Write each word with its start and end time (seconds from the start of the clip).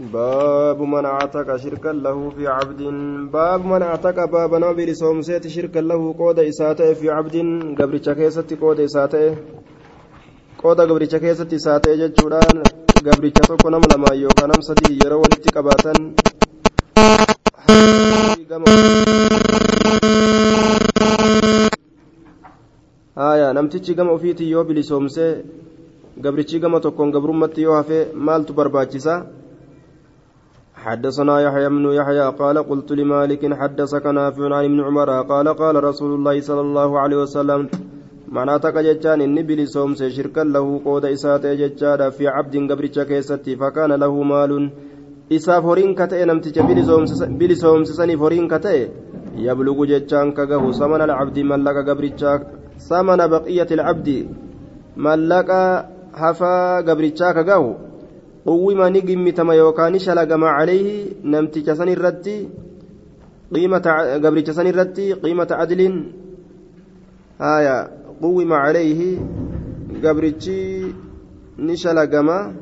باب 0.00 0.82
من 0.82 1.04
اعتق 1.04 1.56
شركا 1.56 1.88
له 1.88 2.30
في 2.30 2.46
عبد 2.46 2.82
باب 3.32 3.64
من 3.66 3.82
اعتق 3.82 4.24
باب 4.24 4.54
نبي 4.54 4.84
لسومسيت 4.86 5.46
شركا 5.46 5.80
له 5.80 6.14
قود 6.18 6.38
إساته 6.38 6.92
في 6.94 7.10
عبد 7.10 7.36
قبر 7.80 7.96
كيست 7.98 8.54
قود 8.60 8.80
إساته 8.80 9.36
قود 10.62 10.80
قبر 10.80 11.04
كيست 11.04 11.52
إساته 11.54 11.94
جتشوران 12.00 12.62
قبر 13.06 13.30
tokko 13.48 13.70
nama 13.70 13.86
lama 13.92 14.10
yookaan 14.22 14.50
nam 14.52 14.62
sadii 14.68 14.98
yeroo 15.02 15.20
walitti 15.22 15.50
qabaatan 15.56 15.98
haya 23.14 23.52
namtichi 23.56 23.94
gama 23.94 24.12
ofiitii 24.12 24.50
yoo 24.50 24.64
bilisoomsee 24.64 25.32
gabrichi 26.24 26.58
gama 26.60 26.80
tokkoon 26.80 27.10
gabrummatti 27.16 27.62
yoo 27.62 27.74
hafe 27.76 27.98
maaltu 28.14 28.52
barbaachisa 28.58 29.14
حدثنا 30.86 31.40
يحيى 31.40 31.68
بن 31.68 31.86
يحيى 31.98 32.26
قال 32.40 32.56
قلت 32.70 32.92
لمالك 32.92 33.42
حدثك 33.60 34.06
نافع 34.06 34.44
عن 34.56 34.64
ابن 34.64 34.80
عمر 34.80 35.10
قال 35.22 35.48
قال 35.48 35.84
رسول 35.84 36.14
الله 36.14 36.40
صلى 36.40 36.60
الله 36.60 36.90
عليه 37.00 37.16
وسلم 37.22 37.68
معناتك 38.28 38.76
جتان 38.78 39.20
إني 39.20 39.42
بلسوم 39.42 39.94
شركا 39.94 40.44
له 40.54 40.80
قود 40.84 41.04
إسات 41.04 41.46
جتان 41.46 42.10
في 42.10 42.28
عبد 42.28 42.54
قبرتش 42.70 42.98
كيستي 43.10 43.56
فكان 43.56 43.92
له 43.92 44.22
مال 44.22 44.52
isaaf 45.26 45.64
horiin 45.66 45.94
ka 45.98 46.06
ta'e 46.06 46.22
namticha 46.22 46.62
bilisoomsisaniif 46.62 48.20
horiin 48.20 48.46
ka 48.48 48.58
ta'e 48.62 48.82
yablugu 49.46 49.86
jechaan 49.90 50.30
ka 50.32 50.46
gahu 50.46 50.70
samana 50.70 51.02
alcabdi 51.02 51.42
mallaqa 51.42 51.82
gabrichaa 51.82 52.38
samana 52.78 53.26
baqiyati 53.26 53.74
alcabdi 53.74 54.28
mallaqa 54.94 55.90
hafaa 56.14 56.82
gabrichaa 56.86 57.34
ka 57.34 57.42
gahu 58.46 58.54
uwwima 58.54 58.90
ni 58.90 59.02
gimmitama 59.02 59.54
yookaan 59.54 59.92
ni 59.92 60.00
shalagama 60.00 60.54
calayhi 60.54 61.16
namticha 61.22 61.76
san 61.76 61.88
irratti 61.88 62.48
gabricha 64.22 64.54
san 64.54 64.66
irratti 64.66 65.14
qiimata 65.18 65.58
adliin 65.58 66.12
haya 67.38 67.90
uwwima 68.22 68.62
calayhi 68.62 69.18
gabrichi 70.02 70.94
ni 71.58 71.76
shalagama 71.76 72.54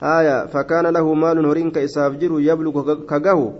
haya 0.00 0.46
fakkaana 0.48 0.90
lahu 0.90 1.14
maalun 1.16 1.46
horiin 1.46 1.70
ka 1.74 1.82
isaaf 1.82 2.14
jiru 2.18 2.40
yablugu 2.40 3.06
ka 3.06 3.18
gahu 3.20 3.54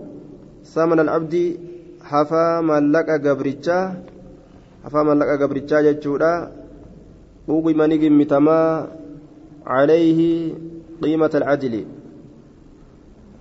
samana 0.63 1.01
alcabdi 1.03 1.59
hafaa 1.99 2.61
mallaqa 2.63 3.19
gabrichaa 3.19 3.95
hafaa 4.83 5.03
mallaqa 5.03 5.37
قيمة 11.01 11.33
العدل. 11.35 11.85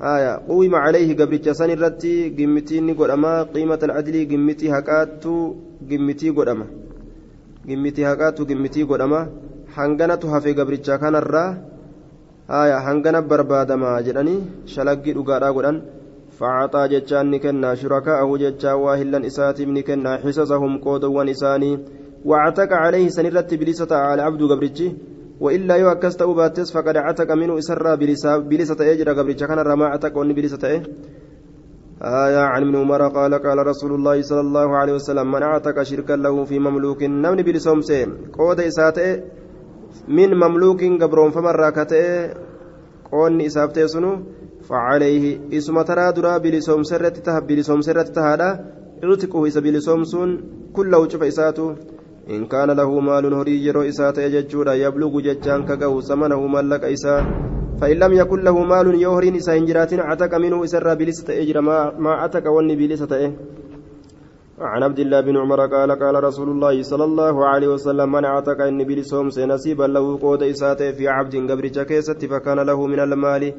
آية. 0.03 0.33
قوم 0.48 0.75
عليه 0.75 1.08
قبرتش 1.19 1.48
سن 1.48 1.70
الرتي 1.70 2.14
قمتي 2.39 2.78
قدما 3.00 3.42
قيمة 3.55 3.78
العدل 3.83 4.17
قمتي 4.31 4.67
هكاتو 4.70 5.34
قمتي 5.91 6.30
قدما 6.30 6.67
قمتي 7.69 8.03
هكاتو 8.06 8.42
قمتي 8.45 8.83
قدما 8.83 9.20
حنقنة 9.75 10.23
هفي 10.33 10.53
قبرتش 10.58 10.91
كان 10.91 11.14
الرا. 11.23 11.47
آية. 12.50 12.77
حنقنة 12.86 13.20
بربادما 13.20 14.00
جدني. 14.00 14.36
شلقي 14.67 15.12
دقارا 15.12 15.50
قدن. 15.56 15.77
فعطى 16.39 16.89
جتشان 16.92 17.30
نكنا. 17.30 17.75
شركاءه 17.75 18.36
جتشا 18.42 18.73
واهلا 18.73 19.27
إساتي 19.27 19.64
نكنا. 19.64 20.17
حصصهم 20.17 20.78
قودوا 20.78 21.30
إساني 21.30 21.78
واعتق 22.25 22.73
عليه 22.73 23.08
سنرت 23.08 23.55
بلسة 23.55 23.97
على 23.97 24.23
عبد 24.23 24.42
قبرتشي 24.42 24.89
وإلا 25.43 25.75
يو 25.77 25.89
أكست 25.93 26.23
أوباتس 26.23 26.73
فقد 26.73 26.97
عتق 26.97 27.31
منه 27.41 27.59
إسرى 27.59 27.97
بلسة 28.51 28.93
أجر 28.93 29.09
قبل 29.19 29.33
كان 29.33 29.59
رما 29.59 29.87
عتق 29.87 30.19
وني 30.19 30.33
بلسة 30.39 30.62
آية؟ 30.69 30.83
عن 32.53 32.62
ابن 32.62 32.77
عمر 32.77 33.03
قال 33.09 33.35
قال 33.35 33.59
رسول 33.67 33.93
الله 33.95 34.23
صلى 34.23 34.41
الله 34.41 34.77
عليه 34.77 34.93
وسلم 34.93 35.27
من 35.33 35.43
عتق 35.43 35.83
شركا 35.83 36.13
له 36.13 36.45
في 36.45 36.59
مملوك 36.59 37.03
نمن 37.03 37.42
بلسوم 37.42 37.80
سيم 37.80 38.11
قود 38.39 38.61
إساته 38.61 39.23
من 40.08 40.30
مملوك 40.35 40.80
قبرون 41.03 41.30
فمن 41.30 41.55
راكته 41.63 42.05
قون 43.13 43.41
إسابته 43.41 43.86
سنو 43.86 44.13
فعليه 44.69 45.24
إسم 45.59 45.83
ترى 45.83 46.13
درا 46.17 46.39
بلسوم 46.39 46.83
سرت 46.83 47.17
تهب 47.27 47.47
بلسوم 47.47 47.80
سرت 47.80 48.09
تهادا 48.17 48.51
يرتقه 49.03 49.47
إسا 49.47 49.61
بلسوم 49.61 50.05
سن 50.05 50.30
كله 50.77 51.09
شف 51.09 51.23
إساته 51.23 51.67
إن 52.31 52.47
كان 52.47 52.71
له 52.71 53.01
مال 53.01 53.35
هري 53.35 53.67
يرو 53.67 53.83
إساءة 53.83 54.21
يججودا 54.21 54.75
يبلغ 54.75 55.21
ججان 55.21 55.65
كقو 55.65 56.01
ثمنه 56.01 56.47
ملك 56.47 56.85
إساء 56.85 57.23
فإن 57.81 57.97
لم 57.97 58.13
يكن 58.13 58.41
له 58.41 58.65
مال 58.65 58.95
يهرين 59.03 59.37
إساء 59.37 59.59
إنجرات 59.59 59.95
عتك 59.95 60.35
منه 60.35 60.65
إسر 60.65 60.95
بلسة 60.95 61.43
إجر 61.43 61.61
ما, 61.61 61.99
ما 61.99 62.11
عتك 62.11 62.47
وني 62.47 62.77
بلسة 62.77 63.33
عن 64.59 64.83
عبد 64.83 64.99
الله 64.99 65.21
بن 65.21 65.37
عمر 65.37 65.61
قال 65.67 65.91
قال 66.03 66.25
رسول 66.25 66.49
الله 66.49 66.83
صلى 66.83 67.05
الله 67.05 67.47
عليه 67.47 67.69
وسلم 67.69 68.13
من 68.13 68.25
عتك 68.25 68.61
إن 68.61 68.85
بلسهم 68.85 69.31
سنسيبا 69.31 69.85
له 69.85 70.19
قود 70.19 70.43
إساءة 70.43 70.91
في 70.91 71.09
عبد 71.09 71.51
قبر 71.51 71.67
جكيسة 71.67 72.21
فكان 72.33 72.59
له 72.61 72.87
من 72.87 73.01
المال 73.01 73.53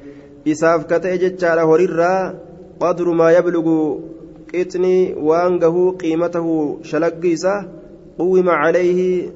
إساف 0.48 0.86
كتأجج 0.86 1.46
على 1.46 1.62
هريرا 1.62 2.40
قدر 2.80 3.08
ما 3.12 3.32
يبلغ 3.32 3.68
قطني 4.56 5.14
وانقه 5.14 5.92
قيمته 5.92 6.78
شلق 6.82 7.26
إساء 7.26 7.83
قوم 8.20 8.50
عليه 8.50 9.30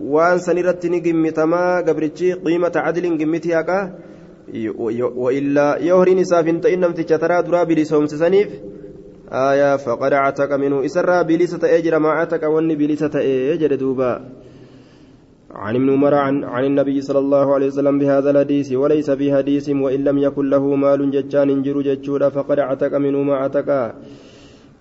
وان 0.00 0.38
سنرت 0.38 0.86
نجمتما 0.86 1.80
قبرتشي 1.86 2.32
قيمة 2.32 2.72
عدل 2.76 3.18
جمتي 3.18 3.54
هكا 3.54 3.78
وإلا 5.22 5.78
يهري 5.78 6.14
نساف 6.14 6.46
إنم 6.74 6.92
تشترى 6.92 7.42
درا 7.42 7.62
بلسهم 7.64 8.06
سسنيف. 8.06 8.50
آية 9.32 9.76
فقد 9.76 10.12
عتق 10.12 10.50
منه 10.56 10.84
إسرى 10.84 11.24
بلسة 11.24 11.62
أجر 11.76 11.98
ما 11.98 12.10
عتق 12.10 12.42
وني 12.48 12.74
بلسة 12.74 13.14
أجر 13.54 13.74
دوبا. 13.74 14.12
عن 15.50 15.74
ابن 15.76 15.90
عمر 15.90 16.14
عن, 16.14 16.44
عن 16.44 16.64
النبي 16.64 17.00
صلى 17.00 17.18
الله 17.18 17.54
عليه 17.54 17.66
وسلم 17.66 17.98
بهذا 17.98 18.30
الحديث 18.30 18.72
وليس 18.72 19.10
في 19.10 19.26
حديث 19.36 19.68
وإن 19.68 20.04
لم 20.04 20.18
يكن 20.18 20.50
له 20.50 20.64
مال 20.74 21.10
ججان 21.10 21.50
انجر 21.50 21.80
ججورا 21.82 22.28
فقد 22.28 22.58
عتق 22.58 22.92
منه 22.94 23.22
ما 23.22 23.34
عتق 23.36 23.94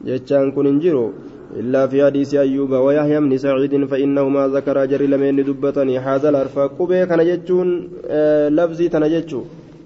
ججان 0.05 0.51
كن 0.51 0.67
انجرو 0.67 1.13
إلا 1.55 1.87
في 1.87 2.05
حديث 2.05 2.35
أيوب 2.35 2.71
ويحيى 2.71 3.19
بن 3.19 3.37
سعيد 3.37 3.85
فإنهما 3.85 4.47
ذكر 4.47 4.85
جري 4.85 5.07
لمن 5.07 5.43
دبتني. 5.43 5.99
هذا 5.99 6.29
الأرفاق 6.29 6.77
قبي 6.79 7.05
كان 7.05 7.25
جتشون 7.25 7.89
آه 8.05 8.49
لفظي 8.49 8.89
تنجتشو 8.89 9.41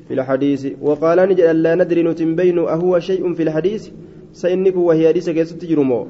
في 0.07 0.13
الحديث. 0.13 0.68
وقال 0.81 1.18
نجد 1.29 1.41
لا 1.41 1.75
ندري 1.75 2.03
نتنبين 2.03 2.59
أهو 2.59 3.00
شيء 3.00 3.34
في 3.34 3.44
الحديث 3.44 3.90
سإنك 4.34 4.75
وهي 4.75 5.07
حديث 5.07 5.29
كيست 5.29 5.66
جرمو 5.66 6.07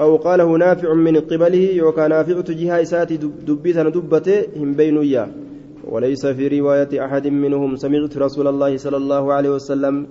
أو 0.00 0.16
قاله 0.16 0.56
نافع 0.56 0.94
من 0.94 1.16
قبله 1.16 1.82
وكان 1.82 2.10
نافع 2.10 2.40
تجيها 2.40 2.82
إساتي 2.82 3.16
دبيتا 3.16 3.88
دبته 3.88 4.38
هم 4.56 4.72
بين 4.74 4.98
إياه. 4.98 5.28
وليس 5.86 6.26
في 6.26 6.48
رواية 6.48 7.04
أحد 7.04 7.26
منهم 7.28 7.76
سمعت 7.76 8.18
رسول 8.18 8.46
الله 8.46 8.76
صلى 8.76 8.96
الله 8.96 9.32
عليه 9.32 9.50
وسلم 9.50 10.06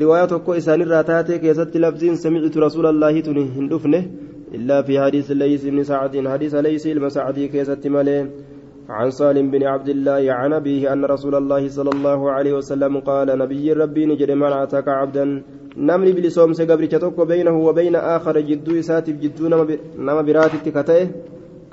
riwaayaa 0.00 0.30
tokko 0.32 0.54
isaanirraa 0.60 1.04
taate 1.10 1.38
keessatti 1.44 1.82
labsiin 1.84 2.16
samictu 2.22 2.60
rasuula 2.66 2.88
allaahi 2.94 3.22
tuni 3.26 3.44
hin 3.58 3.68
dhufne 3.72 4.00
illaa 4.58 4.82
fi 4.88 4.96
hadiis 5.02 5.30
leys 5.42 5.64
ibni 5.70 5.84
sacdin. 5.90 6.26
Hadiisa 6.32 6.62
leysi 6.66 6.90
ilma 6.90 7.10
sacdii 7.16 7.48
keessatti 7.54 7.94
malee 7.96 8.20
عن 8.88 9.10
سالم 9.10 9.50
بن 9.50 9.62
عبد 9.62 9.88
الله 9.88 10.32
عن 10.32 10.52
أبيه 10.52 10.92
أن 10.92 11.04
رسول 11.04 11.34
الله 11.34 11.68
صلى 11.68 11.90
الله 11.94 12.30
عليه 12.30 12.52
وسلم 12.52 13.00
قال 13.00 13.38
نبي 13.38 13.72
ربي 13.72 14.06
نجد 14.06 14.30
من 14.30 14.52
أتاك 14.52 14.88
عبدا 14.88 15.24
نمني 15.76 16.12
بلسوم 16.12 16.52
سقبر 16.52 16.84
تتوك 16.84 17.20
بينه 17.26 17.56
وبين 17.66 17.96
آخر 17.96 18.40
جدو 18.40 18.78
إساتف 18.78 19.16
جدو 19.24 19.48
نما 19.98 20.22
براتي 20.22 20.58
تكتئه 20.66 21.08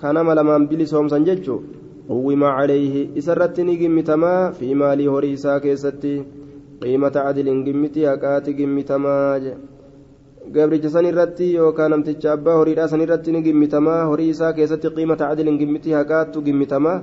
كان 0.01 0.25
ملمان 0.25 0.67
بلسوم 0.67 1.07
سنججو 1.07 1.57
قوم 2.09 2.43
عليه 2.43 3.17
إسرتني 3.17 3.73
قمتما 3.81 4.51
في 4.51 4.67
مالي 4.75 5.07
هريسا 5.07 5.57
كيستي 5.57 6.15
gimmiti 6.81 8.05
haqaati 8.05 8.53
gimmitamaa 8.53 9.39
gabricha 10.49 10.89
san 10.89 11.05
irratti 11.05 11.53
yookaan 11.53 11.91
namticha 11.91 12.33
abbaa 12.33 12.55
horiidhaa 12.59 12.87
san 12.87 13.01
irratti 13.01 13.31
ni 13.31 13.41
gimmitamaa 13.47 14.05
horii 14.11 14.29
isaa 14.33 14.53
keessatti 14.53 14.89
qiimata 14.95 15.29
adiliin 15.29 15.59
gimmiti 15.59 15.93
haqaattu 15.93 16.41
gimmitamaa 16.47 16.95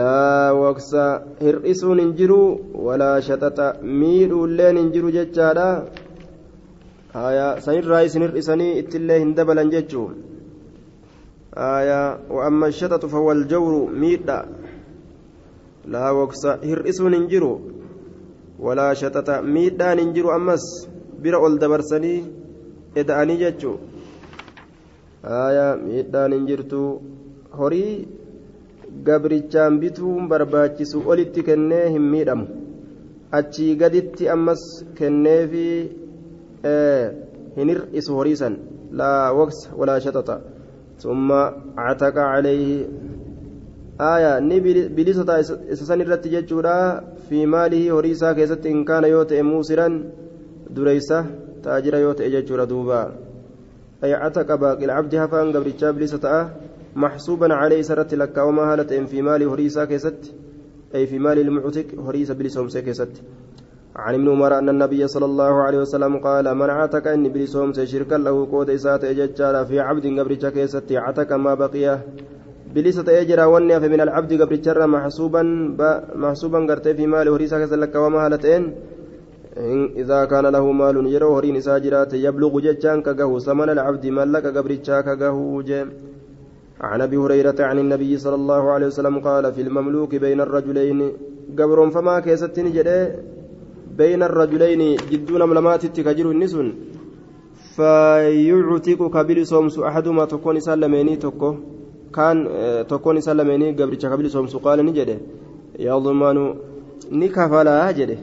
laa 0.00 0.52
waqsa 0.54 1.04
hir'isuun 1.40 2.02
hin 2.02 2.12
jiru 2.18 2.40
walaa 2.86 3.16
shaxaxa 3.28 3.68
miidhuulleen 4.02 4.76
hin 4.80 4.92
jiru 4.96 5.14
jechaadha 5.16 5.66
haya 7.14 7.48
sanirraa 7.64 8.02
isin 8.08 8.26
hir'isanii 8.26 8.70
ittillee 8.82 9.18
hin 9.24 9.34
dabalan 9.40 9.72
jechuu 9.76 10.06
haya 11.56 12.00
wa'amma 12.36 12.70
shaxaxu 12.80 13.12
fawwal 13.14 13.44
jawru 13.54 13.80
miidha 14.04 14.38
laa 15.96 16.12
waqsa 16.20 16.58
hir'isuun 16.68 17.18
hin 17.18 17.28
jiru 17.32 17.52
walaa 18.66 18.94
shaxaxa 19.00 19.34
miidhaan 19.54 19.98
hin 20.02 20.10
jiru 20.16 20.30
ammas 20.38 20.64
bira 21.22 21.38
ol 21.46 21.58
dabarsanii 21.62 22.18
eda'anii 23.02 23.38
jechuu 23.42 23.76
haya 25.32 25.66
miidhaan 25.86 26.36
hin 26.36 26.46
jirtu 26.50 26.82
horii 27.60 27.92
gabrichaan 29.08 29.80
bituun 29.82 30.28
barbaachisu 30.32 31.02
olitti 31.14 31.46
kennee 31.48 31.84
hin 31.96 32.06
miidhamu 32.14 32.46
achii 33.40 33.74
gaditti 33.82 34.30
ammas 34.36 34.64
kenneefi 35.00 35.66
hin 37.58 37.68
hir'isu 37.74 38.18
horiisan 38.18 38.58
laa 39.02 39.22
waqsa 39.42 39.76
walaa 39.82 40.00
shaxaxa 40.06 40.40
ثم 41.02 41.32
عتق 41.78 42.16
عليه 42.18 42.86
آية 44.00 44.38
ني 44.38 44.60
بلسة 44.88 45.40
إسسان 45.72 46.00
الرت 46.00 46.28
ججورا 46.28 47.00
في 47.28 47.46
ماله 47.46 47.98
هريسا 47.98 48.32
كيست 48.32 48.66
إن 48.66 48.84
كان 48.84 49.04
يوت 49.04 49.32
موسرا 49.32 50.04
دريسة 50.70 51.26
تاجر 51.62 51.94
يوت 51.94 52.22
ججورا 52.22 52.64
دوبا. 52.64 53.12
أي 54.04 54.14
عتق 54.14 54.54
باقي 54.54 54.84
العبد 54.84 55.14
هفان 55.14 55.56
قبل 55.56 55.72
بلسة 55.92 56.50
محسوبا 56.96 57.54
عليه 57.54 57.82
سرت 57.82 58.14
لك 58.14 58.38
وما 58.38 58.62
هالت 58.72 58.92
في 58.92 59.22
مال 59.22 59.42
هريسا 59.42 59.84
كيست 59.84 60.34
أي 60.94 61.06
في 61.06 61.18
مال 61.18 61.38
المعتق 61.38 61.86
هريسا 62.06 62.34
بلسهم 62.34 62.68
كيست 62.68 63.22
عن 63.96 64.14
ابن 64.14 64.28
عمر 64.30 64.58
أن 64.58 64.68
النبي 64.68 65.06
صلى 65.06 65.24
الله 65.24 65.62
عليه 65.62 65.78
وسلم 65.78 66.16
قال 66.16 66.54
من 66.54 66.70
عتق 66.70 67.08
إن 67.08 67.28
بلسهم 67.28 67.72
شركا 67.72 68.14
له 68.14 68.46
قوت 68.52 68.70
إسات 68.70 69.04
إججارا 69.04 69.64
في 69.64 69.80
عبد 69.80 70.06
قبل 70.20 70.34
كيست 70.34 70.92
عتق 70.92 71.32
ما 71.32 71.54
بقي 72.74 72.82
بلسة 72.82 73.20
أجرا 73.20 73.44
ونيا 73.44 73.78
من 73.78 74.00
العبد 74.00 74.32
قبل 74.40 74.60
جرا 74.60 74.86
محسوبا 74.86 75.42
محسوبا 76.24 76.58
قرتي 76.68 76.94
في 76.94 77.06
مال 77.06 77.28
هريسا 77.28 77.58
كيست 77.58 77.74
لك 77.74 77.94
وما 77.94 78.26
هالتين 78.26 78.62
إذا 80.02 80.24
كان 80.24 80.46
له 80.46 80.72
مال 80.72 80.96
يرو 81.14 81.36
هرين 81.36 81.60
ساجرات 81.60 82.14
يبلغ 82.14 82.60
ججان 82.60 83.02
كقهو. 83.02 83.38
ثمن 83.38 83.68
العبد 83.76 84.06
ملك 84.06 84.44
كقهو. 85.06 85.62
جيم. 85.68 85.88
عن 86.80 87.00
أبي 87.00 87.16
هريرة 87.16 87.58
عن 87.60 87.78
النبي 87.78 88.12
صلى 88.24 88.34
الله 88.34 88.62
عليه 88.70 88.86
وسلم 88.86 89.18
قال 89.18 89.52
في 89.52 89.60
المملوك 89.66 90.14
بين 90.14 90.40
الرجلين. 90.40 91.00
قبر 91.58 91.78
فما 91.90 92.20
كيستني 92.20 92.70
جده 92.70 92.98
بين 93.98 94.22
الرجلين 94.22 94.82
جدون 95.10 95.42
ملمات 95.48 95.86
تكجر 95.86 96.30
النسون. 96.30 96.68
فيعتق 97.76 99.00
كبير 99.16 99.38
أحدهما 99.88 100.24
تكون 100.24 100.60
سلميني 100.60 101.16
تكو. 101.16 101.50
كان 102.14 102.36
تكون 102.88 103.20
سلميني 103.20 103.72
قبر 103.72 103.94
كبير 103.94 104.28
صومس 104.28 104.56
قال 104.56 104.78
نجده 104.86 105.16
يضمن 105.78 106.54
نكفلا 107.12 107.90
جده. 107.98 108.18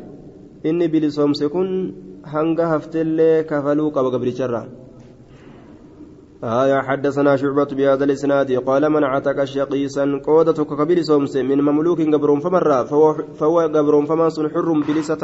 inni 0.64 0.88
bilisoomse 0.92 1.48
kun 1.48 1.94
hanga 2.24 2.68
haftellee 2.68 3.44
kafaluu 3.50 3.92
qaba 3.96 4.12
gabriicharraa 4.12 4.68
آية 6.44 6.82
حدثنا 6.82 7.36
شعبة 7.36 7.66
بهذا 7.66 8.04
الإسناد 8.04 8.52
قال 8.52 8.90
من 8.90 9.04
عتق 9.04 9.44
شقيسا 9.44 10.22
قودة 10.24 10.64
كبير 10.64 11.02
سومس 11.02 11.36
من 11.36 11.60
مملوك 11.62 12.02
قبر 12.02 12.40
فمر 12.40 12.86
فهو, 12.86 13.14
فهو 13.40 13.60
قبر 13.60 14.06
فما 14.06 14.30
حر 14.54 14.70
بلسة 14.88 15.24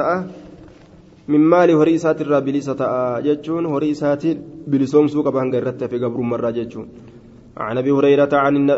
من 1.27 1.39
مال 1.39 1.71
هريسات 1.71 2.21
الرا 2.21 2.39
بلسة 2.39 3.19
جتشون 3.19 3.65
هريسات 3.65 4.23
بلسوم 4.67 5.07
سوق 5.07 5.29
بهنگ 5.29 5.55
الرت 5.55 5.83
في 5.83 5.97
قبر 6.03 6.19
مرة 6.19 6.49
جتشون. 6.49 6.87
عن 7.57 7.77
أبي 7.77 7.91
هريرة 7.91 8.29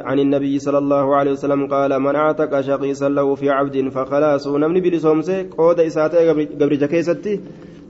عن 0.09 0.19
النبي 0.19 0.59
صلى 0.59 0.77
الله 0.77 1.15
عليه 1.15 1.31
وسلم 1.31 1.67
قال 1.67 1.99
من 1.99 2.15
أعتق 2.15 2.61
شقيسا 2.61 3.09
له 3.09 3.35
في 3.35 3.49
عبد 3.49 3.89
فخلاص 3.89 4.47
نمني 4.47 4.81
بلسومسه 4.81 5.45
قود 5.57 5.79
اساته 5.79 6.29
قبر 6.29 6.73
جكيستي 6.73 7.39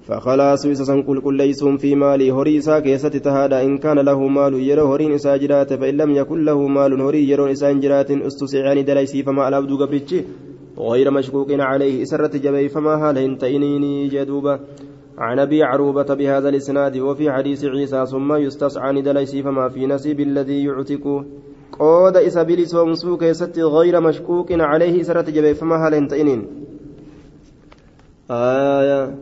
فخلاص 0.07 0.65
إسسان 0.65 1.03
كل 1.03 1.21
كل 1.21 1.37
ليسون 1.37 1.77
في 1.77 1.95
مالي 1.95 2.31
هريسا 2.31 2.79
كيست 2.79 3.15
تهادا 3.17 3.63
إن 3.63 3.77
كان 3.77 3.99
له 3.99 4.27
مال 4.27 4.53
يرو 4.53 4.93
هرين 4.93 5.15
جرات 5.15 5.73
فإن 5.73 5.97
لم 5.97 6.11
يكن 6.11 6.45
له 6.45 6.67
مال 6.67 7.01
هري 7.01 7.29
يرو 7.29 7.47
جرات 7.83 8.11
استسعاني 8.11 8.83
دليسي 8.83 9.23
فما 9.23 9.47
الأبد 9.47 9.71
قبرتش 9.71 10.15
غير 10.79 11.11
مشكوك 11.11 11.51
عليه 11.51 12.03
إسرة 12.03 12.37
جبي 12.37 12.69
فما 12.69 12.93
هالهن 13.09 13.37
تئنيني 13.37 14.07
جدوبا 14.07 14.59
عن 15.17 15.39
أبي 15.39 15.63
عروبة 15.63 16.13
بهذا 16.13 16.49
الإسناد 16.49 16.97
وفي 16.97 17.31
حديث 17.31 17.65
عيسى 17.65 18.05
ثم 18.05 18.33
يستسعاني 18.35 19.01
دليسي 19.01 19.43
فما 19.43 19.69
في 19.69 19.87
نسيب 19.87 20.19
الذي 20.19 20.63
يعتق. 20.63 21.25
قود 21.79 22.17
إسابيل 22.17 22.67
سومسو 22.67 23.17
كيست 23.17 23.59
غير 23.59 24.01
مشكوك 24.01 24.51
عليه 24.51 25.01
إسرة 25.01 25.21
جبي 25.21 25.53
فما 25.53 25.75
هالهن 25.87 26.07
تئنين 26.07 26.41
آية. 28.31 29.15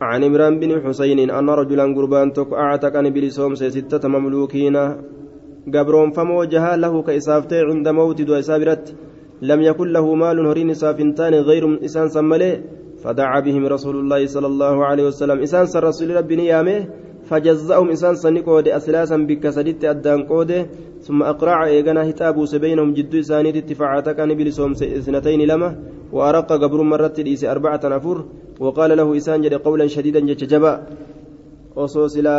عن 0.00 0.24
عمران 0.24 0.58
بن 0.60 0.70
حسين 0.84 1.30
أن 1.30 1.50
رجلا 1.50 1.84
قربان 1.96 2.32
تك 2.32 2.52
أعتق 2.52 2.96
عن 2.96 3.10
بلسوم 3.10 3.54
ستة 3.54 4.08
مملوكين. 4.08 4.76
قبرون 5.74 6.10
فموجها 6.10 6.76
له 6.76 7.02
كإسافتي 7.02 7.60
عند 7.60 7.88
موت 7.88 8.22
دو 8.22 8.40
لم 9.42 9.62
يكن 9.62 9.88
له 9.92 10.14
مال 10.14 10.46
هرين 10.46 10.70
إسافنتان 10.70 11.34
غير 11.34 11.84
إسان 11.84 12.08
سملي. 12.08 12.62
فدعا 13.06 13.40
بهم 13.46 13.62
رسول 13.66 13.96
الله 14.02 14.26
صلى 14.34 14.48
الله 14.52 14.76
عليه 14.84 15.04
وسلم. 15.14 15.38
إسان 15.46 15.70
رسول 15.78 16.10
ربي 16.18 16.36
نيامه 16.42 16.78
فجزأهم 17.30 17.88
إسان 17.94 18.14
سنقود 18.18 18.66
أسلاسا 18.68 19.16
بك 19.30 19.44
سدت 19.56 19.84
أدان 19.84 20.26
قود. 20.26 20.50
ثم 21.06 21.22
أقرع 21.22 21.58
إيغانا 21.66 22.02
هتابوس 22.10 22.54
بينهم 22.54 22.98
جد 22.98 23.14
إسانيت 23.14 23.56
اتفاعتك 23.62 24.20
عن 24.20 24.34
بلسوم 24.34 24.72
اثنتين 24.98 25.40
لما 25.50 25.70
وأرق 26.12 26.50
قبر 26.62 26.80
مرت 26.82 27.16
الإيس 27.22 27.44
أربعة 27.44 27.82
نفر. 27.84 28.16
وقال 28.60 28.90
له 28.98 29.16
إسان 29.16 29.38
جد 29.42 29.54
قولا 29.54 29.86
شديدا 29.86 30.20
ججبا 30.20 30.72
وصوص 31.76 32.16
إلى 32.16 32.34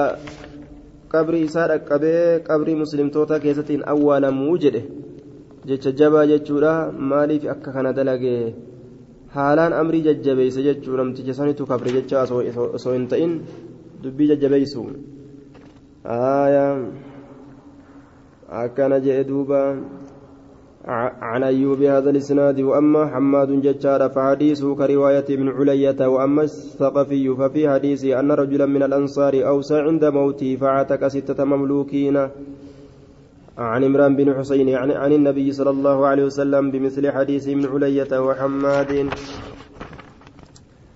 قبر 1.14 1.34
إسان 1.44 1.70
أكبي 1.72 2.44
قبر 2.50 2.68
مسلم 2.76 3.08
توتا 3.10 3.38
كيستين 3.38 3.84
أولا 3.84 4.30
موجده. 4.30 4.84
ججبا 5.68 6.26
ججورا 6.26 6.92
مالي 6.92 7.40
في 7.40 7.52
أكا 7.52 7.92
دلقي 7.92 8.54
haalaan 9.36 9.74
amrii 9.74 10.02
jajjabeeyse 10.08 10.64
jechuu 10.68 10.98
namticha 10.98 11.34
sanitu 11.40 11.66
kabre 11.72 11.92
jecha 11.98 12.24
osoo 12.24 12.94
hin 12.94 13.08
ta'in 13.14 13.34
dubbii 14.04 14.28
jajjabeeysu 14.34 14.84
akkana 18.64 19.00
jedhe 19.00 19.24
duuba. 19.32 19.62
عن 20.88 21.44
أيوب 21.44 21.82
هذا 21.82 22.10
الإسناد 22.10 22.62
وأما 22.62 23.08
حماد 23.08 23.62
ججار 23.62 24.10
فحديثه 24.10 24.76
كرواية 24.76 25.26
ابن 25.30 25.50
علية 25.50 26.08
وأما 26.08 26.44
الثقفي 26.44 27.36
ففي 27.36 27.70
حديثه 27.70 28.20
أن 28.20 28.32
رجلا 28.32 28.66
من 28.66 28.84
الأنصار 28.84 29.48
أوسى 29.48 29.80
عند 29.80 30.06
موته 30.06 30.56
فعتك 30.56 31.08
ستة 31.08 31.44
مملوكين 31.44 32.28
عن 33.58 33.84
عمران 33.84 34.16
بن 34.16 34.34
حسين 34.38 34.70
عن, 34.76 34.92
عن 34.92 35.12
النبي 35.12 35.52
صلى 35.52 35.70
الله 35.70 36.08
عليه 36.08 36.26
وسلم 36.30 36.72
بمثل 36.72 37.12
حديث 37.12 37.48
من 37.48 37.66
علية 37.66 38.12
وحماد. 38.26 38.92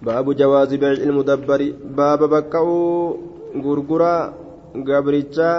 باب 0.01 0.25
جواز 0.35 0.73
بيع 0.73 0.91
المدبر. 0.91 1.61
باب 1.97 2.21
بكاو 2.29 2.69
غرغرا 3.65 4.33
غبرتشا 4.87 5.51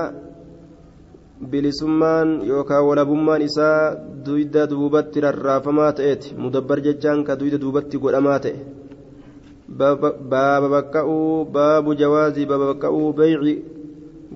بلسمان 1.42 2.28
يوكا 2.40 2.78
ولا 2.78 3.02
بمان 3.02 3.42
إسا 3.42 3.68
دويدا 4.24 4.64
دوبت 4.64 5.16
الرافمات 5.18 6.00
ايت 6.00 6.24
مدبر 6.38 6.78
ججان 6.78 7.24
كدويدا 7.24 7.56
دوبت 7.56 7.96
قرامات 7.96 8.46
باب 9.68 10.62
بكاو 10.74 11.44
باب 11.44 11.96
جواز 11.96 12.38
باب 12.38 12.60
بكاو 12.70 13.12
بيع 13.12 13.40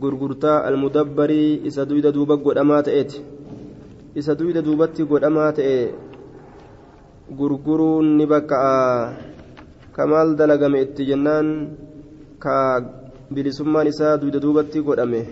gurgurtaa 0.01 0.59
almudabbarii 0.69 1.61
isa 1.65 1.85
duyda 1.89 2.13
duuba 2.13 2.37
godhamaa 2.37 2.83
ta'eeti 2.89 3.25
isa 4.15 4.35
duyda 4.35 4.63
duubatti 4.65 5.05
godhamaa 5.05 5.53
ta'e 5.53 5.79
gurguruun 7.39 8.17
ni 8.17 8.27
bakka'a 8.27 9.13
kamaal 9.97 10.37
dalagame 10.37 10.85
itti 10.85 11.09
jennaan? 11.09 11.77
Ka 12.39 12.57
bilisummaan 13.33 13.89
isaa 13.89 14.17
duyda 14.21 14.39
duubatti 14.39 14.81
godhame. 14.85 15.23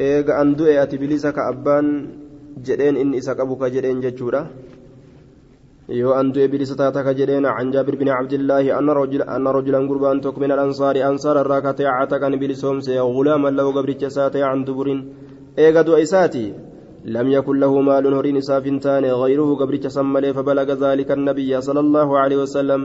Eega 0.00 0.40
an 0.40 0.56
du'e 0.58 0.74
ati 0.80 0.98
bilisa 0.98 1.32
ka 1.32 1.46
abbaan 1.52 1.88
jedheen 2.66 2.96
inni 2.96 3.20
isa 3.22 3.36
qabu 3.38 3.56
ka 3.60 3.70
jedheen 3.70 4.00
jechuudha 4.02 4.48
yoo 5.88 6.12
an 6.16 6.32
du'e 6.32 6.48
bilisa 6.48 6.76
taata 6.76 7.04
ka 7.04 7.12
jedheen 7.12 7.44
can 7.44 7.72
jaabir 7.72 7.96
bin 8.00 8.08
cabdillaahi 8.08 8.72
anna 8.72 8.94
rajulan 9.56 9.88
gurbaan 9.90 10.20
tokko 10.24 10.40
min 10.40 10.50
alansaari 10.56 11.02
ansaara 11.10 11.44
irraa 11.44 11.62
ka 11.66 11.72
ta'e 11.78 11.90
catakan 11.98 12.38
bilisoomse 12.42 12.92
gulaaman 13.16 13.56
lahu 13.58 13.74
gabricha 13.76 14.08
isaa 14.12 14.30
ta'e 14.30 14.44
can 14.48 14.64
duburin 14.64 15.00
eega 15.56 15.84
du'a 15.84 16.00
isaati 16.06 16.46
لم 17.04 17.26
يكن 17.36 17.60
له 17.60 17.72
مال 17.80 18.14
هرين 18.14 18.40
سافنتان 18.40 19.04
غيره 19.04 19.48
قبرت 19.60 19.86
سملي 19.86 20.32
فبلغ 20.36 20.68
ذلك 20.84 21.10
النبي 21.18 21.60
صلى 21.60 21.80
الله 21.80 22.08
عليه 22.18 22.38
وسلم 22.44 22.80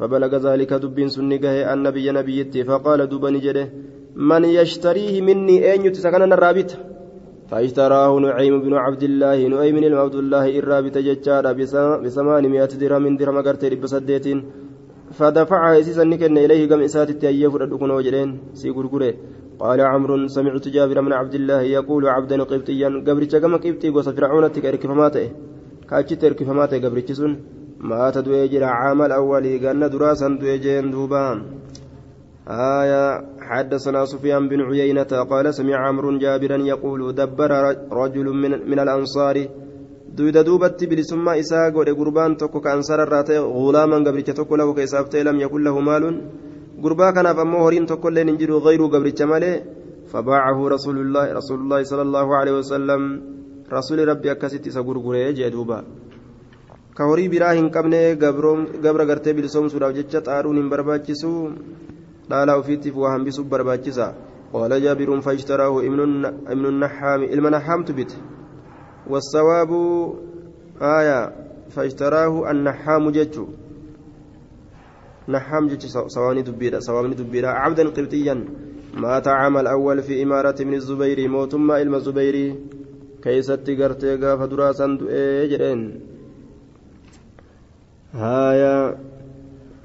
فبلغ 0.00 0.32
ذلك 0.36 0.72
دب 0.72 0.98
سنقه 1.08 1.72
النبي 1.74 2.06
نبيتي 2.18 2.64
فقال 2.64 3.00
دبني 3.12 3.40
جده 3.44 3.64
من 4.16 4.42
يشتريه 4.44 5.14
مني 5.26 5.56
أين 5.72 5.84
يتسكن 5.86 6.32
الرابط 6.32 6.70
فاشتراه 7.52 8.12
نعيم 8.26 8.54
بن 8.64 8.74
عبد 8.84 9.02
الله 9.08 9.38
نعيم 9.54 9.76
بن 9.84 9.94
عبد 10.02 10.16
الله 10.22 10.46
الرابط 10.60 10.96
ججارا 11.06 11.52
بثمانمائة 12.04 12.72
درهم 12.82 13.16
درهم 13.20 13.38
قرتي 13.46 13.76
بسديت 13.82 14.26
فدفع 15.18 15.60
يسيسا 15.78 16.04
نكن 16.10 16.38
إليه 16.44 16.62
قم 16.70 16.80
إسات 16.88 17.10
التأيف 17.14 17.54
ردكن 17.62 17.90
وجرين 17.96 18.30
سيقرقره 18.60 19.12
قال 19.62 19.80
عمرو 19.92 20.14
سمعت 20.36 20.64
جابر 20.74 20.98
بن 21.06 21.12
عبد 21.20 21.34
الله 21.40 21.60
يقول 21.76 22.02
عبدا 22.14 22.36
قبطيا 22.50 22.88
قبرتش 23.06 23.34
كما 23.42 23.56
قبطي 23.64 23.88
قوس 23.94 24.08
فرعون 24.16 24.44
تكرك 24.54 24.84
فماته. 24.90 25.26
كاتشت 25.88 26.24
ارك 26.24 26.40
فماته 26.48 26.76
قبرتش 26.84 27.20
مات 27.88 28.16
دويجر 28.26 28.64
عام 28.64 29.00
الأول 29.08 29.44
قلنا 29.64 29.86
دراسا 29.94 30.28
دويجين 30.40 30.90
دوبا 30.90 31.24
آية 32.48 33.31
حدثنا 33.52 34.04
سفيان 34.04 34.48
بن 34.48 34.60
عيينة 34.68 35.12
قال 35.30 35.54
سمع 35.54 35.76
عمرو 35.76 36.18
جابرا 36.18 36.56
يقول 36.56 37.00
دبر 37.14 37.52
رجل 37.92 38.26
من, 38.42 38.52
من 38.70 38.78
الأنصار 38.84 39.36
tokko 42.38 42.60
ka 42.60 42.72
ansararraa 42.76 43.24
ta'e 43.24 43.40
gulaaman 43.40 44.04
gabricha 44.04 44.34
tokko 44.36 44.56
lahu 44.56 44.74
ka 44.76 44.82
isaaf 44.82 45.08
ta'e 45.08 45.24
lam 45.24 45.40
yakun 45.40 45.64
lahu 45.64 45.80
maalun 45.80 46.16
gurbaa 46.84 47.12
kanaaf 47.16 47.38
ammoo 47.44 47.62
horiin 47.64 47.86
tokkolleen 47.86 48.28
hin 48.28 48.36
jiru 48.40 48.60
gayruu 48.60 48.88
gabricha 48.92 49.26
malee 49.26 49.56
فباعه 50.12 50.58
رسول 50.68 50.96
الله 51.00 51.26
رسول 51.40 51.58
الله 51.64 51.80
صلى 51.82 52.02
الله 52.02 52.26
عليه 52.36 52.54
وسلم 52.60 53.02
رسول 53.72 53.98
ربي 54.08 54.28
أكست 54.32 54.68
سغرغره 54.68 55.30
جدوبا 55.38 55.78
كهوري 56.96 57.28
براهن 57.32 57.68
قبنه 57.74 58.02
غبر 58.84 59.00
غرتي 59.08 59.32
بلسوم 59.32 59.66
جچ 59.96 60.12
طارون 60.16 60.68
برباچسو 60.68 61.32
لالا 61.48 62.01
وفيتي 62.32 62.90
وهم 62.90 63.24
بسو 63.24 63.42
برباچسا 63.42 64.14
قال 64.52 64.82
جابر 64.82 65.20
فاشتراه 65.20 65.80
ابن 65.80 66.00
ابن 66.24 66.64
النحام 66.66 67.22
المنحام 67.22 67.84
تبت 67.84 68.16
والثواب 69.10 69.70
آية 70.82 71.32
فاشتراه 71.70 72.50
النحام 72.50 73.10
جتشو 73.10 73.46
نحام 75.28 75.66
جتش 75.68 75.86
سواني 76.06 76.42
دبيرة 76.42 76.78
سواني 76.78 77.14
دبيرة 77.14 77.48
عبدا 77.48 77.88
قبطيا 77.88 78.44
مات 78.94 79.28
عام 79.28 79.56
الأول 79.56 80.02
في 80.02 80.22
إمارة 80.22 80.58
من 80.60 80.74
الزبير 80.74 81.28
موتما 81.28 81.82
إلما 81.82 81.96
الزبيري 81.96 82.46
كيستي 83.22 83.72
قرتي 83.82 84.16
قاف 84.16 84.40
دراسا 84.42 84.86
جرين 85.50 85.80
هايا 88.14 88.98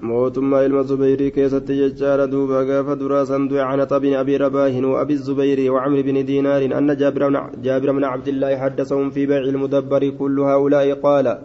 mootummaa 0.01 0.61
ilma 0.63 0.83
zubeyrii 0.83 1.31
keessatti 1.31 1.77
jechaadha. 1.77 2.27
Duuba 2.27 2.65
gaafa 2.65 2.95
duraa 2.95 3.25
san 3.25 3.47
du'e 3.49 3.63
canata 3.63 3.99
bin 3.99 4.13
abi 4.13 4.37
rabaahin 4.37 4.85
وأبي 4.85 5.13
الزبير 5.13 5.71
وعمر 5.71 6.01
بن 6.01 6.25
دينار 6.25 6.61
أن 6.77 6.95
جابر 6.97 7.29
بن, 7.29 7.37
جابر 7.63 7.91
بن 7.91 8.03
عبد 8.03 8.27
الله 8.27 8.57
حدثهم 8.57 9.09
في 9.09 9.25
بيع 9.25 9.37
المدبر 9.37 10.09
كل 10.09 10.39
هؤلاء 10.39 10.93
قال 10.93 11.37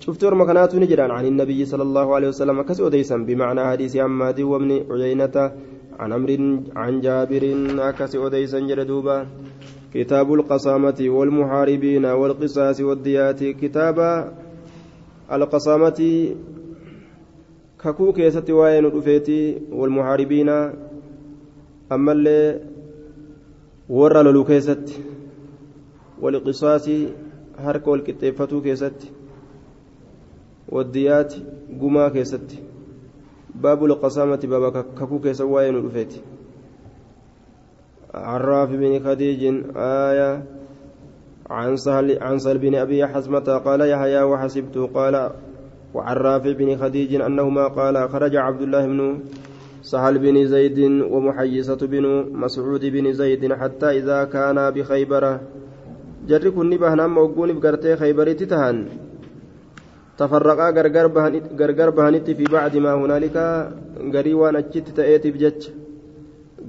شفت 0.00 0.24
مكانات 0.24 0.74
نجران 0.74 1.10
عن 1.10 1.26
النبي 1.26 1.64
صلى 1.64 1.82
الله 1.82 2.14
عليه 2.14 2.28
وسلم 2.28 2.62
كسو 2.62 2.88
ديسا 2.88 3.16
بمعنى 3.16 3.60
حديث 3.64 3.96
عماد 3.96 4.40
وابن 4.40 4.70
عيينة 4.90 5.36
عن 6.00 6.12
أمر 6.12 6.30
عن 6.76 7.00
جابر 7.00 7.42
كسو 7.98 8.28
ديسا 8.28 8.60
جردوبا 8.60 9.26
كتاب 9.94 10.34
القصامة 10.34 10.98
والمحاربين 11.00 12.04
والقصاص 12.04 12.80
والديات 12.80 13.40
كتاب 13.44 13.98
القصامة 15.32 16.00
kakuu 17.84 18.12
keessatti 18.12 18.58
waa'ee 18.60 18.80
nu 18.86 18.90
dhufeeti 18.94 19.38
walmuhaaribiina 19.80 20.56
ammallee 21.96 22.46
warra 23.98 24.22
loluu 24.22 24.44
keessatti 24.44 25.04
walqisaasii 26.22 27.02
harka 27.66 27.90
wal 27.90 28.06
qixxeeffatuu 28.08 28.64
keessatti 28.70 29.12
waddiyaati 30.78 31.44
gumaa 31.82 32.10
keessatti 32.16 32.64
باب 33.54 33.84
القسامة 33.84 34.36
باب 34.36 34.84
ككو 34.98 35.18
كيس 35.18 35.40
وين 35.40 35.86
رفيت 35.86 36.14
عراف 38.14 38.70
بن 38.70 39.04
خديج 39.04 39.42
آية 39.76 40.44
عن 41.50 41.76
سهل 41.76 42.22
عن 42.22 42.38
سهل 42.38 42.58
بن 42.58 42.74
أبي 42.74 43.06
حزمة 43.06 43.38
قال 43.38 43.80
يحيى 43.80 44.22
وحسبت 44.22 44.78
قال 44.78 45.30
وعن 45.94 46.16
رافع 46.16 46.52
بن 46.52 46.76
خديج 46.76 47.14
أنهما 47.14 47.68
قال 47.68 48.08
خرج 48.08 48.36
عبد 48.36 48.62
الله 48.62 48.86
بن 48.86 49.18
سهل 49.82 50.18
بن 50.18 50.46
زيد 50.46 50.78
ومحيصة 51.12 51.80
بن 51.82 52.04
مسعود 52.32 52.84
بن 52.84 53.12
زيد 53.12 53.52
حتى 53.52 53.88
إذا 53.98 54.24
كان 54.24 54.70
بخيبر 54.70 55.40
جري 56.28 56.50
كن 56.50 56.70
بهنام 56.76 57.14
موقون 57.14 57.60
بقرتي 57.60 57.96
خيبر 57.96 58.32
تتهن 58.32 58.78
تفرقا 60.18 60.70
غرغر 61.60 61.90
بهنت 61.90 62.30
في 62.30 62.44
بعد 62.44 62.76
ما 62.76 62.92
هنالك 62.94 63.36
غري 64.14 64.34
وان 64.34 64.56
أجت 64.56 64.88
تأتي 64.96 65.30
بجج. 65.30 65.62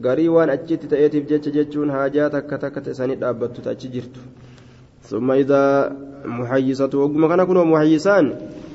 غري 0.05 0.29
وان 0.29 0.49
أجت 0.49 0.85
تأتي 0.91 1.19
بجج 1.19 1.45
ججون 1.55 1.91
حاجات 1.91 2.35
كتكت 2.49 2.89
سنة 2.89 3.29
أبت 3.29 3.55
تأجي 3.65 4.03
ثم 5.01 5.31
إذا 5.31 5.63
محيصة 6.25 6.89
وقم 6.93 7.27
كان 7.27 7.43
كنوا 7.43 7.65
محيصان. 7.65 8.25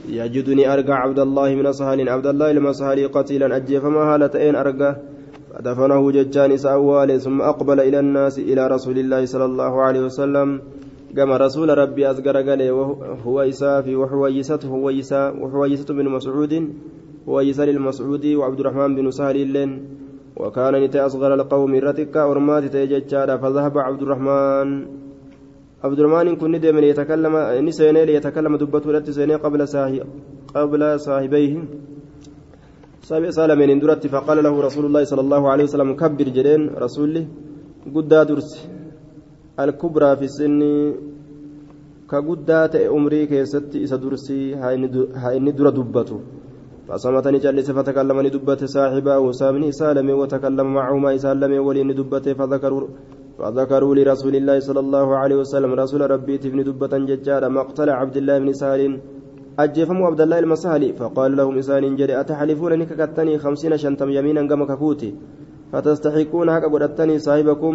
يجدني 0.08 0.72
أرقى 0.72 0.92
عبد 0.92 1.18
الله 1.18 1.54
من 1.54 1.72
سهل 1.72 2.08
عبد 2.08 2.26
الله 2.26 2.72
سهل 2.72 3.08
قتيلا 3.08 3.56
أجي 3.56 3.80
فما 3.80 4.14
هالتين 4.14 4.56
أرقى 4.56 4.96
فدفنه 5.54 6.10
ججان 6.10 6.56
سأوال 6.56 7.20
ثم 7.20 7.42
أقبل 7.42 7.80
إلى 7.80 7.98
الناس 7.98 8.38
إلى 8.38 8.66
رسول 8.66 8.98
الله 8.98 9.24
صلى 9.24 9.44
الله 9.44 9.82
عليه 9.82 10.00
وسلم. 10.00 10.60
كما 11.16 11.36
رسول 11.36 11.78
ربي 11.78 12.10
أزقر 12.10 12.36
قال 12.36 12.70
وهو 12.70 13.40
إسافي 13.40 13.96
وحويسته 13.96 14.70
وحويسة 14.72 15.32
وحويسة 15.40 15.94
بن 15.94 16.08
مسعود. 16.08 16.74
ويسى 17.26 17.66
للمسعودي 17.66 18.36
وعبد 18.36 18.60
الرحمن 18.60 18.96
بن 18.96 19.10
سهل 19.10 19.36
اللين 19.36 19.70
وكان 20.36 20.74
نتي 20.84 21.00
أصغر 21.00 21.34
القوم 21.34 21.74
رتك 21.74 22.16
أرمات 22.16 22.64
تيججار 22.64 23.38
فذهب 23.38 23.78
عبد 23.78 24.02
الرحمن. 24.02 24.68
عبد 25.84 25.98
الرحمن 26.00 26.36
كن 26.40 26.54
دائما 26.64 26.80
يتكلم 26.80 27.34
نسيني 27.66 28.02
ليتكلم 28.08 28.54
دبته 28.62 28.88
لت 28.94 29.08
سيني 29.16 29.34
قبل 29.44 29.60
صاحب 29.74 30.06
قبل 30.56 30.82
صاحبيه. 31.06 31.54
صاحب 33.08 33.24
سالمين 33.36 33.70
اندرت 33.76 34.06
فقال 34.14 34.38
له 34.46 34.54
رسول 34.68 34.84
الله 34.88 35.02
صلى 35.10 35.22
الله 35.26 35.42
عليه 35.52 35.64
وسلم 35.68 35.90
كبر 36.00 36.28
جدين 36.36 36.62
رسولي 36.84 37.22
قد 37.94 38.08
درس 38.30 38.50
الكبرى 39.62 40.10
في 40.18 40.24
السن 40.30 40.60
كقدات 42.10 42.74
عمري 42.92 43.26
كيست 43.30 43.76
إسا 43.84 43.96
درسي 43.96 44.54
هاي 45.22 45.36
ندر 45.44 45.66
دبته. 45.78 46.18
فصمتني 46.88 47.38
جلس 47.44 47.68
فتكلمني 47.76 48.28
دبت 48.34 48.60
صاحبه 48.76 49.14
وسامني 49.24 49.68
سالمي 49.80 50.12
وتكلم 50.20 50.68
معهما 50.78 51.14
إسالمي 51.14 51.58
ولي 51.66 51.82
دبته 52.00 52.32
فذكروا 52.38 52.88
فذكروا 53.38 53.94
لرسول 53.98 54.34
الله 54.40 54.56
صلى 54.68 54.80
الله 54.84 55.06
عليه 55.20 55.36
وسلم 55.42 55.70
رسول 55.82 56.10
ربي 56.14 56.34
تبني 56.42 56.62
دبة 56.68 56.92
ججارة 57.10 57.48
مقتل 57.58 57.88
عبد 58.00 58.16
الله 58.20 58.36
بن 58.42 58.50
سهل 58.52 58.82
أجفموا 59.58 60.06
عبد 60.08 60.20
الله 60.20 60.38
المسهلي 60.44 60.90
فقال 60.98 61.30
لهم 61.38 61.54
إسان 61.58 61.84
جري 61.98 62.14
أتحلفون 62.20 62.72
نككتني 62.80 63.38
خمسين 63.42 63.72
شنتم 63.82 64.08
يمينا 64.16 64.42
قم 64.50 64.62
كفوتي 64.70 65.10
فتستحقون 65.72 66.48
هكا 66.54 66.68
قدتني 66.72 67.14
صاحبكم 67.26 67.74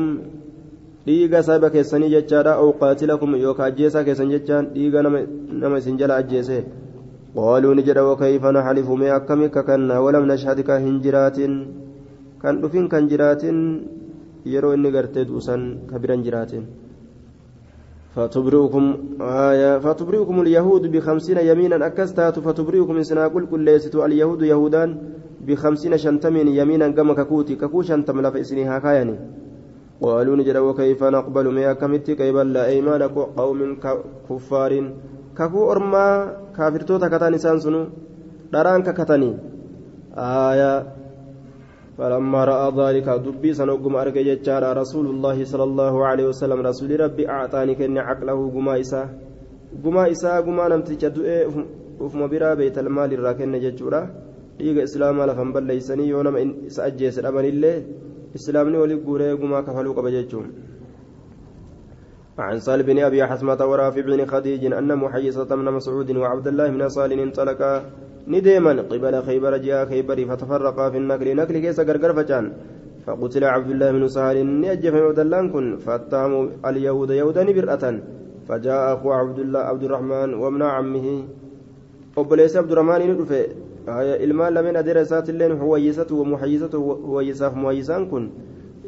qaatilakum 2.82 3.30
yookaan 3.44 3.72
ajjeesaa 3.72 4.04
keessan 4.08 4.30
jechaan 4.34 4.66
dhiiga 4.74 5.02
nama 5.04 5.78
isin 5.82 5.98
jala 5.98 6.18
ajjeese 6.22 6.58
qaaluu 7.36 7.74
ni 7.74 7.84
jedha 7.88 8.04
wakayfa 8.10 8.52
naxalifu 8.52 8.98
mee 9.02 9.12
akkami 9.18 9.48
kakanna 9.56 10.02
walam 10.06 10.28
nashhad 10.32 10.60
ka 10.68 10.78
hin 10.84 11.00
jiraatin 11.06 11.54
kan 12.42 12.62
dhufin 12.62 12.86
kan 12.94 13.08
jiraatin 13.12 13.58
yeroo 14.46 14.74
inni 14.74 14.92
gartee 14.92 15.26
duusan 15.26 15.88
ka 15.90 16.00
biran 16.00 16.24
jiraatin. 16.24 16.66
فتبرئكم 18.16 18.98
آية 19.22 19.78
فتبرئكم 19.78 20.42
اليهود 20.42 20.92
بخمسين 20.92 21.38
يمينا 21.38 21.88
أكستات 21.88 22.40
فتبرئكم 22.40 22.96
إنسنا 22.98 23.28
كل 23.28 23.60
ليستوا 23.60 24.06
اليهود 24.06 24.42
يهودان 24.42 24.90
بخمسين 25.48 25.98
شنتمين 25.98 26.48
يمينا 26.48 26.88
كما 26.98 27.14
ككوتي 27.14 27.56
ككو 27.56 27.82
شنتم 27.82 28.22
لفئسني 28.22 28.70
هكايني 28.70 29.16
قالوا 30.02 30.36
نجد 30.36 30.58
وكيف 30.58 31.04
نقبل 31.04 31.46
ما 31.56 31.74
كمت 31.74 32.12
كيف 32.12 32.36
لا 32.36 32.66
أيمان 32.66 33.02
قوم 33.40 33.60
كفار 34.30 34.72
ككو 35.38 35.72
أرما 35.72 36.06
كافرتوتا 36.56 37.08
كتاني 37.08 37.38
سانسنو 37.38 37.82
دران 38.54 38.82
ككتاني 38.84 39.32
آية 40.18 40.72
فلما 42.00 42.42
رأى 42.52 42.68
ذلك 42.80 43.08
دبي 43.26 43.54
سنوكم 43.60 43.94
أرجع 43.96 44.22
جتشار 44.30 44.64
رسول 44.82 45.06
الله 45.14 45.38
صلى 45.52 45.66
الله 45.70 45.94
عليه 46.10 46.26
وسلم 46.32 46.60
رسول 46.70 46.90
ربي 47.00 47.24
أعطاني 47.30 47.76
كن 47.76 47.98
عقله 48.08 48.40
قما 48.56 48.74
إسا. 48.80 49.02
قما 49.84 50.04
إسا 50.12 50.40
قما 50.46 50.66
نمتج 50.72 51.04
دؤي 51.16 51.38
أفما 52.00 52.26
برا 52.32 52.54
بيت 52.60 52.78
المال 52.80 53.12
الراكن 53.14 53.52
جتشورا. 53.60 54.02
dhiiga 54.60 54.84
islaamaa 54.88 55.26
lafan 55.30 55.54
balleeysanii 55.56 56.10
yoo 56.10 56.24
nama 56.24 56.40
isa 56.70 56.84
ajjeese 56.84 57.22
dhabanillee 57.26 57.78
islaamni 58.38 58.78
walii 58.82 58.98
guuree 59.06 59.36
gumaa 59.42 59.62
kafaluu 59.68 59.94
qaba 59.98 60.12
jechuun 60.16 60.48
عن 62.40 62.60
سال 62.60 62.84
بن 62.84 62.98
أبي 63.00 63.20
حسمه 63.26 63.60
ورافع 63.70 64.02
بن 64.02 64.26
خديج 64.26 64.64
أن 64.80 64.90
محيصة 65.04 65.50
من 65.56 65.68
مسعود 65.78 66.10
وعبد 66.22 66.48
الله 66.48 66.68
بن 66.76 66.90
صالح 66.90 67.18
انطلقا 67.28 67.74
نديما 68.28 68.74
قبل 68.92 69.14
خيبر 69.28 69.58
جاء 69.58 69.86
خيبر 69.90 70.18
فتفرقا 70.30 70.86
في 70.90 70.98
النقل. 70.98 71.28
نقل 71.36 71.56
كيس 71.64 71.80
غرغر 71.80 72.12
فجان. 72.14 72.46
فقتل 73.06 73.44
عبد 73.44 73.70
الله 73.74 73.90
بن 73.92 74.04
سهل. 74.08 74.38
نجف 74.64 74.94
عبد 74.96 75.20
الله 75.20 75.48
كن. 75.54 75.66
فاتهموا 75.86 76.44
اليهود 76.68 77.10
يهودا 77.20 77.44
برأة 77.58 77.86
فجاء 78.48 78.94
أخو 78.94 79.08
عبد 79.12 79.40
الله 79.40 79.60
عبد 79.60 79.84
الرحمن 79.84 80.30
وابن 80.34 80.62
عمه. 80.62 81.08
obboleessi 82.20 82.58
abdurrahmaan 82.60 83.02
inni 83.02 83.16
dhufe 83.16 83.42
ilmaan 84.26 84.54
lameen 84.54 84.76
adeera 84.76 85.02
isaatilleen 85.08 85.54
huwayyisatu 85.62 86.20
wamuhayyisatu 86.20 86.78
huwayyisaaf 86.82 87.54
muhayyisaan 87.56 88.10
kun 88.12 88.24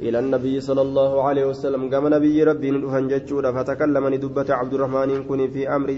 إلى 0.01 0.19
النبي 0.19 0.55
صلى 0.59 0.81
الله 0.81 1.11
عليه 1.27 1.45
وسلم. 1.45 1.81
قام 1.93 2.05
نبي 2.15 2.43
ربي 2.43 2.71
ندفن 2.71 3.07
جتشورا 3.07 3.51
فتكلم 3.51 4.03
ندبة 4.13 4.49
عبد 4.59 4.73
الرحمن 4.73 5.09
كن 5.29 5.41
في 5.53 5.61
أمر 5.75 5.89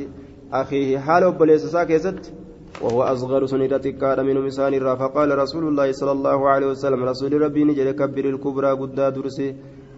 أخيه. 0.53 0.97
حال 1.05 1.23
بليس 1.39 1.63
ساكست 1.65 2.33
وهو 2.81 3.03
أصغر 3.03 3.45
سنيرة 3.45 3.85
كان 4.01 4.25
من 4.25 4.37
مسان 4.45 4.73
فقال 5.01 5.29
رسول 5.43 5.63
الله 5.67 5.87
صلى 5.91 6.11
الله 6.11 6.39
عليه 6.49 6.67
وسلم 6.67 7.03
رسول 7.03 7.31
ربي 7.41 7.63
نجل 7.63 7.91
كبر 7.91 8.25
الكبرى 8.33 8.71
قد 8.79 8.95
درسي. 8.95 9.49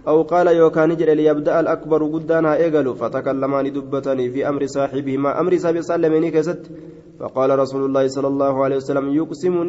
أو 0.08 0.22
قال 0.22 0.48
يوكان 0.48 0.90
نجل 0.90 1.18
ليبدأ 1.18 1.60
الأكبر 1.60 2.02
قدانها 2.14 2.56
إيقل 2.56 2.96
فتكلمان 2.96 3.74
دبتني 3.74 4.30
في 4.30 4.50
أمر 4.50 4.66
صاحبهما. 4.66 5.40
أمر 5.40 5.58
صاحب 5.58 5.82
كست. 6.30 6.72
فقال 7.20 7.60
رسول 7.60 7.86
الله 7.86 8.08
صلى 8.08 8.28
الله 8.28 8.64
عليه 8.64 8.76
وسلم 8.76 9.06
يقسم 9.14 9.64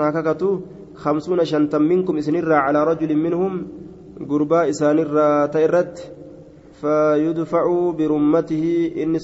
هككتو 0.00 0.60
خمسون 0.94 1.44
شنتا 1.44 1.78
منكم 1.78 2.16
إسنرا 2.16 2.56
على 2.56 2.84
رجل 2.84 3.16
منهم 3.16 3.66
تيرت 5.46 6.12
فيدفع 6.80 7.64
برمته 7.98 8.92
إن 8.96 9.14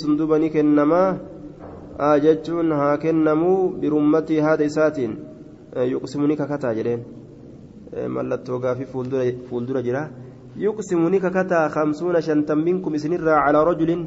ككتا 6.37 6.73
جرين. 6.73 7.16
Mallattoo 8.17 8.59
gaafii 8.65 8.88
fuuldura 9.49 9.83
jira 9.87 10.09
yuqsimu 10.65 11.09
ni 11.11 11.21
kakataa 11.21 11.69
kamsuuna 11.69 12.21
shantan 12.29 12.65
minkum 12.67 12.95
isinirraa 12.95 13.45
calaa 13.47 13.65
rajulin 13.71 14.07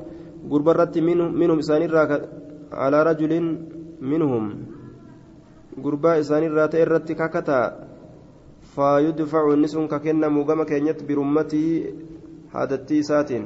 gurbarratti 0.51 1.01
minhum 1.01 1.59
isaanirraa 1.59 2.07
calaa 2.71 3.03
rajulin 3.09 3.47
minhum 4.01 4.45
gurbaa 5.83 6.17
isaanirraa 6.23 6.67
ta'e 6.73 6.81
irratti 6.85 7.19
kakataa 7.21 7.65
faayudfacu 8.75 9.53
inni 9.55 9.67
sun 9.73 9.87
ka 9.87 9.99
kennamu 10.05 10.45
gama 10.45 10.65
keenyatti 10.65 11.07
birummatii 11.09 11.71
haadattii 12.53 13.01
isaatiin 13.05 13.45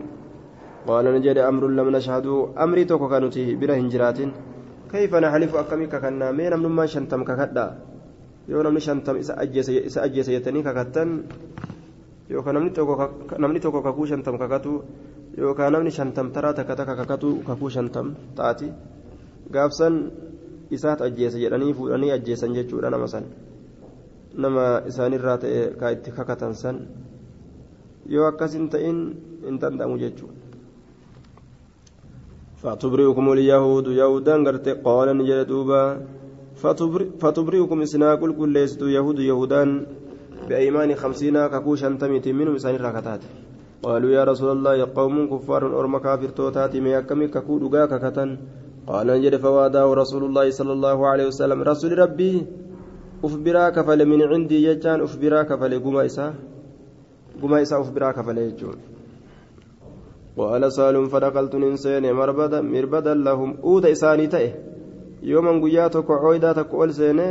jedhe 1.27 1.43
amrun 1.49 1.75
lam 1.75 1.91
nashhaduu 1.91 2.41
amrii 2.55 2.85
tokko 2.85 3.07
ka 3.07 3.19
nuti 3.19 3.55
bira 3.55 3.75
hin 3.79 3.89
jiraatin 3.89 4.31
kayfa 4.91 5.21
naxlifu 5.25 5.57
akkamii 5.57 5.87
kakannaa 5.87 6.31
mee 6.39 6.49
namnummaan 6.53 6.87
shantam 6.87 7.23
kakadhaa 7.23 7.92
yoo 8.47 8.63
namni 8.63 8.81
shantam 8.81 9.17
isa 9.17 9.33
ajjeese 9.37 10.31
jettanii 10.35 10.63
kakattan 10.63 11.23
yookaan 12.29 12.55
namni 13.39 13.59
tokko 13.59 13.81
kakuu 13.81 14.05
shantam 14.07 14.37
kakatu 14.37 14.83
yookaan 15.37 15.73
namni 15.73 15.91
shantam 15.91 16.31
taraa 16.31 16.53
takka 16.53 16.75
takka 16.75 16.95
kakatu 16.95 17.43
kakuu 17.47 17.69
shantam 17.69 18.15
taati 18.35 18.71
gaafsan 19.51 20.11
isaat 20.71 21.01
ajjeese 21.01 21.39
jedhanii 21.39 21.73
fuudhanii 21.73 22.11
ajjeesan 22.17 22.53
jechuudha 22.57 22.89
nama 22.89 23.07
san 23.07 23.25
nama 24.35 24.81
isaanirraa 24.91 25.37
ta'e 25.37 25.61
kaa 25.79 25.91
itti 25.95 26.11
kakatan 26.11 26.55
san 26.55 26.79
yoo 28.15 28.25
akkas 28.27 28.55
hin 28.57 28.69
ta'in 28.69 28.97
hin 29.45 29.59
danda'amu 29.61 29.97
jechuudha. 30.05 30.43
فتبرئكم 32.63 33.25
اليهود 33.31 33.87
يهودا 33.87 34.35
قال 34.87 35.07
نجد 35.17 35.39
دوبا 35.51 35.83
فتبرئكم 37.21 37.81
إسنا 37.81 38.15
كل 38.15 38.31
كل 38.39 38.55
يهود 38.97 39.19
يهودان 39.19 39.69
بأيمان 40.49 40.95
خمسين 40.95 41.47
ككو 41.47 41.75
شنتميت 41.75 42.27
منهم 42.27 42.55
إسان 42.55 42.75
راكتات. 42.75 43.21
قالوا 43.83 44.11
يا 44.17 44.23
رسول 44.23 44.49
الله 44.57 44.75
قوم 44.95 45.15
كفار 45.31 45.79
أرم 45.79 45.97
كافر 45.97 46.29
توتات 46.29 46.75
ميكمي 46.75 47.27
ككو 47.27 47.53
دقا 47.63 47.85
ككتن 47.91 48.29
قال 48.87 49.07
نجد 49.07 49.35
فواداه 49.43 49.93
رسول 49.93 50.23
الله 50.23 50.45
صلى 50.49 50.73
الله 50.77 50.97
عليه 51.07 51.25
وسلم 51.27 51.59
رسول 51.61 51.91
ربي 51.99 52.33
أفبرا 53.23 53.69
كفل 53.69 53.99
من 54.11 54.21
عندي 54.31 54.63
يجان 54.63 54.99
أفبرا 55.01 55.43
كفل 55.43 55.73
قما 55.83 56.05
إسا. 56.05 56.33
قما 57.41 57.61
إسا 57.61 57.75
أفبرا 57.83 58.11
كفل 58.11 58.37
يجون. 58.37 58.77
وقال 60.37 60.63
سالم 60.73 61.05
فدخلت 61.13 61.55
ننسين 61.55 62.13
مربدا 62.13 62.61
مربدا 62.61 63.13
لهم 63.13 63.49
أود 63.63 63.85
إساني 63.85 64.27
تئه 64.27 64.51
يوما 65.31 65.51
قياتك 65.63 66.11
عويداتك 66.11 66.69
أول 66.73 66.93
سينه 66.93 67.29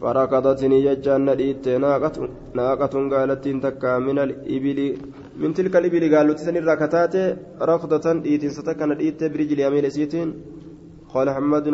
فركضتني 0.00 0.78
ججان 0.86 1.20
نديت 1.30 1.68
ناقة 1.68 2.16
ناقة 2.58 2.94
قالت 3.12 3.44
تكا 3.64 3.98
من 4.06 4.18
الإبل 4.18 4.78
من 5.40 5.50
تلك 5.54 5.74
الإبل 5.76 6.04
قالوا 6.14 6.34
تسني 6.38 6.58
الركتات 6.58 7.14
ركضة 7.70 8.06
ديت 8.24 8.42
ستكن 8.56 8.90
ديت 9.00 9.20
برجل 9.32 9.60
يمين 9.60 9.90
سيتين 9.90 10.28
قال 11.12 11.26
محمد 11.30 11.66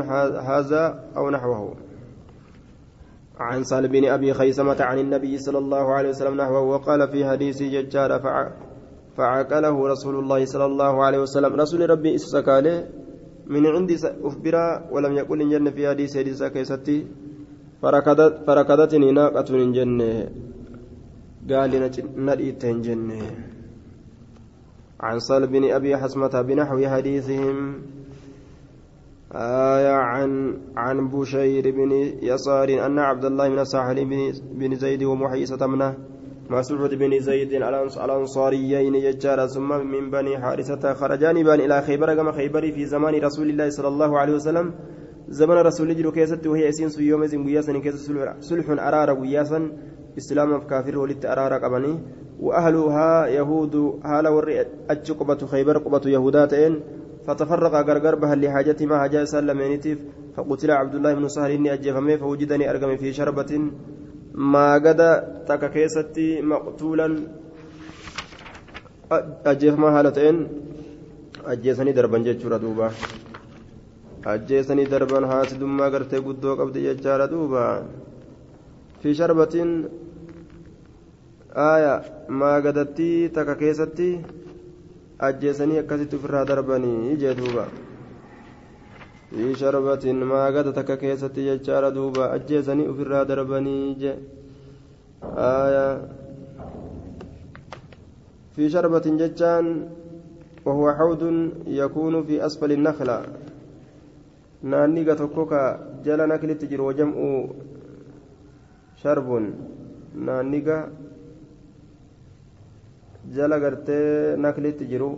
هذا 0.51 0.83
أو 1.17 1.31
نحوه 1.31 1.75
عن 3.41 3.65
سالم 3.65 3.93
بن 3.93 4.05
أبي 4.17 4.35
خيسمة 4.35 4.77
عن 4.81 4.99
النبي 4.99 5.39
صلى 5.39 5.59
الله 5.59 5.85
عليه 5.97 6.09
وسلم 6.09 6.35
نحوه 6.37 6.61
وقال 6.61 7.09
في 7.13 7.21
حديث 7.31 7.63
ججار 7.63 8.11
فعقله 9.17 9.89
رسول 9.89 10.15
الله 10.19 10.45
صلى 10.45 10.65
الله 10.65 11.05
عليه 11.05 11.19
وسلم 11.19 11.55
رسول 11.55 11.91
ربي 11.91 12.15
إسسكاله 12.15 13.04
من 13.47 13.67
عندي 13.67 13.97
أخبرا 14.25 14.67
ولم 14.91 15.13
يقل 15.13 15.41
إن 15.41 15.51
جنة 15.51 15.71
في 15.71 15.89
حديث 15.89 16.17
حديث 16.17 16.43
كيستي. 16.43 17.07
فركضتني 18.47 19.13
ناقة 19.13 19.49
من 19.53 19.73
جنة. 19.73 20.29
قال 21.51 21.73
نديت 22.17 22.65
من 22.65 22.81
جنة. 22.83 23.23
عن 25.01 25.19
صلب 25.19 25.51
بن 25.53 25.65
أبي 25.71 25.97
حسمة 25.97 26.35
بنحو 26.43 26.89
حديثهم. 26.89 27.57
آية 29.35 29.93
عن 29.93 30.59
عن 30.77 31.09
بشير 31.09 31.71
بن 31.71 31.91
يسار 32.23 32.87
أن 32.87 32.99
عبد 32.99 33.25
الله 33.25 33.49
من 33.49 33.59
الساحل 33.59 33.99
بن 34.55 34.75
زيد 34.75 35.03
ومحيصة 35.03 35.67
منه 35.67 36.14
مسعود 36.51 36.95
بن 36.95 37.21
زيد 37.21 37.53
الأنصاريين 37.53 38.95
يجار 38.95 39.47
ثم 39.47 39.69
من 39.93 40.11
بني 40.11 40.39
حارثة 40.39 40.95
خرجان 40.95 41.43
بان 41.43 41.61
إلى 41.61 41.83
خيبر 41.83 42.15
كما 42.15 42.33
خيبر 42.33 42.73
في 42.73 42.85
زمان 42.87 43.15
رسول 43.15 43.51
الله 43.51 43.71
صلى 43.71 43.89
الله 43.89 44.19
عليه 44.19 44.35
وسلم. 44.35 44.75
زمن 45.29 45.57
رسول 45.57 45.91
الله 45.91 46.11
كيست 46.11 46.47
وهي 46.47 46.69
أسين 46.69 46.89
يوم 47.01 47.27
زين 47.27 47.45
قياسا 47.45 47.79
كيس 47.79 48.13
سلح 48.41 48.67
أرار 48.71 49.15
قياسا 49.21 49.73
إسلام 50.19 50.67
كافر 50.69 50.99
ولت 50.99 51.25
أرار 51.27 51.53
قبني. 51.65 51.99
وأهلها 52.41 53.27
يهود 53.27 53.75
هالا 54.05 54.31
ور 54.31 54.49
أجقبة 54.91 55.47
خيبر 55.47 55.79
قبة 55.79 56.11
يهوداتين. 56.11 56.81
فتفرق 57.27 57.75
غرغر 57.89 58.15
بها 58.15 58.35
لحاجة 58.35 58.77
ما 58.85 58.99
حاجة 58.99 59.25
سلمينيتيف. 59.25 59.99
فقتل 60.37 60.71
عبد 60.71 60.95
الله 60.95 61.15
بن 61.15 61.29
سهل 61.29 61.51
إني 61.51 61.73
أجفمي 61.73 62.19
فوجدني 62.19 62.71
أرقم 62.71 62.97
في 62.97 63.13
شربة. 63.13 63.71
Maagada 64.35 65.45
takka 65.47 65.69
keessatti 65.71 66.43
maqtuulan 66.43 67.15
ajjeefamaa 69.51 69.93
haala 69.97 70.11
ta'een 70.11 70.39
ajjeesanii 71.53 71.95
darban 71.95 72.25
jechuudha 72.25 72.59
duuba. 72.59 72.91
Ajjeesanii 74.35 74.87
darban 74.91 75.25
haasidummaa 75.33 75.91
gartee 75.91 76.21
guddoo 76.21 76.57
qabdi 76.57 76.83
jechaadha 76.87 77.31
duuba. 77.31 77.63
Fi 79.01 79.15
sharbatiin 79.15 79.73
aaya 81.69 81.95
maagadattii 82.29 83.29
takka 83.29 83.55
keessatti 83.63 84.09
ajjeesanii 85.29 85.79
akkasitti 85.83 86.17
ofirraa 86.17 86.45
darbanii 86.51 87.17
jee 87.23 87.35
duuba 87.41 87.69
شربة 89.35 90.13
ما 90.13 90.47
قد 90.47 90.73
تككيست 90.73 91.39
يجار 91.39 91.89
دوبا 91.89 92.35
أجيزني 92.35 92.85
في 92.95 93.03
الرادر 93.03 93.43
بني 93.43 93.97
آية 95.37 95.89
في 98.57 98.69
شربة 98.71 99.07
ججان 99.21 99.67
وهو 100.65 100.93
حوض 100.93 101.23
يكون 101.67 102.15
في 102.27 102.47
أسفل 102.47 102.73
النخلة 102.73 103.19
ناني 104.63 105.11
قتكوكا 105.11 105.63
جل 106.05 106.21
نكل 106.29 106.51
تجر 106.59 106.81
وجمع 106.81 107.47
شرب 109.03 109.29
ناني 110.27 110.61
جل 113.35 113.53
قرتي 113.65 114.01
نكل 114.45 114.65
تجرو 114.73 115.11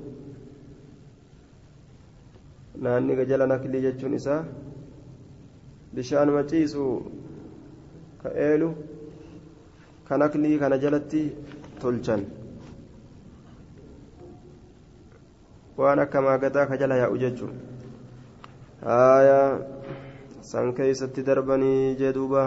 naanni 2.84 3.26
jala 3.30 3.46
naklii 3.52 3.82
jechuun 3.86 4.14
isaa 4.18 4.40
bishaan 5.94 6.30
maciisu 6.36 6.84
ka 8.22 8.28
eelu 8.46 8.68
ka 10.08 10.14
naklii 10.22 10.58
kana 10.62 10.76
jalatti 10.84 11.22
tolchan 11.80 12.22
waan 15.76 15.98
akka 16.04 16.20
maagadaa 16.26 16.66
ka 16.70 16.76
jala 16.82 16.96
yaa'u 17.02 17.18
jechuun 17.24 17.54
haaya 18.88 19.40
san 20.50 20.72
keeysatti 20.76 21.22
darbanii 21.28 21.96
jee 22.00 22.12
duuba 22.18 22.42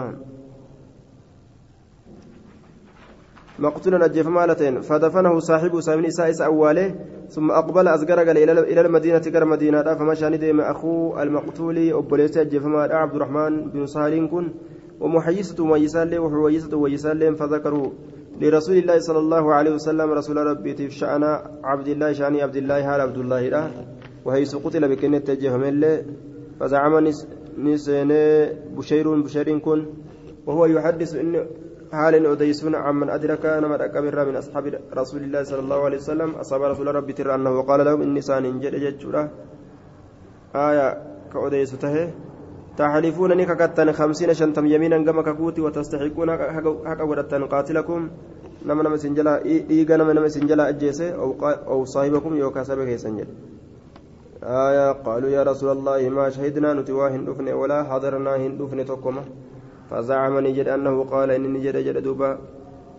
مقتولا 3.60 4.04
أجف 4.04 4.26
مالتين. 4.26 4.80
فدفنه 4.80 5.38
صاحبه 5.38 5.80
سامن 5.80 6.06
إساء 6.06 6.46
أواله 6.46 6.94
ثم 7.28 7.50
أقبل 7.50 7.88
أزقر 7.88 8.22
إلى 8.22 8.80
المدينة 8.80 9.18
كر 9.18 9.44
مدينة. 9.44 9.94
فمشى 9.94 10.28
ندم 10.28 10.60
أخوه 10.60 11.22
المقتول 11.22 11.92
أبوليس 11.92 12.38
أجف 12.38 12.64
عبد 12.66 13.14
الرحمن 13.14 13.70
بن 13.70 13.86
سهل 13.86 14.28
كن. 14.28 14.46
ومحيسة 15.00 15.64
ميسال 15.64 16.18
وحويسة 16.18 16.76
ويسال 16.76 17.36
فذكروا 17.36 17.88
لرسول 18.40 18.76
الله 18.76 18.98
صلى 18.98 19.18
الله 19.18 19.54
عليه 19.54 19.70
وسلم 19.70 20.10
رسول 20.10 20.36
ربي 20.36 20.90
شأن 20.90 21.24
عبد 21.64 21.88
الله 21.88 22.12
شأن 22.12 22.36
عبد 22.36 22.56
الله 22.56 22.94
هال 22.94 23.00
عبد 23.00 23.18
الله 23.18 23.48
له. 23.48 23.70
وحيث 24.24 24.56
قتل 24.56 24.88
بكنة 24.88 25.18
تجه 25.18 25.56
مله 25.56 26.04
فزعم 26.60 26.94
نسين 27.58 28.12
بشير 28.76 29.20
بشير 29.20 29.58
كن. 29.58 29.86
وهو 30.46 30.66
يحدث 30.66 31.14
إن 31.16 31.46
حال 31.92 32.26
أديسون 32.26 32.74
عمن 32.74 33.10
أدرك 33.10 33.44
نما 33.46 33.84
أكبر 33.84 34.24
من 34.28 34.36
أصحاب 34.36 34.64
رسول 34.94 35.22
الله 35.26 35.42
صلى 35.42 35.60
الله 35.60 35.80
عليه 35.84 35.96
وسلم 35.96 36.30
أصحاب 36.42 36.62
رسول 36.62 36.94
ربي 36.94 37.12
ترى 37.12 37.34
أنه 37.34 37.62
قال 37.62 37.80
لهم 37.84 38.02
إني 38.02 38.20
سان 38.20 38.60
جد 38.62 38.74
جدشورة 38.74 39.22
آية 40.54 40.86
كأديس 41.32 41.72
تهي. 41.82 42.04
تحلفونني 42.78 43.44
ككتن 43.50 43.92
خمسين 43.92 44.34
شنتم 44.34 44.66
يمينا 44.66 44.98
كما 45.06 45.22
ككوتي 45.22 45.60
وتستحقون 45.60 46.30
حق 46.88 47.02
ودتن 47.10 47.44
قاتلكم. 47.52 48.00
نما 48.66 48.82
نما 48.82 48.96
سنجلا 48.96 49.44
إيغا 49.44 49.96
نما 49.96 50.12
نما 50.12 50.28
سنجلا 50.28 50.68
أجيسي 50.68 51.14
أو, 51.14 51.28
أو 51.72 51.84
صاحبكم 51.84 52.36
يوكا 52.36 52.62
سبك 52.62 52.96
سنجل 52.96 53.28
آية 54.42 54.92
قالوا 54.92 55.30
يا 55.30 55.42
رسول 55.42 55.70
الله 55.76 56.08
ما 56.08 56.28
شهدنا 56.30 56.74
نتوا 56.74 57.08
هندفن 57.08 57.48
ولا 57.60 57.78
حضرنا 57.88 58.36
هندفن 58.36 58.84
تقوم 58.84 59.16
فزعم 59.90 60.38
نجد 60.38 60.68
أنه 60.68 61.04
قال 61.04 61.30
إن 61.30 61.52
نجد 61.52 61.76
جد 61.76 61.98
دوبا 62.02 62.38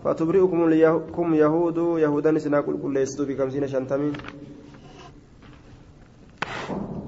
فتبرئكم 0.04 1.34
يهود 1.34 1.78
يهودا 2.04 2.38
سنا 2.38 2.62
كل 2.62 2.76
كل 2.84 2.98
يستو 2.98 3.26
بخمسين 3.26 3.68
شنتمين 3.68 4.14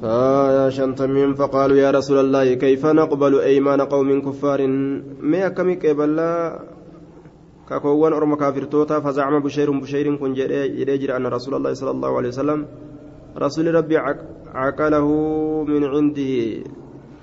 فيا 0.02 0.70
شنتمين 0.70 1.34
فقالوا 1.34 1.78
يا 1.78 1.92
رسول 1.92 2.18
الله 2.26 2.54
كيف 2.54 2.86
نقبل 2.86 3.40
أيمان 3.40 3.82
قوم 3.82 4.22
كفار؟ 4.22 4.68
ما 5.32 5.48
كمي 5.48 5.76
قبلا 5.76 6.60
كاكوان 7.70 8.14
أرم 8.14 8.36
كافر 8.36 8.64
توتا 8.64 9.00
فزعم 9.00 9.40
بشير 9.40 9.72
بشير 9.72 10.16
كن 10.16 10.34
جري 10.34 11.16
أن 11.18 11.26
رسول 11.28 11.54
الله 11.56 11.74
صلى 11.74 11.92
الله 11.92 12.18
عليه 12.18 12.28
وسلم 12.28 12.60
رسول 13.38 13.76
ربي 13.76 13.98
عقله 14.54 15.08
من 15.68 15.84
عنده. 15.84 16.34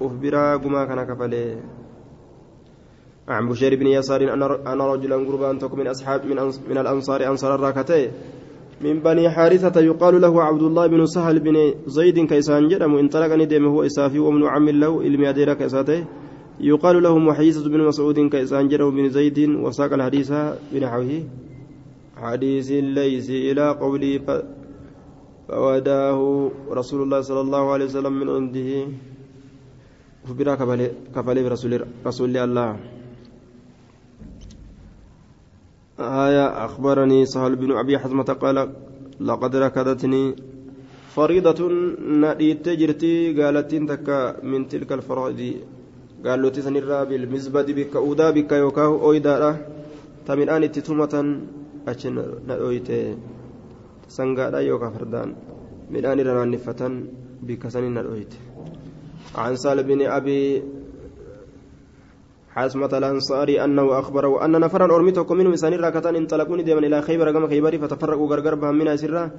أخبرا 0.00 0.56
قما 0.56 0.84
كان 0.84 1.00
كفله. 1.04 1.79
عن 3.28 3.48
بشير 3.48 3.74
بن 3.76 3.86
يسار 3.86 4.34
أن 4.72 4.80
رجلا 4.80 5.16
قربان 5.16 5.58
تك 5.58 5.74
من 5.74 5.86
أصحاب 5.86 6.26
من, 6.26 6.36
من 6.70 6.78
الأنصار 6.78 7.26
أنصار 7.26 7.54
الراكتين 7.54 8.10
من 8.80 9.00
بني 9.00 9.30
حارثة 9.30 9.80
يقال 9.80 10.20
له 10.20 10.42
عبد 10.42 10.62
الله 10.62 10.86
بن 10.86 11.06
سهل 11.06 11.40
بن 11.40 11.74
زيد 11.86 12.26
كيسان 12.26 12.68
جرم 12.68 12.96
انطلق 12.96 13.34
ندم 13.34 13.64
هو 13.66 13.82
إسافي 13.82 14.18
ومن 14.18 14.46
عم 14.46 14.68
له 14.68 15.00
إلمي 15.00 15.28
أدير 15.28 15.56
يقال 16.60 17.02
له 17.02 17.18
محيصة 17.18 17.68
بن 17.68 17.80
مسعود 17.80 18.20
كيسان 18.20 18.68
جرم 18.68 18.90
بن 18.90 19.08
زيد 19.08 19.38
وساق 19.64 19.92
الحديث 19.92 20.32
بنحوه 20.72 21.10
حديث 22.16 22.68
ليس 22.70 23.30
إلى 23.30 23.70
قولي 23.80 24.20
فوداه 25.48 26.20
رسول 26.70 27.00
الله 27.02 27.20
صلى 27.20 27.40
الله 27.40 27.72
عليه 27.72 27.84
وسلم 27.84 28.12
من 28.12 28.28
عنده. 28.28 28.70
فبرا 30.28 30.54
كفالي 31.14 31.42
برسول 31.42 31.72
رسول 32.06 32.36
الله. 32.36 32.99
آية 36.00 36.64
أخبرني 36.64 37.26
سهل 37.26 37.56
بن 37.56 37.72
أبي 37.72 37.98
حزمة 37.98 38.24
قال 38.24 38.72
لقد 39.20 39.56
ركضتني 39.56 40.34
فريضة 41.14 41.60
نديت 42.00 42.68
جرتي 42.68 43.42
قالت 43.42 43.74
تكا 43.74 44.44
من 44.44 44.68
تلك 44.68 44.92
الفرائض. 44.92 45.40
قال 46.26 46.42
له 46.42 46.48
تسنرا 46.48 47.04
بالمزبد 47.04 47.70
بك 47.70 47.96
أودا 47.96 48.30
بك 48.30 48.52
يوكاه 48.52 48.90
أويدا 49.04 49.56
تمن 50.26 50.48
آن 50.48 50.72
تتمة 50.72 51.14
أشن 51.88 52.16
نأويت 52.46 52.88
سنغادا 54.08 54.60
يوكا 54.60 54.88
فردان 54.90 55.28
من 55.90 56.04
آن 56.04 56.20
رنانفة 56.20 56.80
بك 57.42 57.68
سنين 57.68 57.92
نأويت 57.94 58.32
عن 59.34 59.56
سال 59.56 59.82
بن 59.82 60.00
أبي 60.02 60.62
حاسمة 62.50 62.92
الأنصاري 62.98 63.64
أنه 63.64 63.98
أخبره 63.98 64.44
أن 64.44 64.60
نفرا 64.60 64.84
أرميتكم 64.96 65.36
منهم 65.36 65.52
إسان 65.52 65.74
راكتان 65.74 66.16
انطلقوني 66.16 66.62
دائما 66.62 66.86
إلى 66.86 67.02
خيبر 67.02 67.32
كما 67.32 67.46
خيبري 67.48 67.78
فتفرقوا 67.78 68.28
غرغر 68.28 68.54
بهم 68.54 68.74
من 68.78 68.88
أسرة. 68.88 69.30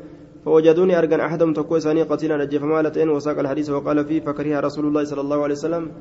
فوجدوني 0.45 0.97
أرجن 0.97 1.19
أحدهم 1.19 1.53
تقوى 1.53 1.79
ثاني 1.79 2.01
قتيلا 2.01 2.37
نجف 2.37 2.63
مالتين 2.63 3.09
وساق 3.09 3.39
الحديث 3.39 3.69
وقال 3.69 4.05
فيه 4.05 4.19
فكره 4.19 4.59
رسول 4.59 4.85
الله 4.85 5.03
صلى 5.03 5.21
الله 5.21 5.43
عليه 5.43 5.53
وسلم 5.53 5.91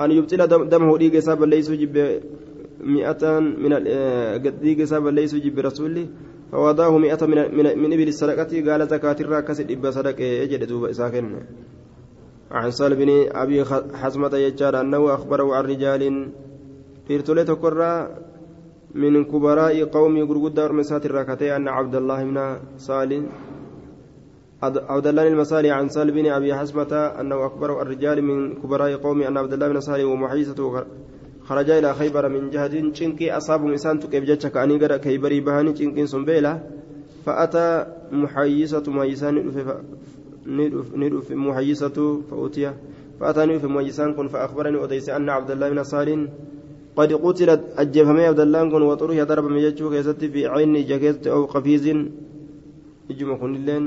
أن 0.00 0.10
يبتل 0.10 0.46
دمه 0.46 0.98
ديق 0.98 1.18
سابا 1.18 1.44
ليس 1.44 1.70
جب 1.70 1.96
مئة 2.80 3.22
من 3.38 3.72
ديق 4.62 4.84
سابا 4.84 5.10
ليس 5.10 5.34
جب 5.34 5.58
رسوله 5.58 6.06
فوضاه 6.52 6.98
مئة 6.98 7.26
من 7.26 7.38
من, 7.56 7.78
من 7.82 7.92
إبل 7.92 8.08
الصدقة 8.08 8.52
قال 8.70 8.88
زكاة 8.88 9.16
الراكس 9.20 9.60
إبا 9.60 9.90
صدقة 9.90 10.24
يجد 10.24 10.64
دوب 10.64 10.84
إساكن 10.84 11.24
عن 12.50 12.70
سال 12.70 12.96
بن 12.96 13.10
أبي 13.32 13.64
حزمة 13.94 14.36
يجار 14.36 14.80
أنه 14.80 15.14
أخبره 15.14 15.54
عن 15.54 15.64
رجال 15.64 16.02
dhiirtolee 17.10 17.44
tokkorraa 17.52 17.96
من 18.94 19.24
كبراء 19.24 19.84
قوم 19.84 20.18
غرغد 20.18 20.58
ورمسات 20.58 21.06
الركعتين 21.06 21.52
أن 21.52 21.68
عبد 21.68 21.94
الله 21.94 22.24
بن 22.24 22.56
صالح 22.78 23.22
عبد 24.62 25.06
الله 25.06 25.28
المسالي 25.28 25.70
عن 25.70 25.88
سالم 25.88 26.14
بن 26.14 26.26
أبي 26.26 26.54
حسمة 26.54 26.92
أنه 27.20 27.46
أكبر 27.46 27.82
الرجال 27.82 28.22
من 28.22 28.54
كبراء 28.54 28.96
قوم 28.96 29.22
أن 29.22 29.36
عبد 29.36 29.52
الله 29.52 29.68
بن 29.68 29.80
صالح 29.80 30.04
ومحيصة 30.04 30.84
خرج 31.44 31.70
إلى 31.70 31.94
خيبر 31.94 32.28
من 32.28 32.50
جهة 32.50 32.92
شنكي 32.92 33.32
أصاب 33.36 33.66
إنسان 33.66 34.00
تكيف 34.00 34.24
جتشك 34.24 34.56
أني 34.56 34.78
قرأ 34.78 34.96
كيبري 34.96 35.40
بهاني 35.40 35.76
شنكي 35.76 36.06
سنبيلة 36.06 36.62
فأتى 37.26 37.86
محيصة 38.12 38.84
ميسان 38.88 39.34
ندف 40.96 41.30
محيصة 41.30 42.20
فأتي 43.20 43.58
في 43.58 43.66
ميسان 43.66 44.14
كن 44.14 44.28
فأخبرني 44.28 44.84
أديس 44.84 45.08
أن 45.08 45.28
عبد 45.30 45.50
الله 45.50 45.68
بن 45.70 45.82
صالح 45.82 46.26
قد 46.96 47.10
قتلت 47.12 47.60
أجفمي 47.78 48.24
عبد 48.30 48.40
الله 48.40 48.60
كن 48.72 48.82
وطرح 48.82 49.16
ضرب 49.30 49.44
من 49.44 49.62
يجو 49.66 49.90
كيست 49.90 50.24
في 50.32 50.46
عين 50.46 50.74
جاكيت 50.86 51.26
أو 51.26 51.44
قفيز. 51.44 51.86
يجمع 53.10 53.36
كن 53.42 53.54
اللين 53.54 53.84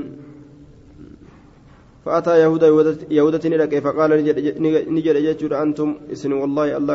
فأتى 2.04 2.32
يهودا 2.42 2.68
يهودا 3.10 3.48
نلقى 3.48 3.80
فقال 3.80 4.10
نجد 4.96 5.16
يجود 5.28 5.52
أنتم 5.52 5.88
إسن 6.12 6.32
والله 6.32 6.76
الله 6.76 6.94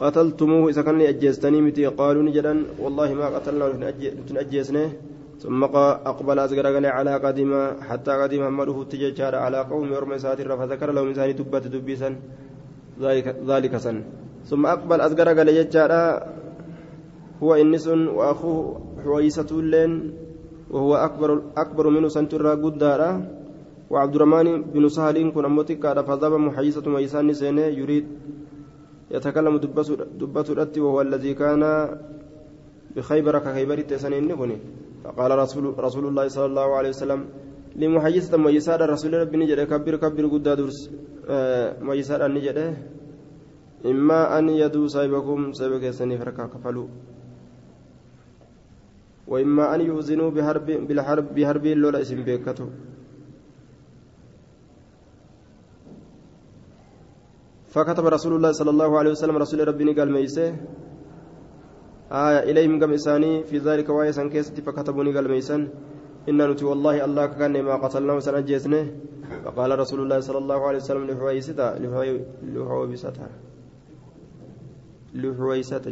قتلتموه. 0.00 0.70
إذا 0.70 0.82
كان 0.82 1.00
أجيستني 1.00 1.60
متي 1.60 1.86
قالوا 1.86 2.22
نجدا 2.22 2.54
والله 2.82 3.08
ما 3.14 3.26
قتلنا 3.34 3.92
نتنأجيسنه 4.18 4.86
ثم 5.42 5.60
أقبل 6.10 6.38
أزقر 6.38 6.66
على 6.86 7.12
قديم 7.24 7.52
حتى 7.88 8.12
قديم 8.22 8.40
محمد 8.42 8.68
تججار 8.90 9.34
على 9.34 9.58
قوم 9.70 9.86
يرمى 9.92 10.18
ساتر 10.18 10.50
فذكر 10.56 10.88
لهم 10.92 11.08
إنسان 11.08 11.36
تبت 11.38 11.64
دبيسا. 11.74 12.10
ذلك 13.02 13.26
ذلك 13.50 13.76
سن. 13.76 13.96
ثم 14.44 14.66
أقبل 14.66 15.00
أزقر 15.00 15.28
قال 15.38 15.48
يجارا 15.48 16.04
هو 17.42 17.54
إنس 17.54 17.86
وأخوه 17.88 18.80
حويسة 19.04 19.50
اللين 19.50 19.92
وهو 20.70 20.94
أكبر 20.94 21.30
أكبر 21.56 21.84
منه 21.90 22.08
سنتر 22.08 22.46
قدارا 22.64 23.10
وعبد 23.90 24.14
الرحمن 24.14 24.62
بن 24.74 24.88
سهل 24.88 25.16
كن 25.32 25.44
أمتك 25.44 25.84
فذهب 26.06 26.32
محيسة 26.32 26.84
ميسان 26.88 27.32
سنة 27.32 27.64
يريد. 27.80 28.06
يتكلم 29.10 29.56
دبة 30.20 30.48
الأتي 30.50 30.80
وهو 30.80 31.00
الذي 31.00 31.34
كان 31.34 31.62
بخيبر 32.96 33.38
كخيبر 33.38 33.80
تسنين 33.80 34.28
فقال 35.04 35.30
رسول, 35.38 35.64
رسول 35.78 36.04
الله 36.06 36.28
صلى 36.28 36.46
الله 36.46 36.68
عليه 36.76 36.88
وسلم 36.88 37.20
لمحيسة 37.76 38.32
ميسان 38.38 38.80
رسول 38.80 39.12
ربي 39.14 39.36
نجد 39.36 39.60
كبر 39.60 39.96
كبر 39.96 40.24
قد 40.26 40.42
درس 40.42 40.90
آه 41.28 41.82
ميسان 41.82 42.34
نجد 42.34 42.58
إما 43.84 44.38
أن 44.38 44.48
يدوا 44.48 44.86
صاحبكم 44.86 45.52
صاحبك 45.52 45.90
سني 45.90 46.18
فركا 46.18 46.46
كفلوا 46.46 46.88
وإما 49.28 49.74
أن 49.74 49.80
يؤذنوا 49.80 50.30
بحرب 50.30 50.66
بالحرب 50.86 51.34
بحرب 51.34 51.64
لولا 51.66 52.00
اسم 52.00 52.22
بيكته 52.24 52.68
فكتب 57.74 58.06
رسول 58.06 58.32
الله 58.36 58.52
صلى 58.52 58.70
الله 58.70 58.90
عليه 58.98 59.10
وسلم 59.10 59.36
رسول 59.36 59.68
ربي 59.68 59.92
قال 59.98 60.12
ميسه 60.12 60.56
آية 62.12 62.40
إليهم 62.50 62.80
قم 62.80 62.92
إساني 62.92 63.44
في 63.44 63.58
ذلك 63.58 63.88
وايسا 63.88 64.28
كيستي 64.28 64.62
فكتبوني 64.62 65.10
قال 65.16 65.28
ميسان 65.28 65.68
إن 66.28 66.50
نتي 66.50 66.64
والله 66.64 67.04
الله 67.04 67.26
كان 67.26 67.62
ما 67.62 67.74
قتلناه 67.82 68.18
سنجيسنه. 68.18 68.82
فقال 69.44 69.78
رسول 69.78 70.00
الله 70.00 70.20
صلى 70.20 70.38
الله 70.38 70.60
عليه 70.68 70.78
وسلم 70.78 71.04
لحويستا 71.10 71.78
لحويستا 72.44 73.28
لحويسة. 75.14 75.86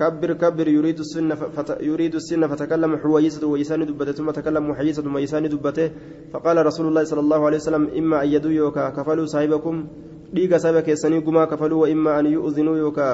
كبر 0.00 0.32
كبر 0.32 0.68
يريد 0.68 0.98
السنة 0.98 1.34
فت... 1.34 1.84
يريد 1.84 2.14
السنة 2.14 2.46
فتكلم 2.46 2.96
حويسة 2.96 3.46
ويسان 3.46 3.84
دبته 3.84 4.12
ثم 4.12 4.30
تكلم 4.30 4.70
محيسة 4.70 5.04
ويسان 5.04 5.44
دبته. 5.48 5.90
فقال 6.32 6.56
رسول 6.66 6.86
الله 6.88 7.04
صلى 7.04 7.20
الله 7.20 7.40
عليه 7.46 7.56
وسلم 7.56 7.84
إما 8.00 8.24
أن 8.24 8.28
يدوا 8.28 8.50
يوكا 8.52 8.96
كفلوا 8.96 9.28
صاحبكم. 9.28 9.86
ديغا 10.32 10.58
سابك 10.58 10.88
يسنيكما 10.88 11.44
كفلوا 11.44 11.82
وإما 11.82 12.20
أن 12.20 12.26
يؤذنوا 12.32 12.76
يوكا. 12.76 13.10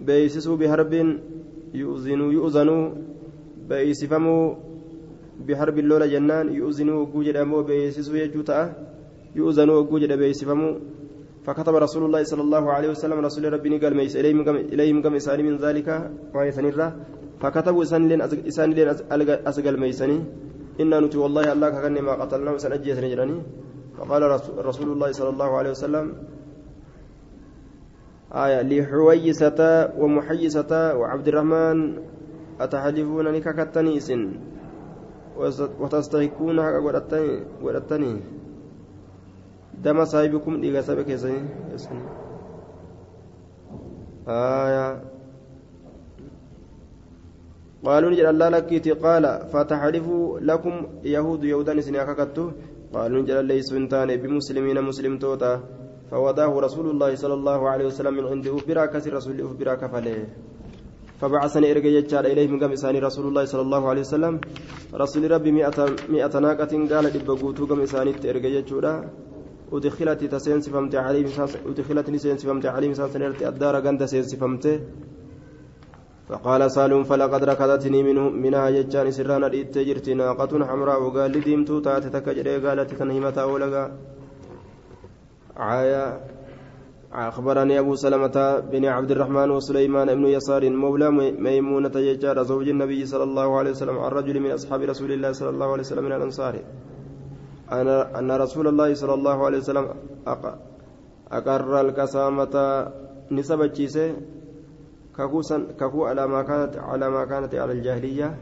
بيسسوا 0.00 0.56
بحرب 0.56 0.92
يؤذنوا 1.74 2.32
يؤذنوا. 2.32 2.84
بيسفموا 3.68 4.54
بحرب 5.44 5.76
اللولة 5.78 6.06
جنان 6.06 6.46
يؤذنوا 6.56 6.96
وجوجد 7.04 7.36
أمو 7.36 7.62
بيسسوا 7.68 8.16
يجوتا. 8.16 8.60
يؤذنوا 9.38 9.76
وجوجد 9.80 10.12
بيسفموا 10.20 10.72
فكتب 11.46 11.74
رسول 11.86 12.02
الله 12.04 12.22
صلى 12.30 12.42
الله 12.42 12.64
عليه 12.72 12.88
وسلم 12.94 13.18
رسول 13.28 13.52
ربي 13.52 13.78
قال 13.78 13.92
ميس 13.96 14.16
إليهم 14.74 15.02
كم 15.04 15.14
إساني 15.14 15.42
من 15.48 15.56
ذلك 15.64 15.88
ويسني 16.34 16.70
فكتبوا 17.40 17.82
إساني 17.82 18.06
لين 18.08 18.88
أسقل 19.50 19.76
ميسني 19.80 20.18
إنا 20.80 21.00
نتي 21.00 21.18
والله 21.18 21.52
الله 21.52 21.68
كأني 21.70 22.00
ما 22.00 22.12
قتلنا 22.20 22.50
وسنجي 22.54 22.94
سنجرني 22.98 23.36
فقال 23.96 24.22
رسول 24.70 24.88
الله 24.92 25.10
صلى 25.18 25.30
الله 25.34 25.50
عليه 25.58 25.70
وسلم 25.70 26.06
آية 28.44 28.60
لحويسة 28.70 29.60
ومحيسة 30.00 30.72
وعبد 30.98 31.26
الرحمن 31.28 31.78
أتحلفونني 32.60 33.40
ككتنيس 33.40 34.08
وتستحقون 35.80 36.56
حق 36.62 36.76
ودتني 37.64 38.12
دم 39.84 40.04
صاحبكم 40.04 40.60
ديغا 40.60 40.80
سبك 40.80 41.08
يسني 41.08 42.02
آية. 44.28 44.88
قالوا 47.86 48.10
نجد 48.10 48.26
الله 48.32 48.48
لك 48.48 48.72
قال 49.04 49.24
فتحلفوا 49.52 50.40
لكم 50.40 50.74
يهود 51.04 51.44
يهودان 51.44 51.78
سنياككتو 51.80 52.44
قالوا 52.94 53.22
نجد 53.22 53.38
ليس 53.50 53.70
انتان 53.72 54.10
بمسلمين 54.22 54.78
مسلم 54.82 55.14
فوداه 56.10 56.52
رسول 56.66 56.86
الله 56.90 57.10
صلى 57.14 57.34
الله 57.34 57.60
عليه 57.70 57.86
وسلم 57.86 58.14
من 58.14 58.24
عنده 58.30 58.50
أخبرا 58.56 58.86
كسر 58.86 59.12
رسول 59.14 59.40
أخبرا 59.46 59.74
كفله. 59.74 60.18
فبعثني 61.20 61.66
إرجع 61.70 61.90
يجعل 61.98 62.24
إليه 62.26 62.46
من 62.52 62.58
قمساني 62.62 62.98
رسول 62.98 63.26
الله 63.28 63.44
صلى 63.44 63.62
الله 63.66 63.82
عليه 63.90 64.00
وسلم. 64.06 64.34
رسول 64.94 65.22
ربي 65.30 65.50
مئة 65.58 65.78
مئة 66.08 66.34
ناقة 66.38 66.72
قال 66.90 67.04
دبقوتو 67.14 67.62
قمساني 67.70 68.12
إرجع 68.30 68.50
يجعل. 68.58 68.86
أدخلت 69.72 70.24
تسينسفمت 70.24 70.94
عليه 70.94 71.26
أدخلت 71.66 72.10
نسينسفمت 72.10 72.66
عليه 72.66 72.92
سنرت 72.92 73.42
الدار 73.42 73.74
غند 73.84 74.04
سينسفمت. 74.04 74.64
فقال 76.28 76.70
سالم 76.70 77.02
فلقد 77.04 77.44
ركضتني 77.44 78.02
منه 78.02 78.28
منها 78.28 78.68
يجان 78.68 79.10
سرانا 79.10 79.46
ريت 79.46 79.78
جرت 79.78 80.10
ناقة 80.10 80.52
حمراء 80.68 81.02
وقال 81.02 81.30
لي 81.30 81.40
ديمتو 81.40 81.78
تاتي 81.78 82.10
تكجري 82.10 82.66
قالت 82.66 82.90
تنهمتا 82.94 83.44
ولقا 83.44 83.84
عايا 85.56 86.20
أخبرني 87.12 87.78
أبو 87.78 87.94
سلمة 87.94 88.36
بن 88.72 88.84
عبد 88.84 89.10
الرحمن 89.10 89.50
وسليمان 89.50 90.08
بن 90.18 90.26
يسار 90.26 90.70
مولى 90.70 91.10
ميمونة 91.44 91.96
يجار 92.08 92.42
زوج 92.42 92.68
النبي 92.68 93.06
صلى 93.06 93.22
الله 93.22 93.58
عليه 93.58 93.70
وسلم 93.70 93.98
عن 93.98 94.10
رجل 94.10 94.40
من 94.40 94.50
أصحاب 94.50 94.80
رسول 94.82 95.12
الله 95.12 95.32
صلى 95.32 95.50
الله 95.54 95.68
عليه 95.72 95.84
وسلم 95.86 96.04
من 96.04 96.12
الأنصار. 96.12 96.54
أن 97.72 98.30
رسول 98.30 98.66
الله 98.68 98.94
صلى 98.94 99.14
الله 99.14 99.44
عليه 99.44 99.58
وسلم 99.58 99.86
أقر 101.32 101.80
الكسامة 101.80 102.54
نسب 103.30 103.60
الجيسة 103.62 104.16
ككو 105.78 106.04
على 106.06 106.26
ما 106.26 106.42
كانت 106.42 106.76
على 106.76 107.10
ما 107.10 107.24
كانت 107.24 107.54
على 107.54 107.72
الجاهلية. 107.72 108.38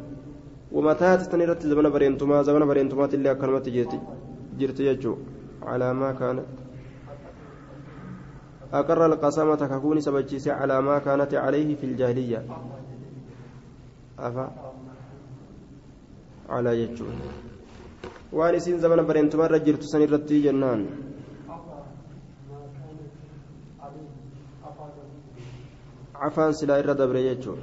ومتى 0.72 1.16
تستنيرت 1.16 1.62
زمن 1.66 1.90
برينتما 1.90 2.42
زمن 2.42 2.66
برينتما 2.66 3.04
اللي 3.04 3.30
أكرمت 3.30 3.68
جرت 4.58 4.80
يجو 4.80 5.16
على 5.62 5.94
ما 5.94 6.12
كانت. 6.12 6.44
أقر 8.72 9.06
القسامة 9.06 9.56
ككون 9.56 10.00
سبجيسة 10.00 10.52
على 10.52 10.80
ما 10.82 10.98
كانت 10.98 11.34
عليه 11.34 11.74
في 11.74 11.84
الجاهلية. 11.86 12.44
أفا؟ 14.18 14.46
على 16.48 16.82
يجو. 16.82 17.06
Waan 18.38 18.54
isiin 18.58 18.78
zamana 18.84 19.02
bareentumarra 19.08 19.58
jirtu 19.66 19.86
san 19.92 20.02
irratti 20.06 20.42
jennaan 20.46 20.80
afaan 26.28 26.52
silaa 26.58 26.78
irra 26.82 26.94
dabre 27.02 27.20
jechuu 27.28 27.56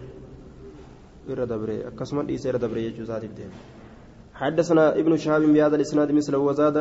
irra 1.31 1.45
dabre 1.53 1.75
akkasuma 1.89 2.23
dhiisa 2.29 2.49
irra 2.51 2.59
dabre 2.65 2.81
jechuu 2.87 3.05
isaatiif 3.09 3.35
deema 3.41 3.59
حدثنا 4.41 4.97
ابن 5.01 5.13
شهاب 5.21 5.41
بهذا 5.53 5.75
الاسناد 5.75 6.09
مثله 6.11 6.37
وزاد 6.37 6.77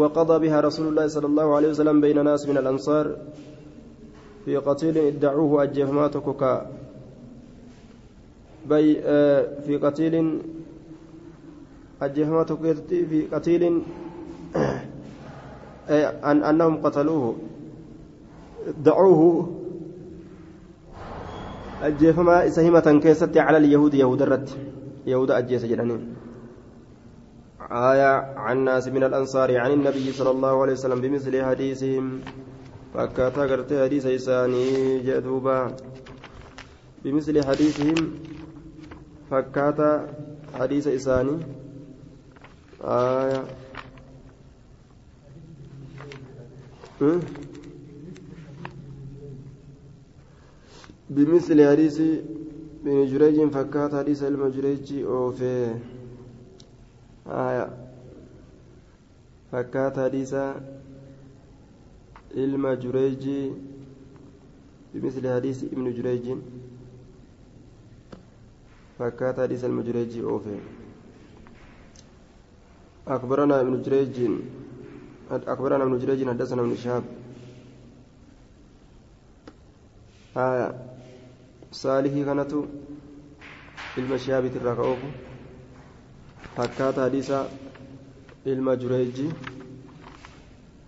وقضى 0.00 0.36
بها 0.44 0.58
رسول 0.60 0.86
الله 0.88 1.06
صلى 1.06 1.26
الله 1.26 1.48
عليه 1.56 1.68
وسلم 1.68 2.00
بين 2.00 2.24
ناس 2.24 2.48
من 2.48 2.56
الانصار 2.58 3.06
في 4.44 4.56
قتيل 4.56 4.98
ادعوه 4.98 5.62
اجفماتك 5.62 6.28
بي 8.70 8.86
في 9.66 9.74
قتيل 9.76 10.14
أجهما 12.02 12.42
تكيتي 12.42 13.06
في 13.06 13.26
قتيل 13.26 13.82
أن 16.24 16.38
أنهم 16.44 16.74
قتلوه. 16.82 17.36
دعوه. 18.84 19.48
أجهما 21.82 22.48
سهمة 22.48 23.00
كيست 23.02 23.36
على 23.36 23.56
اليهود 23.58 23.94
يهود 23.94 24.22
الرد. 24.22 24.48
يهود 25.06 25.30
أجيس 25.30 25.64
جلانين 25.64 26.16
آية 27.70 28.12
عن 28.36 28.64
ناس 28.64 28.88
من 28.88 29.04
الأنصار 29.04 29.58
عن 29.58 29.70
النبي 29.72 30.12
صلى 30.12 30.30
الله 30.30 30.62
عليه 30.62 30.72
وسلم 30.72 31.00
بمثل 31.00 31.44
حديثهم. 31.44 32.20
فكاتا 32.94 33.42
قرت 33.42 33.72
حديث 33.72 34.06
إساني 34.06 34.98
جدوبا. 34.98 35.76
بمثل 37.04 37.44
حديثهم 37.44 37.94
فكاتا 39.30 39.92
حديث 40.58 40.86
إساني 40.88 41.59
آية. 42.82 43.44
بمثل 51.10 51.68
حديث 51.70 52.00
بن 52.84 53.06
جريج 53.06 53.50
فكات 53.50 53.94
حديث 53.94 54.22
المجريج 54.22 54.92
أوفي. 55.04 55.74
آية. 57.26 57.68
فكات 59.52 59.98
حديث 59.98 60.34
المجريج 62.36 63.24
بمثل 64.94 65.34
حديث 65.34 65.64
ابن 65.64 65.92
جريج. 65.94 66.26
فكات 68.98 69.40
حديث 69.40 69.64
المجريج 69.64 70.18
أوفي. 70.18 70.79
أخبرنا 73.09 73.61
ابن 73.61 73.81
جريج 73.81 74.31
أخبرنا 75.31 75.83
ابن 75.83 75.99
جريج 75.99 76.27
حدثنا 76.27 76.61
ابن 76.61 76.75
شهاب 76.75 77.03
آية 80.37 80.67
صالح 81.71 82.13
كانت 82.25 82.51
المشياب 83.97 84.43
تراكوف 84.53 84.99
فكات 86.57 86.99
حديث 86.99 87.31
ilma 88.45 88.75
jureeji 88.75 89.27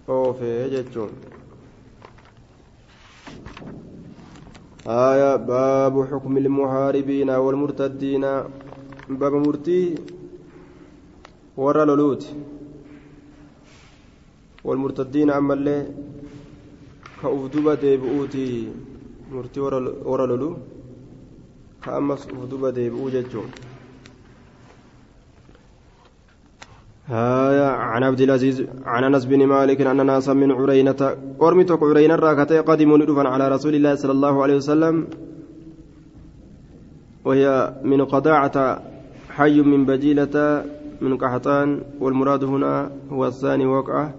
oofee 0.08 0.70
jechuun 0.74 1.12
آية 4.88 5.36
باب 5.36 6.08
حكم 6.12 6.38
المحاربين 6.38 7.30
والمرتدين 7.30 8.22
باب 9.10 9.34
مرتي 9.34 9.96
warra 11.57 11.85
loluuti 11.85 12.27
والمرتدين 14.65 15.31
أما 15.31 15.55
اللي 15.55 15.87
كأفدوبة 17.23 17.75
ديبؤوتي 17.75 18.69
مرتي 19.33 19.61
ورا 19.61 20.27
لولو 20.27 20.57
كأمس 21.83 22.27
أفدوبة 22.27 22.71
ديبؤو 22.71 23.09
ججون 23.09 23.51
هايا 27.07 27.69
عن 27.69 28.03
عبد 28.03 28.21
العزيز 28.21 28.67
عن 28.87 29.05
أنس 29.05 29.25
بن 29.25 29.47
مالك 29.47 29.81
ان 29.81 30.07
ناسا 30.07 30.33
من 30.33 30.53
عرينة. 30.53 31.17
قرمتك 31.39 31.83
عرينة 31.83 32.15
راكتي 32.15 32.59
قدموا 32.59 32.99
ندفا 32.99 33.29
على 33.29 33.49
رسول 33.49 33.75
الله 33.75 33.95
صلى 33.95 34.13
الله 34.13 34.43
عليه 34.43 34.57
وسلم. 34.57 35.07
وهي 37.25 37.75
من 37.83 38.05
قضاعة 38.05 38.83
حي 39.31 39.61
من 39.63 39.87
بجيلة 39.87 40.65
من 41.03 41.17
قحطان 41.17 41.83
والمراد 42.01 42.45
هنا 42.45 42.91
هو 43.11 43.27
الثاني 43.27 43.67
وقعة 43.67 44.15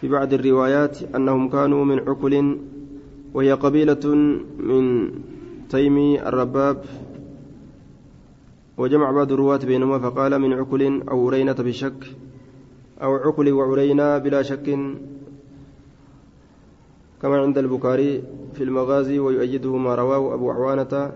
في 0.00 0.08
بعض 0.08 0.32
الروايات 0.32 1.14
أنهم 1.14 1.48
كانوا 1.48 1.84
من 1.84 1.98
عكل 2.08 2.56
وهي 3.34 3.52
قبيلة 3.52 4.04
من 4.58 5.10
تيمي 5.70 6.22
الرباب. 6.22 6.84
وجمع 8.78 9.10
بعض 9.10 9.32
الرواة 9.32 9.56
بينهما 9.56 9.98
فقال 9.98 10.38
من 10.38 10.52
عكل 10.52 11.02
أو 11.10 11.28
عرينة 11.28 11.52
بشك 11.52 12.00
أو 13.02 13.14
عكل 13.14 13.52
وعرينة 13.52 14.18
بلا 14.18 14.42
شك. 14.42 14.66
كما 17.22 17.36
عند 17.38 17.58
البخاري 17.58 18.22
في 18.54 18.62
المغازي 18.64 19.18
ويؤيده 19.18 19.76
ما 19.76 19.94
رواه 19.94 20.34
أبو 20.34 20.50
عوانة. 20.50 21.12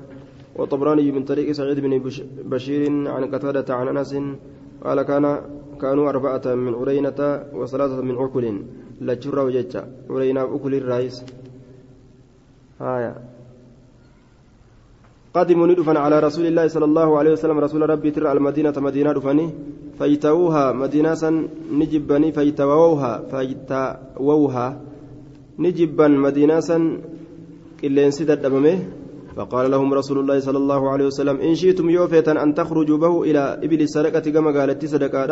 وطبراني 0.56 1.12
من 1.12 1.24
طريق 1.24 1.52
سعيد 1.52 1.80
بن 1.80 1.98
بشير 2.44 3.08
عن 3.08 3.24
قتادة 3.24 3.74
عن 3.74 3.88
أنس 3.88 4.16
قال 4.82 5.02
كان 5.02 5.24
كانوا 5.80 6.08
أربعة 6.08 6.54
من 6.54 6.74
عرينة 6.74 7.20
وثلاثة 7.52 8.00
من 8.00 8.14
عكل 8.16 8.44
لا 9.00 9.14
جرى 9.14 9.40
وججة. 9.40 9.84
عرينة 10.10 10.42
أكل 10.54 10.74
الرئيس. 10.74 11.24
آية. 12.80 13.14
قدموا 15.34 15.66
ندفن 15.66 15.96
على 15.96 16.16
رسول 16.20 16.46
الله 16.46 16.66
صلى 16.66 16.84
الله 16.84 17.08
عليه 17.18 17.32
وسلم. 17.32 17.58
رسول 17.58 17.90
ربي 17.90 18.10
ترى 18.10 18.32
المدينة 18.32 18.74
مدينة 18.76 19.12
دفني. 19.12 19.46
فيتووها 19.98 20.72
مدينة 20.72 21.22
نجبني. 21.72 22.32
فيتووها 22.32 23.12
فيتووها 23.30 24.80
نجبا 25.58 26.08
مدينة 26.08 26.68
إلا 27.84 28.00
انسدت 28.06 28.44
أمامه 28.44 28.78
فقال 29.36 29.70
لهم 29.70 29.94
رسول 29.94 30.18
الله 30.18 30.38
صلى 30.38 30.58
الله 30.58 30.90
عليه 30.90 31.06
وسلم 31.06 31.36
إن 31.40 31.54
شئتم 31.54 31.90
يوفيتا 31.90 32.42
أن 32.42 32.54
تخرجوا 32.54 32.98
به 32.98 33.22
إلى 33.22 33.58
إبل 33.66 33.80
السرقة 33.82 34.30
كما 34.30 34.50
قالت 34.60 34.84
صدقاء. 34.84 35.30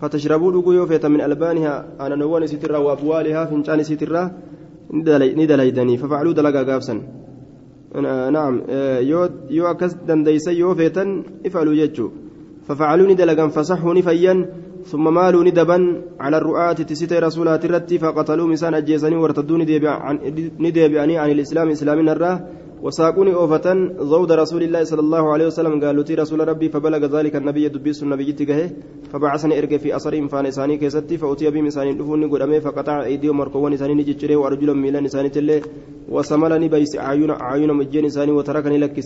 فتشربوا 0.00 0.52
لقوا 0.52 0.74
يوفيتا 0.74 1.08
من 1.08 1.20
ألبانها. 1.20 1.86
أنا 2.00 2.14
نوان 2.16 2.46
سترة 2.46 2.78
وأبوالها 2.78 3.44
فنشان 3.44 3.82
سترة. 3.82 4.30
ندليدني. 4.90 5.96
ففعلوا 5.96 6.32
دلقا 6.32 6.62
قابسا 6.62 6.94
نعم. 8.30 8.54
يو 9.50 9.66
أكس 9.70 9.92
دنديس 10.08 10.46
يوفيتا. 10.48 11.22
افعلوا 11.46 11.74
يجو 11.74 12.10
ففعلوا 12.66 13.06
ندلقا. 13.12 13.48
فصحوا 13.48 13.94
نفيا. 13.94 14.34
ثم 14.84 15.14
مالوا 15.14 15.44
ندبا 15.44 15.78
على 16.20 16.36
الرؤاة 16.36 16.72
تسيتي 16.72 17.18
رسولات 17.18 17.64
الرتي. 17.64 17.98
فقتلوا 17.98 18.46
مسان 18.46 18.74
أجيسني 18.74 19.16
وارتدوا 19.16 19.58
نديبعني 20.58 21.18
عن 21.18 21.30
الإسلام. 21.30 21.68
إسلامنا 21.70 22.12
الراه 22.12 22.38
وساقوني 22.84 23.34
أوفة 23.34 23.66
زود 24.12 24.32
رسول 24.32 24.62
الله 24.62 24.84
صلى 24.84 25.00
الله 25.00 25.24
عليه 25.32 25.46
وسلم 25.46 25.84
قالوا 25.84 26.04
تي 26.08 26.14
رسول 26.14 26.48
ربي 26.48 26.68
فبلغ 26.68 27.02
ذلك 27.16 27.36
النبي 27.36 27.68
دبيس 27.68 28.02
النبي 28.02 28.24
جتكه 28.28 28.60
فبعثني 29.12 29.58
إرقى 29.58 29.78
في 29.78 29.96
أثرهم 29.96 30.28
فان 30.28 30.46
إساني 30.46 30.76
كيستي 30.76 31.16
فأتي 31.16 31.50
بهم 31.50 31.66
إساني 31.66 31.92
دفوني 31.94 32.26
قدامي 32.32 32.60
فقطع 32.60 33.04
أيديهم 33.04 33.36
مركوان 33.36 33.72
إساني 33.72 33.94
نجتشري 33.94 34.36
وأرجلهم 34.36 34.78
ميلان 34.82 35.04
إساني 35.04 35.28
تلي 35.28 35.62
وسملني 36.08 36.68
بيس 36.68 36.96
أعين 36.96 37.30
أعين 37.30 37.70
مجين 37.72 38.04
إساني 38.04 38.32
وتركني 38.32 38.78
لك 38.78 38.96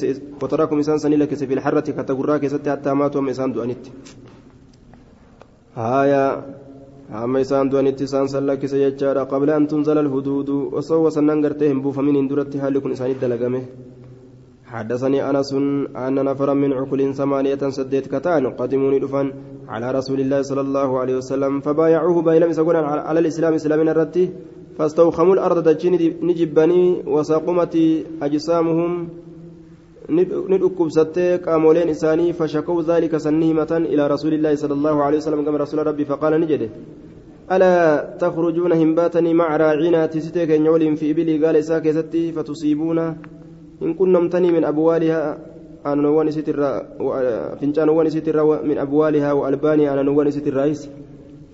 وتركم 0.43 0.79
إسان 0.79 0.99
سني 0.99 1.17
لك 1.17 1.35
في 1.35 1.55
الحرة 1.55 1.81
كتقرا 1.81 2.37
كيستي 2.43 2.71
حتى 2.71 2.91
ماتوا 2.95 3.31
إسان 3.31 3.53
دؤنت 3.53 3.83
هايا. 5.77 6.25
Amma 7.11 7.41
isaan 7.41 7.71
du'anitti 7.71 8.05
isaan 8.05 8.29
san 8.29 8.47
lakkise 8.47 8.77
jechaadha. 8.85 9.27
Qabla 9.27 9.57
an 9.57 9.67
tunzala 9.67 10.01
alhuduudu 10.01 10.57
osoo 10.81 11.03
wasannan 11.05 11.41
gartee 11.43 11.69
hin 11.69 11.83
buufaminiin 11.83 12.29
duratti 12.29 12.59
haalli 12.59 12.81
kun 12.81 12.93
isaanitti 12.93 13.21
dalagame. 13.21 13.63
حدثني 14.69 15.31
أنس 15.31 15.53
أن 15.97 16.17
نفرا 16.25 16.55
من 16.55 16.73
عقل 16.73 17.15
ثمانية 17.15 17.63
سديت 17.69 18.07
كتان 18.13 18.47
قدموني 18.53 18.99
دفن 19.01 19.27
على 19.69 19.91
رسول 19.99 20.21
الله 20.21 20.43
صلى 20.43 20.61
الله 20.61 20.99
عليه 21.01 21.17
وسلم 21.17 21.61
فبايعوه 21.61 22.23
بايلم 22.23 22.53
سقون 22.53 22.77
على 22.77 23.21
الإسلام 23.21 23.53
إسلام 23.55 23.81
الرتي 23.89 24.25
فاستوخموا 24.79 25.35
الأرض 25.35 25.59
دجين 25.69 25.95
نجبني 26.29 26.83
وساقمت 27.15 27.75
أجسامهم 28.23 28.93
ندكبستي 30.11 31.37
قامولين 31.37 31.89
إساني 31.89 32.33
فشكوا 32.33 32.83
ذلك 32.83 33.17
سنهمة 33.17 33.73
إلى 33.93 34.07
رسول 34.07 34.33
الله 34.35 34.55
صلى 34.55 34.75
الله 34.75 34.97
عليه 35.03 35.19
وسلم 35.19 35.45
كما 35.45 35.59
رسول 35.59 35.87
ربي 35.87 36.05
فقال 36.05 36.41
نجده 36.41 36.69
ألا 37.53 37.75
تخرجون 38.21 38.73
همباتني 38.73 39.35
مع 39.35 39.57
راعينا 39.57 40.07
تستيك 40.07 40.51
يولين 40.51 40.95
في 40.95 41.11
إبلي 41.11 41.45
قال 41.45 41.57
إساك 41.57 41.91
ستي 41.91 42.33
فتصيبون 42.33 42.99
إن 43.83 43.95
كنمتني 43.95 44.53
من 44.53 44.65
أبوالها 44.65 45.39
أنا 45.87 46.03
نواني 46.03 46.31
ستر 46.31 46.59
فنجان 47.61 47.87
نواني 47.87 48.11
ستر 48.11 48.37
من 48.65 48.79
أبوالها 48.79 49.33
وألباني 49.33 49.93
أنا 49.93 50.03
نواني 50.03 50.31
ستر 50.31 50.55
رئيس 50.55 50.81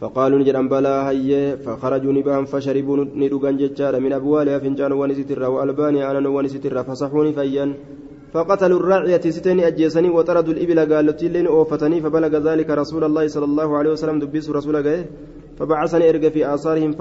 فقالوا 0.00 0.38
نجران 0.38 0.68
بلا 0.68 1.10
هي 1.10 1.56
فخرجوا 1.64 2.12
نبهم 2.12 2.44
فشربوا 2.44 3.04
ندوغان 3.20 3.56
ججارا 3.56 3.98
من 3.98 4.12
أبوالها 4.12 4.58
فنجان 4.58 4.90
نواني 4.90 5.14
ستر 5.14 5.42
وألباني 5.50 6.10
أنا 6.10 6.20
نواني 6.20 6.48
ستر 6.48 6.82
فصحوني 6.82 7.32
فيا 7.32 7.74
فقتلوا 8.34 8.78
الراعية 8.80 9.24
ستين 9.36 9.60
أجيسني 9.60 10.08
وطردوا 10.16 10.54
الإبل 10.54 10.78
قالت 10.92 11.20
لين 11.34 11.46
أوفتني 11.46 11.96
فبلغ 12.04 12.32
ذلك 12.48 12.68
رسول 12.82 13.02
الله 13.08 13.24
صلى 13.34 13.46
الله 13.50 13.68
عليه 13.78 13.90
وسلم 13.94 14.16
دبيس 14.22 14.46
رسول 14.58 14.76
الله 14.76 15.04
فبعثني 15.58 16.04
إرجع 16.10 16.28
في 16.34 16.40
آثارهم 16.54 16.92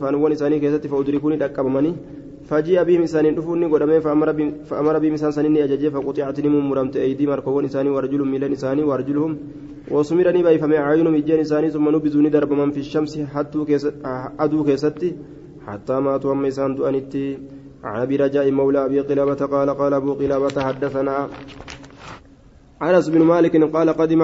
فانوان 0.00 0.32
إساني 0.36 0.58
كيستي 0.62 0.88
فأدركوني 0.92 1.36
دكبمني 1.42 1.92
فجيء 2.48 2.82
بهم 2.88 3.02
إساني 3.08 3.30
دفوني 3.38 3.66
قدامي 3.72 4.00
فأمر 4.06 4.28
بهم 4.38 4.50
فأمر 4.68 4.94
بهم 5.02 5.12
إسان 5.18 5.30
سنيني 5.36 5.64
أججي 5.64 5.88
فقطعت 5.94 6.38
نمو 6.44 6.60
مرمت 6.70 6.96
أيدي 6.96 7.24
مركوان 7.32 7.64
إساني 7.64 7.90
ورجلهم 7.94 8.28
ميلان 8.32 8.52
إساني 8.52 8.82
ورجلهم 8.90 9.32
وسمرني 9.94 10.40
بأي 10.44 10.58
فمع 10.62 10.78
عينهم 10.90 11.14
إجان 11.20 11.40
إساني 11.46 11.68
ثم 11.74 11.86
نبذوني 11.94 12.28
درب 12.34 12.52
من 12.60 12.70
في 12.74 12.80
الشمس 12.84 13.12
حتى 13.34 13.58
أدو 14.44 14.64
كيستي 14.68 15.08
حتى 15.66 15.94
ماتوا 16.04 16.32
أما 16.32 16.48
إسان 16.48 16.74
دؤنتي 16.78 17.24
عن 17.84 18.00
أبي 18.00 18.16
رجاء 18.16 18.50
مولى 18.50 18.84
أبي 18.84 19.00
قلابة 19.00 19.40
قال 19.46 19.70
قال 19.70 19.94
أبو 19.94 20.14
قلابة 20.14 20.62
حدثنا 20.62 21.28
أنس 22.82 23.08
بن 23.08 23.22
مالك 23.22 23.54
قال 23.76 23.88
قدم 23.90 24.22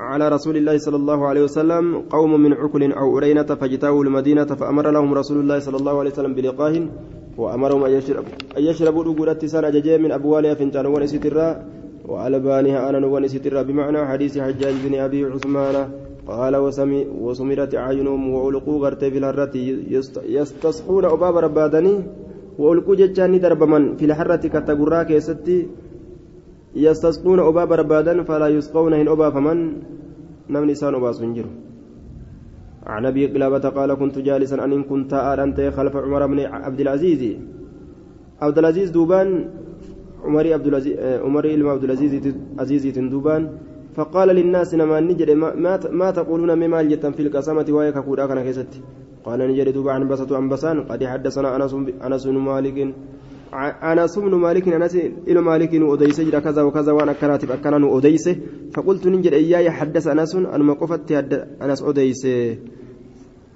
على 0.00 0.28
رسول 0.28 0.56
الله 0.56 0.78
صلى 0.78 0.96
الله 0.96 1.26
عليه 1.26 1.42
وسلم 1.42 1.84
قوم 2.10 2.40
من 2.40 2.52
عكل 2.52 2.92
أو 2.92 3.18
أرينة 3.18 3.42
فاجتاوا 3.60 4.04
المدينة 4.04 4.44
فأمر 4.44 4.90
لهم 4.90 5.14
رسول 5.14 5.38
الله 5.40 5.58
صلى 5.58 5.76
الله 5.76 5.98
عليه 5.98 6.10
وسلم 6.10 6.34
بلقاه 6.34 6.74
وأمرهم 7.38 7.84
أن 7.84 7.90
يشربوا 7.90 8.32
أن 8.58 8.62
يشربوا 8.62 9.34
سنه 9.46 9.70
ججي 9.70 9.98
من 9.98 10.12
ابوالها 10.12 10.54
فنجان 10.54 10.86
ونسيترا 10.86 11.64
وألبانها 12.08 12.88
أنا 12.88 13.06
ونسيترا 13.06 13.62
بمعنى 13.62 14.06
حديث 14.06 14.38
حجاج 14.38 14.74
بن 14.86 14.94
أبي 14.94 15.24
عثمان 15.24 15.90
قال 16.26 16.56
وسمي 16.56 17.06
وسمرت 17.20 17.74
أعينهم 17.74 18.34
وألقوا 18.34 18.78
غرت 18.84 19.04
في 19.04 19.18
الهرة 19.18 19.54
يستسقون 20.24 21.04
أباب 21.04 21.36
ربادني 21.36 21.94
وألقوا 22.58 22.94
جتان 23.00 23.32
دربمن 23.42 23.82
في 23.98 24.04
الحرة 24.08 24.44
كتغرا 24.54 25.02
كيستي 25.08 25.58
يستسقون 26.84 27.38
أبا 27.40 27.64
بربادا 27.70 28.14
فلا 28.28 28.48
يسقون 28.56 28.92
إن 29.00 29.08
أبا 29.14 29.28
فمن 29.34 29.58
نمني 30.50 30.74
سان 30.74 30.94
أبا 30.94 31.12
سنجر 31.18 31.46
عن 32.92 33.06
أبي 33.06 33.26
قلابة 33.32 33.64
قال 33.76 33.90
كنت 34.00 34.16
جالسا 34.18 34.64
أن 34.64 34.82
كنت 34.90 35.12
أنت 35.44 35.58
خلف 35.76 35.94
عمر 35.96 36.22
بن 36.26 36.38
عبد 36.40 36.80
العزيز 36.80 37.22
عبد 38.44 38.58
العزيز 38.58 38.90
دوبان 38.90 39.28
عمري 40.24 40.54
عبد 40.54 40.66
العزيز 40.66 40.96
عمري 41.24 41.52
عبد 41.74 41.84
العزيز 41.84 42.12
عزيز 42.58 42.84
دوبان 42.98 43.42
فقال 43.96 44.28
للناس 44.28 44.74
نما 44.74 45.00
نجد 45.00 45.30
ما, 45.30 45.80
ما 45.90 46.10
تقولون 46.10 46.50
مما 46.58 46.82
جتا 46.82 47.10
في 47.10 47.22
القسامة 47.22 47.66
وهي 47.70 47.92
كودا 47.92 48.26
كان 48.26 48.42
كيستي 48.42 48.80
قال 49.24 49.40
نجد 49.50 49.68
دوبا 49.74 49.92
عن 49.92 50.08
بسط 50.08 50.32
عن 50.32 50.48
بسان 50.48 50.80
قد 50.90 51.04
حدثنا 51.04 51.56
أنس 51.56 51.74
أنس 52.06 52.26
بن 52.26 52.38
مالك. 52.38 52.94
أنس 53.90 54.18
بن 54.18 54.34
مالك 54.34 54.68
أنس 54.68 54.94
إلى 55.28 55.40
مالك 55.40 55.72
أديس 55.74 56.20
جرى 56.20 56.40
كذا 56.40 56.62
وكذا 56.62 56.92
وأنا 56.92 57.12
كراتب 57.12 57.50
أكنا 57.50 57.96
أديس. 57.96 58.26
فقلت 58.74 59.06
نجد 59.06 59.32
إياي 59.32 59.70
حدث 59.70 60.06
أنس 60.06 60.36
أن 60.36 60.62
مقفت 60.62 61.12
أنس 61.62 61.82
أديس. 61.82 62.26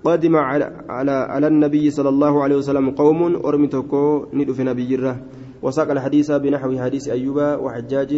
قدم 0.04 0.36
على 0.36 0.66
على 0.88 1.10
على 1.10 1.46
النبي 1.46 1.90
صلى 1.90 2.08
الله 2.08 2.42
عليه 2.42 2.56
وسلم 2.56 2.90
قوم 2.90 3.20
أرمتكو 3.46 4.26
ندف 4.34 4.60
نبي 4.60 4.84
جرة. 4.90 5.14
وساق 5.62 5.90
الحديث 5.90 6.30
بنحو 6.30 6.78
حديث 6.78 7.08
أيوب 7.08 7.36
وحجاج 7.36 8.12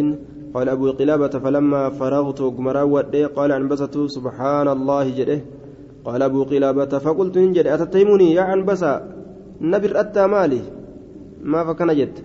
قال 0.53 0.69
أبو 0.69 0.91
قلابة 0.91 1.27
فلما 1.27 1.89
فرغت 1.89 2.41
قمراوة 2.41 3.29
قال 3.35 3.51
عنبسة 3.51 4.07
سبحان 4.07 4.67
الله 4.67 5.05
جده. 5.17 5.41
قال 6.05 6.21
أبو 6.23 6.43
قلابة 6.43 6.97
فقلت 6.97 7.37
نجد 7.37 7.67
أتتيمني 7.67 8.33
يا 8.33 8.41
عنبسة 8.41 9.01
نبر 9.61 9.99
أتى 9.99 10.27
مالي. 10.27 10.61
ما 11.43 11.73
فكان 11.73 11.95
جد. 11.95 12.19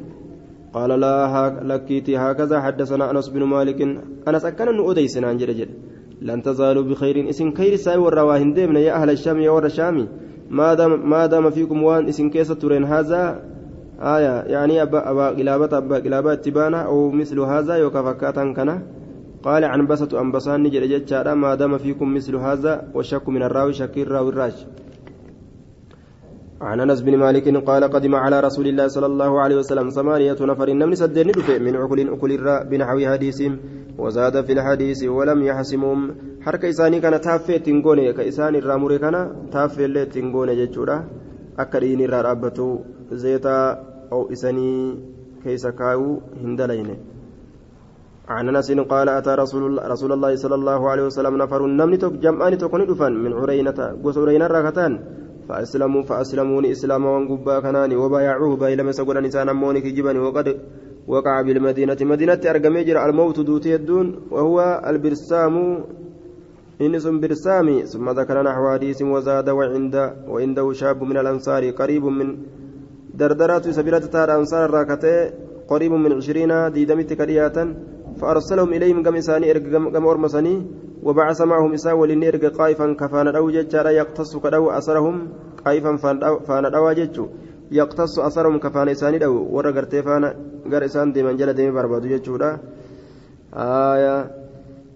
قال 0.72 0.90
لا 1.00 1.60
لكيتي 1.64 2.16
هكذا 2.16 2.60
حدثنا 2.60 3.10
أنس 3.10 3.28
بن 3.28 3.42
مالك. 3.42 3.80
أنس 4.28 4.44
أكن 4.44 4.90
أديسنا 4.90 5.26
عن 5.26 5.36
جد 5.36 5.68
لن 6.22 6.42
تزالوا 6.42 6.82
بخير 6.82 7.28
اسم 7.28 7.50
خير 7.54 7.76
ساي 7.76 7.96
والرواهن 7.96 8.76
يا 8.76 8.92
أهل 8.94 9.10
الشام 9.10 9.40
يا 9.40 9.50
ور 9.50 9.66
الشام. 9.66 10.08
ما 10.50 11.26
دام 11.26 11.50
فيكم 11.50 11.82
وان 11.82 12.08
اسم 12.08 12.30
كيسة 12.30 12.54
ترين 12.54 12.84
هذا 12.84 13.49
آية 14.00 14.42
يعني 14.42 14.82
أبا 14.82 15.10
أبا 15.10 15.28
قلابة 15.28 15.78
أبا 15.78 15.96
قلابة 15.98 16.34
تبانا 16.34 16.82
أو 16.82 17.10
مثل 17.10 17.40
هذا 17.40 17.74
يوكا 17.76 18.12
كنا. 18.56 18.82
قال 19.42 19.64
عن 19.64 19.86
بسط 19.86 20.14
أنبسان 20.14 20.62
نجد 20.62 20.82
جتشارا 20.82 21.34
ما 21.34 21.54
دام 21.54 21.78
فيكم 21.78 22.14
مثل 22.14 22.36
هذا 22.36 22.88
والشك 22.94 23.28
من 23.28 23.42
الراوي 23.42 23.72
شكير 23.72 24.08
راوي 24.08 24.28
الراج. 24.28 24.66
عن 26.60 26.80
أنس 26.80 27.00
بن 27.00 27.16
مالك 27.16 27.64
قال 27.64 27.84
قدم 27.84 28.14
على 28.14 28.40
رسول 28.40 28.66
الله 28.66 28.88
صلى 28.88 29.06
الله 29.06 29.40
عليه 29.40 29.56
وسلم 29.56 29.88
ثمانية 29.88 30.36
نفر 30.40 30.70
نمن 30.70 30.94
سدين 30.94 31.32
من 31.60 31.76
عقل 31.76 32.08
عقل 32.10 32.32
الراء 32.32 32.68
بنحو 32.68 32.98
حديثهم. 33.12 33.58
وزاد 33.98 34.44
في 34.44 34.52
الحديث 34.52 35.04
ولم 35.04 35.42
يحسمهم. 35.42 36.14
حركة 36.40 36.68
إساني 36.68 37.00
كان 37.00 37.20
تافي 37.20 37.58
تنقوني 37.58 38.12
كإساني 38.12 38.58
الراموري 38.58 38.98
كان 38.98 39.16
تافي 39.52 39.84
اللي 39.84 40.04
تنقوني 40.06 40.66
جتشورا 40.66 41.04
أكرين 41.58 42.00
الراء 42.00 42.22
رابطو 42.22 42.78
زيتا 43.12 43.89
أو 44.12 44.32
إساني 44.32 44.70
كيس 45.44 45.66
كاو 45.66 46.20
هندلين. 46.44 46.90
عن 48.28 48.48
أنس 48.48 48.72
قال 48.72 49.08
أتى 49.08 49.32
رسول 49.34 49.62
رسول 49.90 50.12
الله 50.12 50.32
صلى 50.34 50.54
الله 50.54 50.80
عليه 50.90 51.04
وسلم 51.10 51.34
نفر 51.36 51.66
نمني 51.66 51.96
توك 51.96 52.12
جمعان 52.12 52.58
توكني 52.58 52.86
دفن 52.86 53.12
من 53.12 53.32
عرينة 53.32 53.78
قوس 54.02 54.18
عرينة 54.18 54.46
راكتان. 54.46 54.92
فأسلموا 55.48 56.02
فأسلموني 56.02 56.70
إسلاما 56.70 57.10
وانقبا 57.10 57.60
كناني 57.60 57.96
وبايعوه 57.96 58.56
بايلم 58.56 58.92
سقولا 58.92 59.20
نسان 59.20 59.48
أموني 59.48 59.80
كجبني 59.80 60.18
وقد 60.18 60.46
وقع 61.08 61.42
بالمدينة 61.42 61.96
مدينة 62.00 62.40
أرقمي 62.46 62.84
جرى 62.84 63.04
الموت 63.04 63.40
دوتي 63.40 63.74
الدون 63.74 64.30
وهو 64.30 64.82
البرسام. 64.86 65.54
إنس 66.80 67.06
برسامي 67.06 67.86
ثم 67.92 68.10
ذكر 68.10 68.42
نحو 68.42 68.62
حديث 68.72 69.02
وزاد 69.02 69.48
وعند 69.48 69.96
وعنده 70.28 70.72
شاب 70.72 71.02
من 71.02 71.16
الأنصار 71.16 71.70
قريب 71.70 72.04
من 72.04 72.28
دردرات 73.20 73.64
سبيلة 73.78 74.04
تار 74.14 74.28
أنصار 74.38 74.70
راكتة 74.76 75.14
قريب 75.70 75.92
من 76.04 76.12
عشرين 76.18 76.52
ديدمت 76.74 77.10
كرياتا 77.12 77.64
فأرسلهم 78.20 78.70
إليهم 78.76 79.02
كم 79.02 79.16
إساني 79.16 79.46
كم 79.94 80.04
أرمسني 80.12 80.54
وبعث 81.06 81.40
معهم 81.50 81.72
إساء 81.72 81.94
ولنيرق 82.00 82.44
قائفا 82.58 82.86
كفان 83.00 83.26
أو 83.36 83.50
ججارا 83.50 83.90
يقتص 84.00 84.32
كدو 84.44 84.70
أسرهم 84.78 85.16
قائفا 85.64 85.92
فان 86.46 86.64
أو 86.78 86.84
يقتص 87.78 88.18
أسرهم 88.18 88.58
كفان 88.64 88.88
إساني 88.88 89.18
دو 89.18 89.34
ورى 89.54 89.70
قرتي 89.76 90.02
فان 90.02 90.24
قر 90.72 90.84
إسان 90.84 91.12
ديمن 91.12 91.36
جل 91.36 91.52
ديمن 91.52 91.74
بربادو 91.74 92.08
ججورا 92.08 92.50
آية 93.54 94.39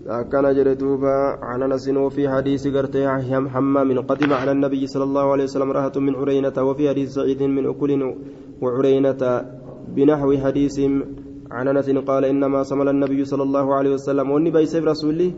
أكن 0.06 0.54
جري 0.56 0.74
دوبا 0.74 1.38
عن 1.42 1.62
أنس 1.62 1.88
وفي 1.88 2.28
حديث 2.28 2.68
قرتي 2.68 3.08
حمام 3.52 3.88
قدم 4.00 4.32
على 4.32 4.52
النبي 4.52 4.86
صلى 4.86 5.04
الله 5.04 5.32
عليه 5.32 5.44
وسلم 5.44 5.70
رهة 5.72 5.96
من 5.96 6.14
عرينة 6.14 6.56
وفي 6.68 6.88
حديث 6.88 7.08
سعيد 7.16 7.42
من 7.42 7.64
أكل 7.66 7.92
وعرينة 8.62 9.22
بنحو 9.96 10.28
حديث 10.44 10.76
عن 11.50 11.68
أنس 11.68 11.88
قال 11.90 12.24
إنما 12.24 12.62
صمل 12.62 12.88
النبي 12.88 13.24
صلى 13.24 13.42
الله 13.42 13.74
عليه 13.74 13.92
وسلم. 13.96 14.30
وني 14.30 14.50
بيسف 14.50 14.84
رسولي 14.84 15.32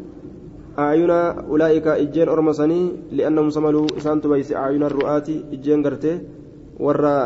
أعين 0.79 1.11
أولئك 1.51 1.87
إجين 1.87 2.29
أرمسني 2.29 2.81
لأنهم 3.13 3.49
صملوا 3.51 3.87
إسان 3.97 4.21
تبيس 4.21 4.53
أعين 4.53 4.83
الرؤات 4.83 5.29
إجين 5.55 5.83
قرتي. 5.87 6.21
ورا 6.81 7.17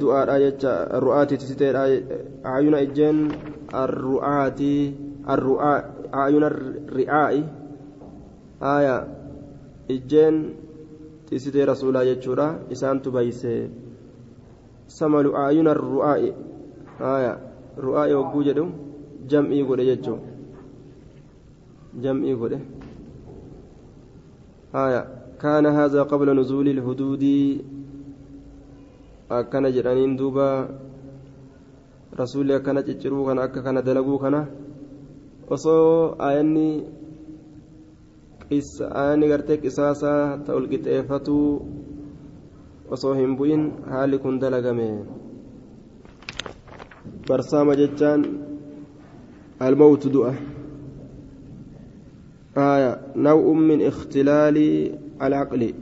دعاء 0.00 0.26
آية 0.36 0.62
الرؤات 0.98 1.34
تستير 1.34 1.76
أعين 2.46 2.74
إجين 2.74 3.16
الرؤات 3.74 4.60
الرؤاء 5.24 5.80
أعين 6.13 6.43
الرعاء 6.43 7.33
آية 8.61 8.95
إجين 9.91 10.35
تستير 11.27 11.69
رسولا 11.69 12.01
يجورا 12.03 12.71
إسان 12.71 13.01
تبيس 13.01 13.47
صملوا 14.87 15.37
أعين 15.37 15.67
الرؤاء 15.67 16.21
آية 17.01 17.33
رؤاء 17.77 18.09
وجوجدهم 18.13 18.69
جمعي 19.29 19.61
قول 19.63 19.79
يجو 19.79 20.15
جمعي 22.03 22.33
قول 22.33 22.53
آية 24.75 25.01
كان 25.41 25.65
هذا 25.65 26.01
قبل 26.03 26.27
نزول 26.39 26.67
الحدود 26.67 27.23
akkana 29.29 29.69
jedhaniin 29.69 30.17
duuba 30.17 30.65
rasuulli 32.17 32.53
akkana 32.57 32.81
cicciruu 32.81 33.25
kana 33.29 33.45
akka 33.45 33.61
kana 33.61 33.81
dalaguu 33.85 34.17
kana 34.17 34.49
osoo 35.50 36.16
aayanni 36.18 36.68
aayanni 39.00 39.28
gartee 39.28 39.58
qisaasaa 39.64 40.38
ta'ul 40.46 40.68
qixeeffatuu 40.72 41.48
osoo 42.96 43.14
hin 43.20 43.36
bu'in 43.38 43.62
haalli 43.92 44.18
kun 44.18 44.40
dalagame 44.40 44.88
barsaama 47.28 47.80
jechaan 47.82 48.26
almawtu 49.60 50.12
du'a 50.16 50.34
آية 52.56 53.00
نوع 53.16 53.52
من 53.52 53.82
اختلال 53.82 54.56
العقل 55.22 55.74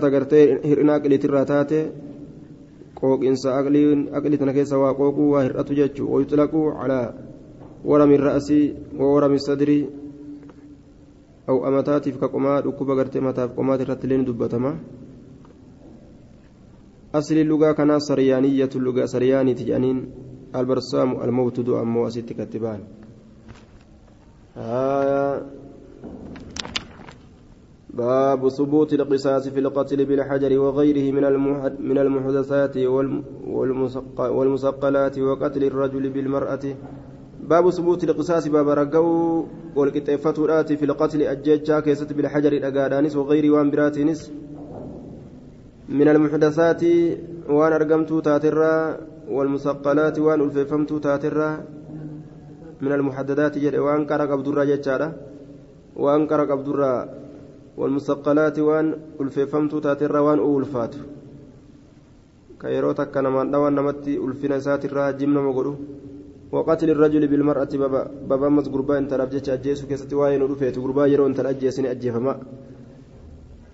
tagartee 0.00 0.60
hir'ina 0.64 0.94
aqliitirraa 0.98 1.44
taate 1.44 1.78
qooqinsa 3.02 3.58
aqlii 3.58 4.38
tana 4.38 4.52
keessa 4.54 4.78
waa 4.78 4.94
qooquu 4.94 5.30
waa 5.34 5.42
hir'atu 5.42 5.74
jechuu 5.74 6.06
wayuxlaqu 6.14 6.60
calaa 6.78 7.14
warami 7.84 8.16
ra'asii 8.16 8.66
wawarami 8.98 9.38
sadrii 9.42 9.82
amataatiif 11.48 12.18
ka 12.22 12.28
qomaa 12.28 12.62
dhukkuba 12.62 12.94
gartee 12.94 13.20
mataaf 13.20 13.54
qomaati 13.58 13.82
irratti 13.82 14.06
illee 14.06 14.18
ni 14.18 14.26
dubbatama 14.30 14.70
asli 17.12 17.44
lugaa 17.44 17.74
kanaa 17.74 17.98
saryaaniyyatu 18.00 18.80
lugaa 18.80 19.06
saryaaniiti 19.06 19.66
jedhaniin 19.66 19.98
albarsaamu 20.52 21.20
almawtu 21.26 21.66
du'a 21.66 21.80
ammoo 21.82 22.06
asitti 22.06 22.34
kattibaan 22.38 22.80
باب 27.92 28.48
ثبوت 28.48 28.92
القصاص 28.92 29.48
في 29.48 29.60
القتل 29.60 30.04
بالحجر 30.04 30.58
وغيره 30.58 31.12
من 31.12 31.24
من 31.90 31.98
المحدثات 31.98 32.76
والمثقلات 34.36 35.18
وقتل 35.18 35.64
الرجل 35.64 36.10
بالمرأة. 36.10 36.64
باب 37.48 37.70
ثبوت 37.70 38.04
القصاص 38.04 38.48
باب 38.48 38.68
رجو 38.68 39.46
والكتفتات 39.76 40.72
في 40.72 40.84
القتل 40.84 41.22
أججا 41.22 41.80
كيست 41.80 42.12
بالحجر 42.12 42.52
الأقادانس 42.52 43.16
وغير 43.16 43.52
وان 43.52 43.70
براتنس 43.70 44.32
من 45.88 46.08
المحدثات 46.08 46.82
وان 47.48 47.72
أرقمت 47.72 48.12
تاترا 48.24 48.96
والمثقلات 49.28 50.18
وان 50.18 50.40
ألففمت 50.40 50.92
تاترا. 50.92 51.50
من 52.80 52.92
المحددات 52.92 53.64
وان 53.74 54.06
كرق 54.06 54.30
عبد 54.30 54.48
الرجال 54.48 55.12
وان 55.96 56.26
كرق 56.26 56.50
عبد 56.50 56.68
الرجال 56.68 57.22
والمثقلات 57.76 58.58
وان 58.58 58.86
ألفيفمت 59.20 59.72
تاتر 59.84 60.16
وان 60.26 60.38
أولفات 60.38 60.94
كيرو 62.60 62.92
تكا 62.92 63.20
نمان 63.20 63.74
نمتي 63.76 64.14
ألفنا 64.24 64.58
ساتر 64.58 64.96
جمنا 65.18 65.40
مغلو 65.46 65.74
وقتل 66.52 66.90
الرجل 66.90 67.22
بالمرأة 67.30 67.72
بابا 67.82 68.02
بابا 68.28 68.48
مس 68.48 68.68
غربا 68.68 68.98
انت 68.98 69.12
ربجت 69.20 69.48
أجيسو 69.48 69.86
كيستي 69.90 70.14
واين 70.14 70.42
رفيت 70.50 70.76
غربا 70.78 71.06
يرو 71.12 71.26
انت 71.26 71.40
أجيسني 71.40 71.90
أجيفما. 71.90 72.34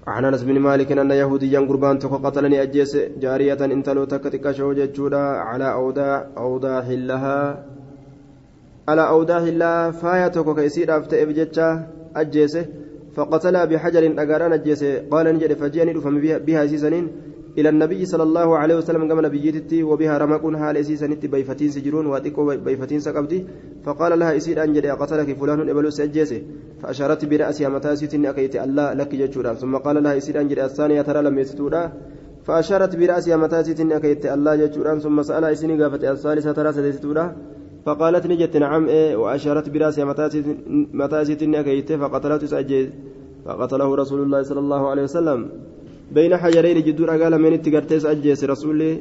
عن 0.07 0.25
أنس 0.25 0.43
بن 0.43 0.59
مالك 0.59 0.93
أن 0.93 1.11
يهوديا 1.11 1.61
قربان 1.61 1.99
قتلني 1.99 2.63
أجيس 2.63 2.97
جارية 3.23 3.61
انت 3.65 3.89
لو 3.89 4.05
تكتك 4.05 4.51
شوجة 4.51 4.89
جودا 4.97 5.25
على 5.49 5.73
اوداع 5.73 6.29
اوداع 6.39 6.87
لها 6.91 7.67
على 8.89 9.09
اوداع 9.09 9.39
الله 9.39 9.91
فايا 9.91 10.29
تكو 10.29 10.55
كيسير 10.55 10.97
افتئ 10.97 11.25
بجتشا 11.29 11.69
اجيسه 12.17 12.67
فقتلها 13.19 13.65
بحجر 13.65 14.05
أجاران 14.23 14.53
الجيس 14.53 14.83
قال 15.11 15.27
نجد 15.35 15.53
فجاني 15.53 15.93
رفم 15.93 16.15
بها 16.47 16.67
سيسنين. 16.67 17.07
إلى 17.59 17.69
النبي 17.69 18.05
صلى 18.07 18.23
الله 18.23 18.49
عليه 18.59 18.77
وسلم 18.77 19.09
كما 19.09 19.23
نبيتي 19.27 19.83
وبها 19.83 20.19
رمق 20.19 20.45
حال 20.57 20.77
سيسنت 20.85 21.27
بيفتين 21.27 21.71
سجرون 21.71 22.07
واتقوا 22.07 22.55
بيفتين 22.55 23.01
سقبدي 23.01 23.47
فقال 23.85 24.19
لها 24.19 24.37
إسير 24.37 24.63
أنجد 24.65 24.87
قتلك 24.87 25.29
فلان 25.39 25.69
إبلو 25.71 25.91
سجيس 25.91 26.35
فأشارت 26.81 27.25
برأسها 27.25 27.69
متاسيتني 27.69 28.31
أكيت 28.31 28.57
الله 28.57 28.93
لك 28.93 29.15
جتشورا. 29.15 29.55
ثم 29.55 29.77
قال 29.77 30.03
لها 30.03 30.17
إسير 30.17 30.41
أنجد 30.41 30.59
الثانية 30.59 31.03
ترى 31.03 31.23
لم 31.23 31.39
يستورا. 31.39 31.83
فأشارت 32.47 32.97
برأسها 32.97 33.37
متاسيتني 33.37 33.97
أكيت 33.97 34.27
الله 34.27 34.57
جتشورا. 34.57 34.99
ثم 34.99 35.23
سأل 35.23 35.45
إسني 35.45 35.83
قافت 35.83 36.05
الثالثة 36.05 36.53
ترى 36.53 36.73
سدستورا 36.73 37.37
فقالت 37.89 38.25
نجت 38.27 38.55
نعم 38.57 38.83
إيه 38.95 39.17
وأشارت 39.17 39.67
برأسها 39.73 40.05
متاسيتني 41.01 41.61
أكيت 41.61 41.93
فقتلت 41.93 42.43
سأجيس 42.53 42.89
فقتله 43.45 43.89
رسول 44.03 44.21
الله 44.23 44.41
صلى 44.43 44.61
الله 44.65 44.83
عليه 44.91 45.03
وسلم. 45.09 45.41
بين 46.17 46.33
حجرين 46.37 46.79
جدور 46.87 47.11
قال 47.23 47.35
من 47.43 47.53
اتقرتيس 47.53 48.05
أجيس 48.07 48.45
رسولي 48.45 48.93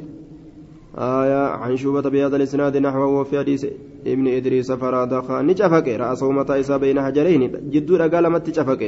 آية 0.98 1.42
عن 1.62 1.76
شوبة 1.76 2.06
بهذا 2.12 2.36
الإسناد 2.36 2.76
نحوه 2.76 3.20
وفي 3.20 3.38
حديث 3.38 3.62
ابن 4.06 4.26
إدريس 4.28 4.72
فرادخ 4.72 5.26
نجفك 5.30 5.88
رأسه 5.88 6.30
متى 6.30 6.78
بين 6.78 6.96
حجرين. 7.04 7.42
جدور 7.72 8.00
قال 8.12 8.26
ما 8.26 8.38
تجفك. 8.38 8.82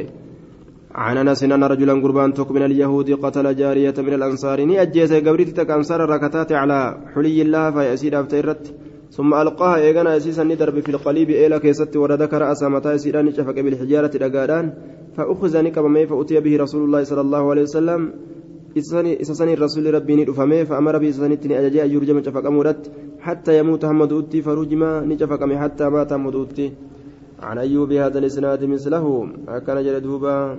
عن 0.94 1.16
أنس 1.16 1.44
أن 1.44 1.64
رجلا 1.64 1.94
قربان 2.02 2.30
تك 2.34 2.50
من 2.50 2.62
اليهود 2.62 3.08
قتل 3.24 3.46
جارية 3.56 3.94
من 3.98 4.14
الأنصار. 4.18 4.58
ني 4.64 4.86
تك 4.86 5.70
أنصار 5.70 6.00
ركتات 6.14 6.52
على 6.52 6.78
حلي 7.14 7.42
الله 7.42 7.70
فيأسير 7.70 8.20
أفتيرت 8.20 8.74
ثم 9.10 9.34
ألقاها 9.34 9.76
إيغانا 9.76 10.16
أسيسا 10.16 10.44
ندرب 10.44 10.80
في 10.80 10.88
القليب 10.88 11.30
إيلا 11.30 11.58
كيست 11.58 11.96
وردكر 11.96 12.52
أسا 12.52 12.68
متى 12.68 12.98
سيران 12.98 13.32
شفق 13.32 13.56
بالحجارة 13.64 14.14
دقادان 14.22 14.72
فأخذ 15.16 15.62
نكبمي 15.62 16.06
فأتي 16.06 16.40
به 16.40 16.56
رسول 16.56 16.82
الله 16.84 17.02
صلى 17.04 17.20
الله 17.20 17.50
عليه 17.50 17.62
وسلم. 17.62 18.12
إسسني 18.78 19.52
الرسول 19.54 19.94
ربي 19.94 20.14
ندفمي 20.16 20.64
فأمر 20.64 20.98
به 20.98 21.08
إسسنتني 21.08 21.58
أججي 21.58 21.84
أجور 21.84 22.04
جمع 22.04 22.22
شفق 22.22 22.46
أمورت 22.46 22.90
حتى 23.20 23.58
يموت 23.58 23.82
حمد 23.84 24.12
أتي 24.12 24.42
فرجما 24.42 25.00
نشفق 25.00 25.40
حتى 25.62 25.84
مات 25.90 26.12
حمد 26.12 26.36
أتي 26.36 26.72
عن 27.42 27.58
أيوب 27.58 27.92
هذا 27.92 28.18
الإسناد 28.18 28.64
مثله. 28.64 29.04
هكذا 29.48 29.80
جلدوبا 29.82 30.58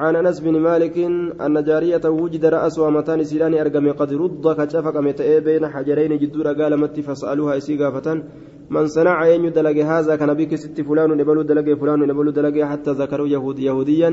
عن 0.00 0.16
أنس 0.16 0.40
بن 0.40 0.60
مالك 0.60 0.98
أن 1.46 1.64
جارية 1.64 2.04
وجد 2.04 2.44
راسها 2.44 2.90
متان 2.90 3.24
سيران 3.24 3.54
أرقم 3.54 3.92
قد 3.92 4.12
رد 4.12 4.46
كشفق 4.58 4.96
متئ 4.96 5.40
بين 5.40 5.66
حجرين 5.72 6.18
جدور 6.18 6.46
قال 6.58 6.72
مت 6.80 7.00
فسألوها 7.00 7.56
إسي 7.56 7.76
غافه 7.76 8.22
من 8.70 8.86
صنع 8.86 9.26
ين 9.26 9.52
دلق 9.52 9.76
هذا؟ 9.84 10.16
كان 10.16 10.34
بك 10.34 10.54
ست 10.54 10.80
فلان 10.80 11.10
نبلو 11.20 11.42
دلق 11.42 11.68
فلان 11.80 12.00
نبلو 12.10 12.30
دلق 12.30 12.56
حتى 12.64 12.90
ذكروا 12.90 13.28
يهود 13.28 13.58
يهوديا. 13.58 14.10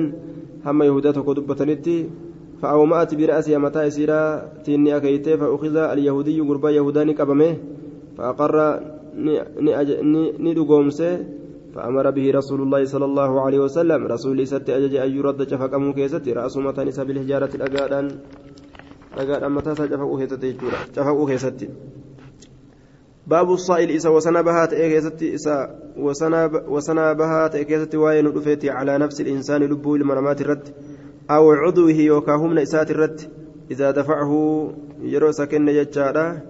هم 0.66 0.84
يهودات 0.84 1.20
كدبتنتي 1.20 2.10
فأومأت 2.62 3.16
برأسها 3.16 3.58
متى 3.58 3.90
سيرا 3.90 4.22
تيني 4.64 4.98
أكيته 4.98 5.36
فأخذ 5.36 5.76
اليهودي 5.78 6.40
قربا 6.42 6.70
يهوداني 6.70 7.14
كبمه 7.14 7.58
فأقر 8.18 8.56
ندقومسه. 10.40 11.37
فأمر 11.78 12.10
به 12.12 12.32
رسول 12.32 12.62
الله 12.62 12.86
صلى 12.86 13.06
الله 13.06 13.42
عليه 13.46 13.60
وسلم. 13.60 14.08
رسول 14.08 14.48
ست 14.48 14.70
أجج 14.70 14.96
أن 14.96 15.12
يرد 15.18 15.50
شفقمه 15.50 15.94
كيست 15.94 16.30
رأس 16.30 16.58
متى 16.58 16.84
نسى 16.84 17.06
بالحجارة 17.06 17.50
الأقادان 17.56 18.06
أقادان 19.14 19.52
متى 19.52 19.76
شفقه 19.76 20.18
كيست 20.18 20.46
شفقه 20.96 21.26
كيست. 21.28 21.70
باب 23.28 23.52
الصائل 23.52 23.92
إسا 23.92 24.10
وسنا 24.10 24.42
بهات 24.42 24.74
إيكيست 24.74 25.24
إسا 25.24 25.58
وسنا 25.98 26.52
وسنا 26.68 27.14
بهات 27.14 27.56
إيكيست 27.56 27.96
وين 27.96 28.28
رفيت 28.28 28.66
على 28.66 28.98
نفس 28.98 29.22
الإنسان 29.22 29.62
لبه 29.64 29.96
المنامات 29.96 30.42
الرد. 30.42 30.70
أو 31.30 31.52
عضوه 31.52 31.92
يوكاهم 31.92 32.58
إسات 32.58 32.92
الرد. 32.92 33.22
إذا 33.72 33.92
دفعه 33.92 34.32
يرو 35.02 35.32
سكن 35.32 35.68
يجارة. 35.68 36.42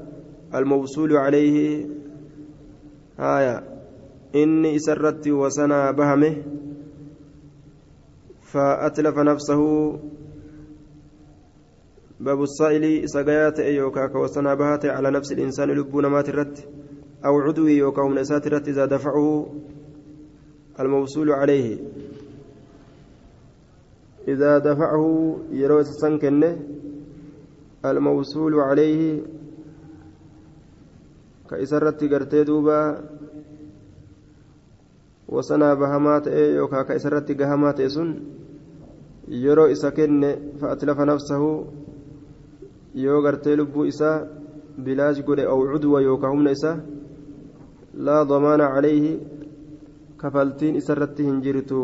الموصول 0.55 1.17
عليه. 1.17 1.85
هايا 3.19 3.76
inni 4.43 4.75
isarratti 4.79 5.31
wasanaa 5.31 5.93
bahame 5.93 6.31
فأتلف 8.47 9.17
نفسه 9.17 9.61
باب 12.19 12.41
السائل 12.43 13.09
سقيات 13.09 13.59
يوكا 13.59 14.07
كوسنا 14.07 14.53
بهات 14.53 14.85
على 14.85 15.11
نفس 15.11 15.31
الإنسان 15.31 15.69
لبون 15.69 16.05
مات 16.05 16.29
الرت 16.29 16.67
أو 17.25 17.39
عدوي 17.39 17.77
يوكا 17.77 18.01
من 18.01 18.17
إذا 18.67 18.85
دفعه 18.85 19.47
الموصول 20.79 21.31
عليه 21.31 21.77
إذا 24.27 24.57
دفعه 24.57 25.37
يروي 25.51 25.83
سنكنه 25.83 26.59
الموصول 27.85 28.53
عليه 28.59 29.21
كإسرت 31.49 32.03
قرتي 32.03 32.43
دوبا 32.43 33.03
wasanaa 35.27 35.75
bahamaa 35.75 36.19
ta'e 36.21 36.43
yookaan 36.55 36.85
ka 36.87 36.95
isarratti 36.95 37.35
gahamaa 37.35 37.73
ta'e 37.73 37.89
sun 37.89 38.11
yeroo 39.27 39.67
isa 39.67 39.91
kenne 39.91 40.29
fa'atlafa 40.59 41.05
nafsahu 41.05 41.49
yoo 43.05 43.21
gartee 43.21 43.55
lubbuu 43.55 43.85
isaa 43.85 44.15
bilaash 44.85 45.19
godhe 45.23 45.43
aw 45.43 45.59
cudwa 45.73 46.01
yookaan 46.01 46.31
humna 46.35 46.51
isaa 46.51 46.77
laa 48.09 48.23
damaana 48.25 48.71
calayhi 48.75 49.19
kafaltiin 50.17 50.79
isarratti 50.81 51.27
hin 51.29 51.41
jirtu 51.41 51.83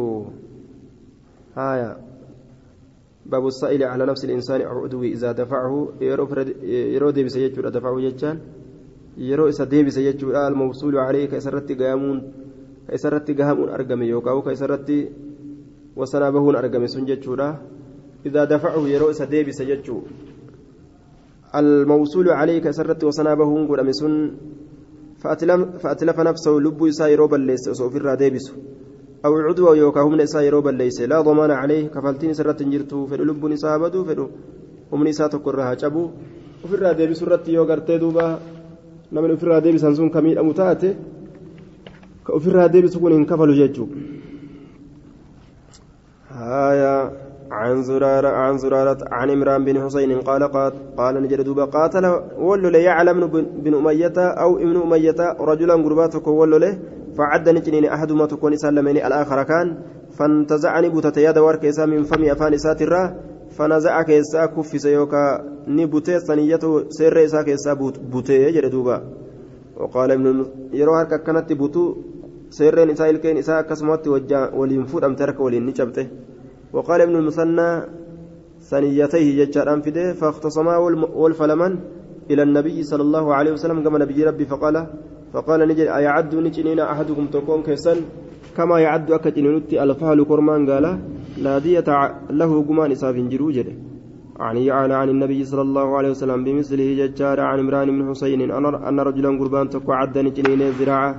haaya 1.55 1.91
باب 3.23 3.47
السائل 3.47 3.83
على 3.83 4.05
نفس 4.05 4.25
الإنسان 4.25 4.61
أو 4.61 4.83
عدوه 4.83 5.03
إذا 5.15 5.31
دفعه 5.31 5.93
يرو 6.71 7.09
ديبس 7.09 7.35
يجور 7.35 7.69
دفعه 7.69 8.01
يجان 8.01 8.39
يرو 9.17 9.49
إسا 9.49 9.63
ديبس 9.63 9.97
يجور 9.97 10.47
الموصول 10.47 10.97
عليه 10.97 11.25
كسرت 11.25 11.71
قيامون 11.71 12.42
ka 12.87 12.93
isarratti 12.93 13.33
gahamuun 13.33 13.69
argame 13.69 14.05
yookaan 14.07 14.43
ka 14.43 14.51
isarratti 14.51 14.97
wasanaa 15.95 16.31
bahuun 16.31 16.55
argame 16.55 16.87
sun 16.87 17.05
jechuudha. 17.05 17.59
Idaa 18.25 18.45
dafacu 18.45 18.87
yeroo 18.87 19.11
isa 19.11 19.25
deebise 19.25 19.65
jechuu. 19.65 20.03
الموصول 21.55 22.29
عليه 22.29 22.59
كسرت 22.65 23.03
وصنا 23.03 23.33
بهون 23.33 23.67
قد 23.67 23.79
أمسون 23.79 24.13
فأتلف 25.81 26.19
نفسه 26.19 26.51
لب 26.51 26.83
إسا 26.83 27.07
يروبا 27.07 27.35
ليس 27.35 27.67
وصوف 27.69 27.95
الراديبس 27.95 28.45
أو 29.25 29.33
عدوى 29.37 29.77
يوكا 29.77 30.01
هم 30.01 30.21
إسا 30.21 30.41
يروبا 30.41 30.69
ليس 30.69 31.01
لا 31.01 31.21
ضمان 31.21 31.51
عليه 31.51 31.87
كفلتين 31.93 32.33
سرت 32.33 32.63
جرتو 32.63 33.05
فدو 33.05 33.23
لب 33.23 33.45
نساء 33.45 33.77
بدو 33.77 34.03
فدو 34.07 34.27
هم 34.91 35.07
نساء 35.07 35.27
تقرها 35.27 35.73
جبو 35.73 36.03
وفي 36.63 36.75
الراديبس 36.75 37.23
رت 37.23 37.47
يوغرتي 37.47 37.97
دوبا 37.97 38.39
نمن 39.13 39.35
في 39.35 39.43
الراديبس 39.43 39.85
هنسون 39.85 40.09
كميل 40.09 40.37
أمتاته 40.39 40.95
ka 42.23 42.33
ofirraa 42.33 42.69
deebisu 42.69 42.99
kun 42.99 43.13
hin 43.13 43.25
kafalu 43.25 43.59
jechuudha 43.61 44.23
هايا 46.33 47.11
عن 47.51 47.83
زرارة 47.83 48.27
عن 48.27 48.57
زرارة 48.57 48.97
عن 49.11 49.29
عمران 49.29 49.65
بن 49.65 49.83
حسين 49.83 50.19
قال 50.19 50.43
قال 50.43 50.73
قال 50.97 51.23
نجد 51.23 51.41
دوبا 51.41 51.65
قاتل 51.65 52.05
ولو 52.37 52.69
لا 52.69 52.79
يعلم 52.79 53.27
بن 53.63 53.73
أمية 53.73 54.17
أو 54.17 54.57
ابن 54.57 54.77
أمية 54.81 55.19
رجلا 55.39 55.73
قرباتك 55.73 56.27
ولو 56.27 56.57
له 56.57 56.79
فعد 57.17 57.49
نجنين 57.49 57.85
أحدهما 57.85 58.25
تكون 58.25 58.55
سلمين 58.55 58.97
الآخر 58.97 59.43
كان 59.43 59.67
فانتزعني 60.17 60.89
بوتة 60.89 61.17
يد 61.21 61.37
ورك 61.37 61.63
من 61.79 62.03
فم 62.03 62.23
أفان 62.23 62.57
ساترة 62.57 63.15
فنزع 63.57 64.01
كيسا 64.01 64.45
كفس 64.45 64.85
يوكا 64.85 65.23
نبوتي 65.67 66.19
ثنيته 66.19 66.89
سر 66.89 67.41
كيسا 67.47 67.73
بوتي 68.11 68.33
يجد 68.43 68.65
دوبا 68.71 68.97
وقال 69.77 70.11
ابن 70.11 70.45
يروها 70.73 71.03
كانت 71.03 71.53
بوتو 71.53 72.12
isaa 72.53 73.07
ilkeen 73.13 73.37
isaa 73.37 73.57
akkasumatti 73.63 74.09
waliin 74.09 74.85
fuudhamte 74.85 75.23
harka 75.25 75.43
waliin 75.43 75.65
ni 75.65 75.73
cabxe. 75.73 76.05
وقال 76.73 77.01
ابن 77.01 77.15
المثنى 77.15 77.69
ثنيتيه 78.69 79.27
جتشاران 79.39 79.81
فده 79.85 80.13
فاختصما 80.13 80.77
والفلمن 81.21 81.73
إلى 82.31 82.43
النبي 82.43 82.83
صلى 82.83 83.03
الله 83.07 83.25
عليه 83.37 83.51
وسلم 83.51 83.83
كما 83.83 83.97
نبي 83.99 84.23
ربي 84.23 84.45
فقال 84.45 84.75
فقال 85.33 85.59
نجد 85.69 85.87
أيعد 85.99 86.35
نجنين 86.35 86.79
أحدكم 86.79 87.25
تكون 87.27 87.61
كيسن 87.63 87.97
كما 88.57 88.79
يعد 88.79 89.11
أكجنينتي 89.11 89.83
الفهل 89.83 90.23
كرمان 90.29 90.69
قال 90.69 90.85
لا 91.45 91.59
دية 91.65 91.89
له 92.39 92.51
قمان 92.67 92.91
إساف 92.91 93.15
جروجل 93.15 93.67
عن 94.45 94.57
يعلى 94.57 94.93
عن 95.01 95.09
النبي 95.09 95.39
صلى 95.45 95.61
الله 95.61 95.87
عليه 95.97 96.09
وسلم 96.09 96.43
بمثله 96.43 96.87
ججار 96.99 97.39
عن 97.39 97.59
عمران 97.59 97.87
بن 97.95 98.01
حسين 98.09 98.41
أن 98.89 98.99
رجلا 99.09 99.29
قربان 99.39 99.69
تكو 99.69 99.91
عد 99.99 100.15
نجنين 100.17 100.61
ذراعه 100.79 101.11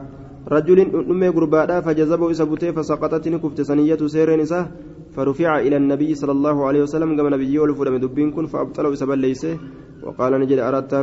رجل 0.48 0.78
أمي 1.10 1.28
قربادا 1.28 1.80
فجذبه 1.80 2.30
إسبته 2.30 2.70
فسقطت 2.76 3.28
نكفت 3.28 3.60
سنية 3.60 3.96
سير 4.06 4.36
نساء 4.36 4.64
فرفع 5.16 5.58
إلى 5.58 5.76
النبي 5.76 6.14
صلى 6.14 6.32
الله 6.32 6.66
عليه 6.66 6.82
وسلم 6.82 7.16
كما 7.16 7.30
نبي 7.30 7.58
ولفر 7.58 7.90
من 7.90 8.00
دبين 8.00 8.30
كن 8.32 8.46
فأبطله 8.46 8.92
إسبا 8.92 9.14
ليس 9.14 9.46
وقال 10.02 10.32
نجد 10.40 10.58
أردت 10.58 10.94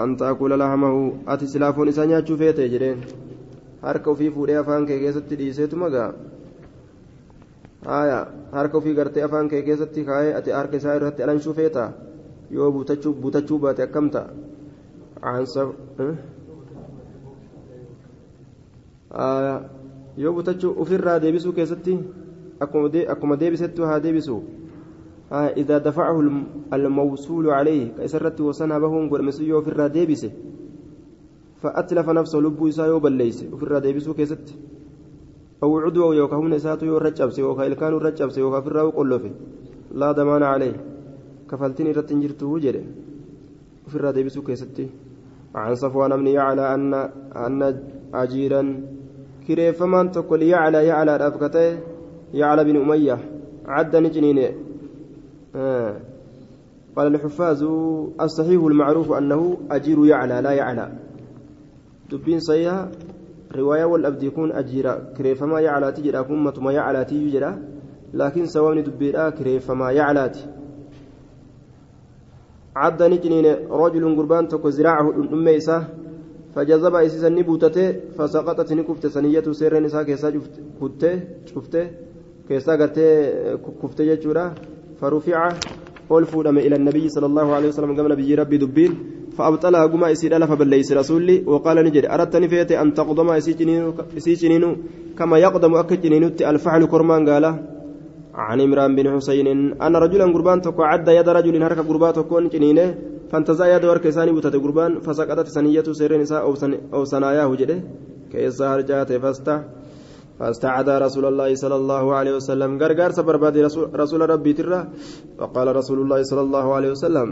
أن 0.00 0.16
تأكل 0.16 0.58
لحمه 0.58 1.12
أتي 1.28 1.46
سلافون 1.46 1.88
إسانيا 1.88 2.24
شوفيت 2.26 2.60
جرين 2.60 2.98
harka 3.82 4.10
ofii 4.10 4.30
fuudhee 4.30 4.56
afaan 4.60 4.86
kee 4.86 4.98
keessatti 5.00 5.36
dhiiseetu 5.40 5.76
magaa 5.82 6.12
haya 7.86 8.18
harka 8.52 8.78
ofii 8.80 8.94
gartee 8.98 9.22
afaan 9.26 9.48
kee 9.48 9.62
keessatti 9.68 10.04
kaayee 10.04 10.34
ati 10.40 10.50
harka 10.56 10.76
isaa 10.76 10.96
irratti 10.98 11.22
alan 11.26 11.40
shufeeta 11.46 11.84
yoo 12.50 12.68
butachuu 13.22 13.58
baate 13.64 13.82
akkam 13.86 14.10
ta'a 14.16 15.32
yoo 20.16 20.32
butachuu 20.32 20.74
ofirraa 20.82 21.18
deebisuu 21.18 21.52
keessatti 21.52 21.98
akkuma 22.60 23.36
deebisettu 23.36 23.86
haa 23.90 24.00
deebisu 24.00 24.42
إذا 25.32 25.78
دفعه 25.78 26.20
الموصول 26.72 27.50
عليه 27.50 27.92
كأسرت 27.98 28.40
وسنها 28.40 28.78
بهم 28.78 29.10
قل 29.10 29.24
مسيو 29.24 29.62
في 29.62 29.68
الراديبس 29.68 30.26
فأتلف 31.62 32.08
نفسه 32.10 32.38
لبو 32.38 32.68
إسايو 32.68 32.98
بليس 32.98 33.44
وفي 33.52 33.62
الراديبس 33.62 34.08
كيست 34.08 34.46
أو 35.62 35.78
عدوى 35.78 36.16
يوكا 36.16 36.36
نساتو 36.36 36.86
يرجب 36.86 37.30
سيوكا 37.30 37.66
إلكان 37.66 37.92
الرجب 37.94 38.28
سيوكا 38.30 38.60
في 38.60 38.66
الراو 38.66 38.90
قلوفي 38.90 39.30
لا 39.94 40.12
ضمان 40.12 40.42
عليه 40.42 40.76
كفلتني 41.50 41.90
رتنجرته 41.92 42.46
وجري 42.46 42.84
وفي 43.86 43.96
الراديبس 43.96 44.38
كيست 44.38 44.78
عن 45.54 45.74
صفوان 45.74 46.16
بن 46.16 46.26
يعلى 46.26 46.74
أن 46.74 46.94
أن 47.46 47.60
أجيرا 48.14 48.62
kireeffamaan 49.46 50.10
tokko 50.10 50.36
liyaclaa 50.36 50.82
yaclaadhaaf 50.90 51.38
kata'e 51.38 51.78
yacla 52.32 52.64
bin 52.64 52.76
umayya 52.76 53.18
cadda 53.66 54.00
ni 54.00 54.10
قال 56.96 57.14
الحفاظ 57.14 57.62
الصحيح 58.20 58.62
المعروف 58.62 59.12
أنه 59.12 59.56
أجير 59.70 60.06
يعلى 60.06 60.40
لا 60.42 60.50
يعلى 60.50 60.86
sayyaa 62.38 62.88
riwaayaa 63.50 63.86
wal 63.86 64.06
abdii 64.06 64.30
kun 64.30 64.52
ajiira 64.52 65.14
kireeffamaa 65.16 65.60
yaclaati 65.60 66.02
jedha 66.02 66.24
kun 66.24 66.42
matuma 66.42 66.72
yaclaatiyyuu 66.72 67.30
jedha 67.30 67.58
laakiin 68.12 68.46
sawaabni 68.46 68.82
dubbiidha 68.82 69.32
kireeffamaa 69.32 69.92
yaclaati 69.92 70.46
عد 72.76 73.02
نجنين 73.02 73.46
رجل 73.70 74.16
قربان 74.16 74.48
تكو 74.48 74.70
زراعه 74.70 75.06
إساه 75.56 75.82
فجذب 76.54 76.94
إسيسا 76.94 77.28
نبوتته 77.28 77.86
فسقطت 78.16 78.72
نكفت 78.78 79.04
سنية 79.14 79.46
سير 79.60 79.72
نساء 79.84 80.02
كيسا 80.08 80.28
كفته 80.80 81.12
شفته 81.50 81.84
كيسا 82.48 82.72
قرته 82.80 83.06
كفته 83.82 84.02
جتشورا 84.08 84.44
فرفع 85.00 85.40
ألفودم 86.12 86.56
إلى 86.66 86.76
النبي 86.80 87.04
صلى 87.14 87.26
الله 87.30 87.46
عليه 87.56 87.68
وسلم 87.70 87.90
قام 87.96 88.06
نبي 88.12 88.34
ربي 88.34 88.56
دبين 88.62 88.92
فأبطلها 89.36 89.86
قما 89.92 90.06
إسير 90.12 90.36
ألف 90.36 90.52
بليس 90.60 90.92
رسولي 90.92 91.36
وقال 91.52 91.76
نجري 91.86 92.08
أردتني 92.14 92.48
فيتي 92.52 92.74
أن 92.82 92.88
تقدم 92.98 93.28
إسيجنين 94.18 94.64
كما 95.18 95.36
يقدم 95.44 95.74
أكجنين 95.74 96.24
الفحل 96.52 96.82
كرمان 96.92 97.22
قال 97.28 97.44
عن 98.34 98.60
عمران 98.60 98.90
بن 98.96 99.06
حسين 99.14 99.48
أن 99.86 99.96
رجلا 100.04 100.26
قربان 100.34 100.58
تكو 100.66 100.82
عد 100.90 101.08
يد 101.18 101.28
رجل 101.28 101.62
هرك 101.62 101.78
قربان 101.88 102.12
تكون 102.12 102.48
جنينه 102.54 102.86
فانتزع 103.30 103.76
يد 103.76 103.84
ورك 103.84 104.10
ثاني 104.10 104.32
بتت 104.32 104.56
قربان 104.56 105.00
فسقطت 105.00 105.48
ثنية 105.48 105.86
سير 105.92 106.20
نساء 106.20 106.42
أو, 106.42 106.54
سن 106.54 106.72
أو 106.94 107.04
سناياه 107.04 107.54
جده 107.54 107.78
كيسا 108.32 108.74
هرجات 108.74 109.12
فاستع 109.12 109.62
فاستعاد 110.40 110.88
رسول 110.88 111.24
الله 111.24 111.54
صلى 111.54 111.76
الله 111.76 112.04
عليه 112.14 112.32
وسلم. 112.40 112.70
غرغر 112.82 113.10
سبر 113.10 113.36
بعد 113.36 113.56
رسول, 113.94 114.30
ربي 114.30 114.52
ترى. 114.52 114.80
وقال 115.38 115.76
رسول 115.76 115.98
الله 116.00 116.22
صلى 116.22 116.40
الله 116.40 116.66
عليه 116.74 116.90
وسلم. 116.90 117.28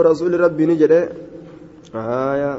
رسول 0.00 0.40
ربي 0.40 0.66
نجده. 0.66 1.00
آية. 1.94 2.52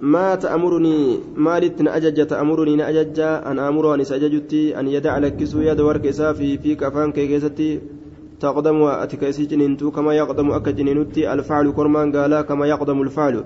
ما 0.00 0.34
تأمرني 0.34 1.18
مالت 1.36 1.82
أجج 1.82 2.26
تأمرني 2.26 2.76
نأجج. 2.76 3.18
أن 3.20 3.58
أمر 3.58 3.94
أن 3.94 4.04
سأججتي. 4.04 4.78
أن 4.78 4.86
يدع 4.88 5.18
لكسو 5.18 5.60
يد 5.60 5.80
ورك 5.80 6.10
في 6.10 6.58
في 6.58 6.74
كفان 6.74 7.12
كيكيستي 7.12 7.97
تقدم 8.40 8.82
أتكيسي 8.82 9.44
جنينتو 9.50 9.90
كما 9.90 10.14
يقدم 10.14 10.50
أكا 10.50 10.70
جنينتي 10.70 11.32
الفعل 11.32 11.70
كرمان 11.72 12.16
قالا 12.16 12.42
كما 12.42 12.66
يقدم 12.66 13.02
الفعل 13.02 13.44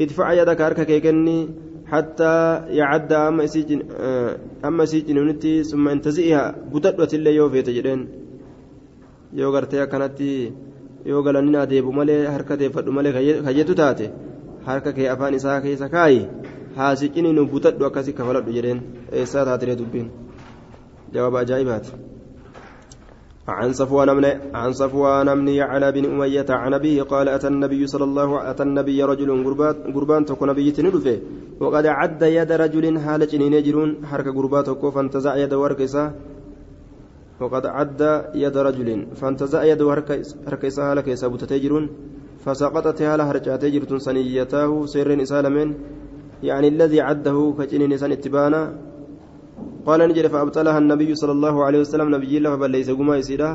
ادفع 0.00 0.32
يدك 0.32 0.60
أركا 0.60 0.84
كيكني 0.84 1.48
حتى 1.86 2.34
يعد 2.80 3.12
أما 3.12 3.46
سيجن 3.46 3.80
أما 4.64 4.84
سيجنينتي 4.84 5.64
ثم 5.64 5.88
انتزئها 5.88 6.54
بتدوة 6.72 7.08
اللي 7.14 7.34
يوفي 7.34 7.62
تجرين 7.62 8.00
yoo 11.04 11.22
galanina 11.22 11.62
adeebu 11.62 11.92
malee 11.92 12.26
harka 12.34 12.56
deeffadhu 12.56 12.92
malee 12.96 13.12
kayyetu 13.46 13.74
taate 13.80 14.06
harka 14.68 14.92
kee 14.96 15.08
afaan 15.14 15.34
isaa 15.38 15.60
keessa 15.64 15.88
kaayi 15.94 16.22
haasiqini 16.76 17.32
nu 17.38 17.44
butadhu 17.52 17.86
akkasi 17.88 18.16
kafaladhu 18.20 18.56
jedheen 18.56 18.80
eessaa 19.12 19.44
taatire 19.48 19.76
dubbiin 19.80 20.08
jawaaba 21.14 21.40
ajaa'ibaati 21.44 22.13
عن 23.48 23.72
صفوان 23.72 24.16
من 24.16 24.24
عن 24.54 24.72
صفوان 24.72 25.34
بن 25.34 25.48
يعلى 25.48 25.92
بن 25.92 26.04
أمية 26.04 26.46
عن 26.50 26.74
أبيه 26.74 27.02
قال 27.02 27.28
أتى 27.28 27.46
النبي 27.46 27.86
صلى 27.86 28.04
الله 28.04 28.38
عليه 28.38 28.50
أتى 28.50 28.62
النبي 28.62 29.02
رجل 29.02 29.30
قربان 29.94 30.24
تكون 30.24 30.48
نبي 30.48 30.70
تندفه 30.70 31.18
وقد 31.60 31.86
عد 31.86 32.22
يد 32.22 32.52
رجل 32.52 32.98
حال 32.98 33.26
جنين 33.26 33.52
يجرون 33.52 34.06
حركة 34.06 34.32
قربات 34.32 34.70
فانتزع 34.94 35.36
يد 35.36 35.54
وركسه 35.54 36.12
وقد 37.40 37.66
عد 37.66 38.00
يد 38.34 38.56
رجل 38.56 39.06
فانتزع 39.16 39.64
يد 39.64 39.82
وركسه 39.82 40.82
حال 40.86 41.00
كيسا 41.00 41.28
بتتجرون 41.28 41.84
فسقطت 42.44 43.02
هالا 43.02 43.30
هرجاتي 43.30 43.70
جرتون 43.70 43.98
سنيته 43.98 44.86
سر 44.86 45.22
إسالمين 45.22 45.74
يعني 46.42 46.68
الذي 46.68 47.00
عده 47.00 47.54
كجنين 47.58 47.96
سن 47.96 48.12
اتبانا 48.12 48.62
قال 49.86 50.00
نجد 50.08 50.26
فأبطلها 50.32 50.78
النبي 50.82 51.10
صلى 51.20 51.32
الله 51.36 51.54
عليه 51.66 51.80
وسلم. 51.84 52.08
نبي 52.16 52.32
الله 52.38 52.50
فبليس 52.56 52.88
قما 52.98 53.14
يسيرا. 53.20 53.50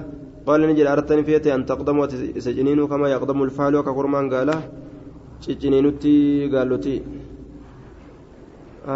قال 0.47 0.59
نجد 0.69 0.85
أردتني 0.93 1.23
فيتي 1.27 1.49
أن 1.55 1.65
تقدم 1.69 1.97
وتسجنين 2.01 2.79
كما 2.91 3.07
يقدم 3.09 3.39
الفعل 3.47 3.73
وكقرمان 3.75 4.25
قال 4.33 4.49
تجنينتي 5.41 6.17
قالوتي. 6.53 6.95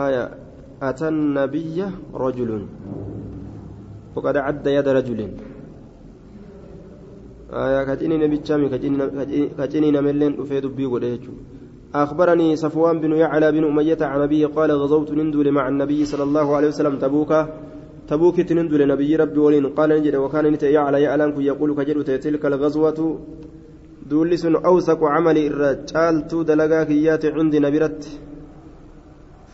آية. 0.05 0.23
أتى 0.81 1.07
النبي 1.13 1.77
رجل. 2.23 2.51
وقد 4.15 4.35
عد 4.45 4.65
يد 4.77 4.87
رجل. 4.97 5.19
آية. 7.63 7.81
كجنين 7.87 8.19
نبيتشامي 8.23 8.67
كجنين 9.59 9.93
نملين. 9.97 10.31
أفيد 10.41 10.65
بيقول 10.77 11.03
أخبرني 11.95 12.55
صفوان 12.55 12.99
بن 12.99 13.11
يعلى 13.13 13.51
بن 13.51 13.63
أمية 13.63 13.97
عن 14.01 14.21
أبيه 14.21 14.47
قال 14.47 14.71
غزوت 14.71 15.11
نندل 15.11 15.51
مع 15.51 15.67
النبي 15.67 16.05
صلى 16.05 16.23
الله 16.23 16.55
عليه 16.55 16.67
وسلم 16.67 16.97
تبوك 16.97 17.31
تبوك 18.07 18.41
تنندل 18.41 18.87
نبي 18.87 19.15
ربي 19.15 19.39
ولين. 19.39 19.65
قال 19.77 19.89
نجد 19.89 20.15
وكان 20.15 20.45
نت 20.53 20.63
يعلى 20.63 21.01
يعلم 21.01 21.41
يقول 21.41 21.69
كجر 21.77 22.01
تلك 22.01 22.45
الغزوة 22.45 22.99
دولس 24.09 24.45
أوثق 24.45 25.03
عمل 25.03 25.37
الرجال 25.37 26.27
دلقا 26.49 26.83
كيات 26.83 27.25
عندي 27.25 27.59
نبرت 27.59 28.01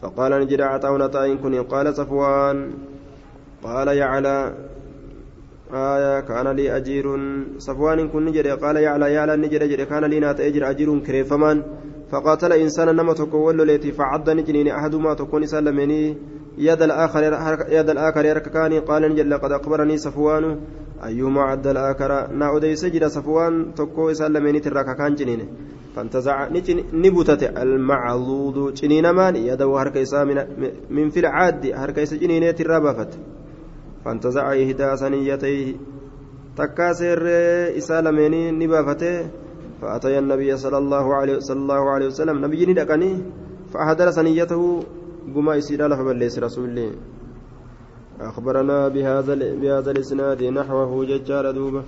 فقال 0.01 0.31
نجد 0.41 0.61
عطاونا 0.61 1.07
تاين 1.07 1.37
كني 1.37 1.59
قال 1.59 1.95
صفوان 1.95 2.57
قال 3.63 3.87
يعلى 3.87 4.37
آية 5.73 6.19
كان 6.19 6.47
لي 6.47 6.65
أجير. 6.77 7.05
صفوان 7.57 8.07
كن 8.09 8.25
نجد 8.25 8.47
قال 8.47 8.75
يعلى 8.77 9.07
يعلى 9.13 9.33
نجد 9.43 9.63
جد 9.63 9.81
كان 9.81 10.03
لي 10.05 10.19
نات 10.19 10.39
أجر 10.39 10.69
أجير 10.69 10.99
كريفمان. 10.99 11.57
فقاتل 12.11 12.53
إنسانا 12.53 12.91
نما 12.91 13.13
تكون 13.13 13.61
ليتي 13.61 13.91
فعض 13.91 14.29
نجنين 14.29 14.67
أحدهما 14.67 15.13
تكون 15.13 15.45
سلمني 15.45 16.17
يد 16.57 16.81
الآخر 16.81 17.23
يد 17.69 17.89
الآخر 17.89 18.25
يرككاني. 18.25 18.79
قال 18.79 19.01
نجل 19.01 19.29
لقد 19.29 19.51
أخبرني 19.51 19.97
صفوان. 19.97 20.59
أيهما 21.05 21.41
عد 21.41 21.67
الآخر؟ 21.67 22.31
نا 22.33 22.57
أدي 22.57 22.75
سجد 22.75 23.05
صفوان 23.05 23.73
تكو 23.73 24.13
سلمني 24.13 24.59
ترككان 24.59 25.15
جنين. 25.15 25.47
فانتزع 25.95 26.49
نبتت 26.93 27.43
المعضود 27.57 28.73
جنين 28.73 29.09
مان. 29.09 29.35
يده 29.35 29.81
هركيسا 29.81 30.23
من, 30.89 31.09
في 31.09 31.19
العاد. 31.19 31.71
هركيس 31.75 32.13
جنين 32.13 32.55
ترابفت. 32.55 33.19
فانتزع 34.05 34.53
إهدى 34.53 34.95
سنيتيه 34.95 35.75
تكاسر 36.57 37.27
إسالمني 37.77 38.51
نبافته. 38.51 39.29
فأتي 39.81 40.19
النبي 40.19 40.57
صلى 40.57 40.77
الله 40.77 41.05
عليه 41.15 41.39
صلى 41.39 41.59
الله 41.59 41.89
عليه 41.89 42.07
وسلم. 42.07 42.45
نبي 42.45 42.65
ندقني 42.65 43.11
فأحضر 43.73 44.11
سنيته 44.11 44.83
قما 45.35 45.55
يسير 45.55 45.87
له 45.87 45.95
فبليس 45.95 46.39
رسول 46.39 46.91
أخبرنا 48.19 48.87
بهذا 48.87 49.33
بهذا 49.35 49.91
الإسناد 49.91 50.43
نحوه 50.43 51.05
ججار 51.05 51.51
دوبة 51.51 51.83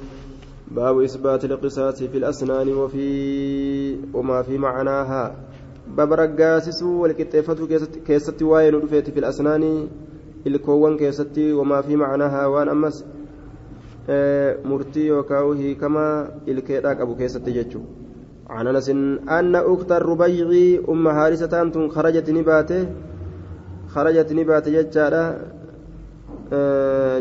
باب 0.71 0.99
إثبات 1.01 1.45
القصاص 1.45 2.03
في 2.03 2.17
الأسنان 2.17 2.73
وفي 2.73 3.07
وما 4.13 4.41
في 4.41 4.57
معناها. 4.57 5.35
باب 5.97 6.13
رقاسس 6.13 6.83
والكتافة 6.83 7.67
كيست 8.07 8.41
واين 8.43 8.87
في 8.87 9.19
الأسنان. 9.19 9.87
الكون 10.47 10.97
كيست 10.97 11.37
وما 11.37 11.81
في 11.81 11.95
معناها. 11.95 12.45
وأن 12.47 12.69
أمس 12.69 13.05
murtii 14.64 15.07
yookaan 15.07 15.57
hiikamaa 15.64 16.14
ilkeedhaa 16.47 16.95
qabu 16.95 17.16
keessatti 17.16 17.57
jechuudha. 17.57 18.01
عن 18.51 18.68
انس 18.68 18.89
ان 19.38 19.55
اخت 19.55 19.91
الربيع 19.91 20.47
ام 20.89 21.07
هارسه 21.07 21.62
أنتم 21.62 21.84
خرجت 21.95 22.30
نباته 22.38 22.82
خرجت 23.93 24.30
نبات 24.39 24.66
ججارة 24.76 25.24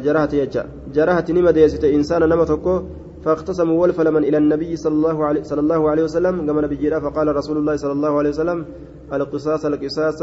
جرهت 0.05 0.33
يجا 0.41 0.63
جرهت 0.95 1.29
نما 1.31 1.51
ديست 1.51 1.85
انسان 1.85 2.23
نما 2.29 2.45
تكو 2.51 2.75
فاختصموا 3.25 3.81
ولفلما 3.83 4.19
إلى 4.19 4.39
النبي 4.43 4.77
صلى 4.77 4.95
الله 4.99 5.19
عليه 5.29 5.43
صلى 5.51 5.61
الله 5.61 5.91
عليه 5.91 6.05
وسلم 6.09 6.35
كما 6.47 6.61
نبي 6.65 6.77
جرا 6.83 6.99
فقال 7.05 7.37
رسول 7.41 7.57
الله 7.59 7.77
صلى 7.83 7.93
الله 7.93 8.13
عليه 8.19 8.31
وسلم 8.31 8.59
القصاص 9.13 9.63
القصاص 9.71 10.21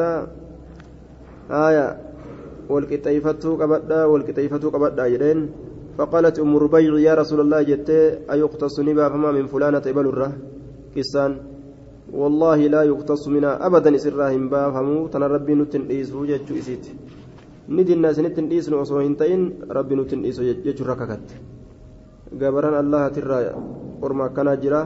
آية 1.68 1.98
والكتيفة 2.70 3.44
قبدا 3.62 4.00
والكتيفة 4.12 4.64
قبدا 4.74 5.06
يدين 5.14 5.40
فقالت 5.98 6.40
أم 6.40 6.54
ربيع 6.58 6.94
يا 7.00 7.14
رسول 7.18 7.40
الله 7.42 7.62
جت 7.62 7.90
أيقتص 8.30 8.76
نبا 8.80 9.10
فما 9.10 9.32
من 9.34 9.46
فلانة 9.50 9.82
إبل 9.82 10.06
الره 10.14 10.32
كسان 10.96 11.32
والله 12.14 12.60
لا 12.74 12.82
يقتص 12.84 13.28
منا 13.28 13.66
أبدا 13.66 13.96
إسراهم 13.96 14.50
بافهموا 14.50 15.08
تنا 15.10 15.28
ربي 15.28 15.54
نتن 15.58 15.84
إيسو 15.90 16.26
جتشو 16.30 16.54
إسيت. 16.62 16.86
ندي 17.70 17.94
الناس 17.98 18.20
نتن 18.20 18.48
إيسن 18.54 18.74
وصو 18.78 19.00
هنتين 19.00 19.42
ربي 19.78 19.96
نتن 19.96 20.24
إيسو 20.24 20.42
جتشو 20.66 20.86
رككت. 20.86 21.28
الله 22.32 23.04
ترى 23.16 23.38
قرما 24.02 24.28
كان 24.38 24.50
جرا. 24.62 24.82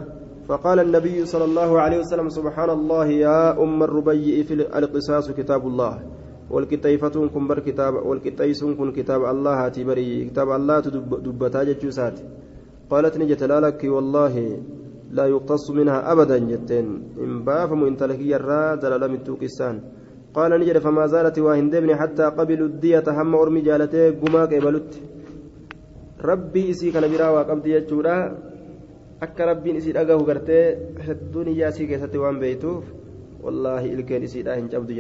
فقال 0.48 0.80
النبي 0.80 1.26
صلى 1.26 1.46
الله 1.46 1.72
عليه 1.80 2.00
وسلم 2.00 2.28
سبحان 2.30 2.70
الله 2.70 3.06
يا 3.06 3.40
أم 3.64 3.84
الربيع 3.84 4.44
في 4.48 4.54
القصاص 4.80 5.32
كتاب 5.32 5.62
الله. 5.68 5.94
والكتيفتون 6.52 7.30
كن 7.30 7.48
بر 7.48 7.60
كتاب 7.60 7.94
والكتيسون 8.10 8.76
كن 8.76 8.92
كتاب 8.92 9.22
الله 9.32 9.54
هاتي 9.66 9.84
بري. 9.84 10.26
كتاب 10.30 10.50
الله 10.58 10.80
دبتا 11.26 11.64
جتشوسات 11.64 12.18
قالت 12.92 13.18
نجت 13.18 13.44
لك 13.44 13.82
والله 13.96 14.36
لا 15.18 15.26
يقتص 15.34 15.66
منها 15.72 16.00
أبدا 16.12 16.38
جتين. 16.52 16.88
إن 17.24 17.32
بافم 17.48 17.82
إن 17.90 17.96
تلكي 17.98 18.36
الرا 18.36 18.76
دلالم 18.76 19.14
التوكسان 19.20 19.76
قال 20.36 20.52
نجد 20.60 20.78
فما 20.86 21.06
زالت 21.14 21.40
واهندبني 21.40 21.96
حتى 22.02 22.26
قبلوا 22.38 22.68
الدية 22.68 23.08
هم 23.08 23.36
أرمي 23.36 23.62
جالتي 23.62 24.04
قماك 24.22 24.54
إبلت. 24.54 24.92
ربي 26.30 26.70
إسي 26.70 26.92
كان 26.92 27.06
برا 27.12 27.28
وقبض 27.36 27.66
يجورا 27.68 28.18
akka 29.22 29.46
rabbiin 29.46 29.78
isii 29.78 29.94
dhagahu 29.94 30.24
gartee 30.26 30.64
hedduun 31.08 31.48
iyyaa 31.52 31.70
isii 31.74 31.86
keessatti 31.90 32.22
waan 32.24 32.40
beeytuuf 32.44 32.86
wallaahi 33.44 33.92
ilkeen 33.96 34.24
isiidhaa 34.28 34.56
hin 34.60 34.70
cabdu 34.74 34.98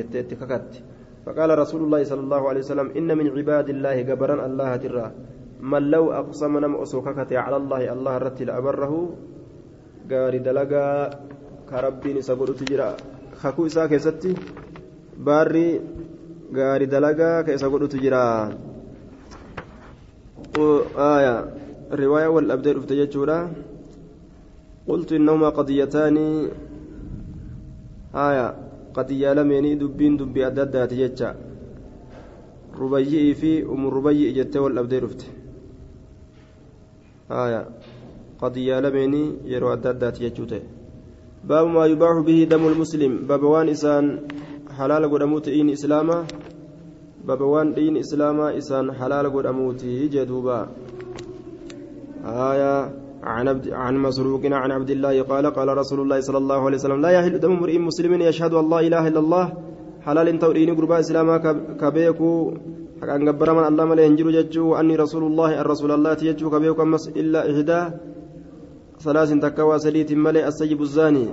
فقال 1.26 1.50
رسول 1.60 1.82
الله 1.86 2.02
صلى 2.04 2.20
الله 2.20 2.42
عليه 2.50 2.60
وسلم 2.60 2.88
إن 2.98 3.10
من 3.18 3.28
عباد 3.38 3.70
الله 3.70 4.02
جبرا 4.02 4.46
الله 4.46 4.76
ترى 4.76 5.08
من 5.62 5.84
لو 5.94 6.12
أقسم 6.12 6.58
نم 6.58 6.74
على 7.32 7.58
الله 7.62 7.94
الله 7.94 8.18
رتل 8.18 8.50
أبره 8.50 8.94
قاري 10.12 10.40
دلقا 10.40 11.10
كربين 11.70 12.22
سقول 12.22 12.50
تجرى 12.58 12.90
خكو 13.42 13.66
إسا 13.66 13.86
كيستي. 13.86 14.34
باري 15.18 15.82
قاري 16.56 16.86
دلقا 16.86 17.42
كيسا 17.42 17.68
قول 17.68 17.90
تجرى 17.90 18.28
آية. 20.98 21.36
رواية 21.92 22.28
والأبدال 22.28 22.78
افتججورا 22.78 23.40
قلت 24.88 25.10
إنهما 25.12 25.50
قضيتان. 25.50 26.18
آية. 28.16 28.71
قضية 28.94 29.34
لميني 29.34 29.76
دبين 29.76 30.18
دبي 30.18 30.48
أدادات 30.48 30.94
جتشا. 30.94 31.36
ربيئي 32.80 33.34
في 33.34 33.64
أم 33.64 33.88
ربيئي 33.88 34.32
جتة 34.32 34.60
والأبدال 34.62 35.04
افتججورا 35.04 35.42
آية. 37.32 37.68
قضية 38.42 38.80
لميني 38.80 39.24
يرو 39.46 39.74
أدادات 39.74 40.22
يجوته 40.22 40.62
باب 41.44 41.68
ما 41.68 41.86
يباح 41.86 42.20
به 42.28 42.48
دم 42.52 42.68
المسلم. 42.68 43.26
باب 43.28 43.44
وان 43.44 43.70
إسان 43.70 44.20
حلال 44.78 45.04
قدموت 45.12 45.48
إين 45.48 45.70
إسلاما. 45.70 46.26
باب 47.28 47.42
وان 47.42 47.74
دين 47.74 47.98
إسلاما 47.98 48.58
إسان 48.58 48.92
حلال 48.94 49.26
قدموت 49.34 49.86
جدوبا. 49.86 50.70
آية. 52.26 53.01
عن 53.24 53.48
عبد 53.48 53.70
عن 53.70 53.98
مسروق 53.98 54.46
عن 54.46 54.72
عبد 54.72 54.90
الله 54.90 55.22
قال 55.22 55.46
قال 55.54 55.78
رسول 55.78 56.00
الله 56.02 56.20
صلى 56.20 56.38
الله 56.38 56.60
عليه 56.66 56.78
وسلم 56.78 57.02
لا 57.02 57.10
يحل 57.10 57.40
دم 57.40 57.52
امرئ 57.52 57.78
مسلم 57.78 58.22
يشهد 58.22 58.54
أن 58.54 58.70
لا 58.70 58.80
إله 58.80 59.08
إلا 59.08 59.20
الله 59.20 59.46
حلال 60.06 60.40
تورين 60.40 60.76
قربا 60.76 61.00
اسلاما 61.00 61.38
كبيكو 61.82 62.32
حقان 63.02 63.30
قبر 63.30 63.50
من 63.54 63.66
الله 63.70 63.86
ملي 63.86 64.08
هنجر 64.08 64.28
ججو 64.38 64.76
أني 64.80 64.96
رسول 64.96 65.24
الله 65.30 65.62
الرسول 65.62 65.92
الله 65.92 66.14
تججو 66.14 66.50
كبيو 66.50 66.74
كمس 66.74 67.06
إلا 67.22 67.40
إحدى 67.52 67.82
ثلاث 69.02 69.30
تكوى 69.34 69.76
سليت 69.80 70.14
ملي 70.14 70.42
السيب 70.48 70.82
الزاني. 70.82 71.28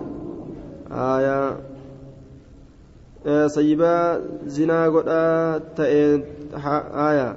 آية 0.93 1.41
سيبا 3.47 3.97
زنا 4.47 4.80
قد 4.89 5.09
آية. 7.09 7.28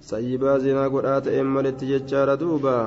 سيبا 0.00 0.52
زنا 0.58 0.84
قد 0.92 1.22
تأم 1.22 1.54
ملي 1.54 1.70
تججار 1.78 2.34
دوبا. 2.34 2.78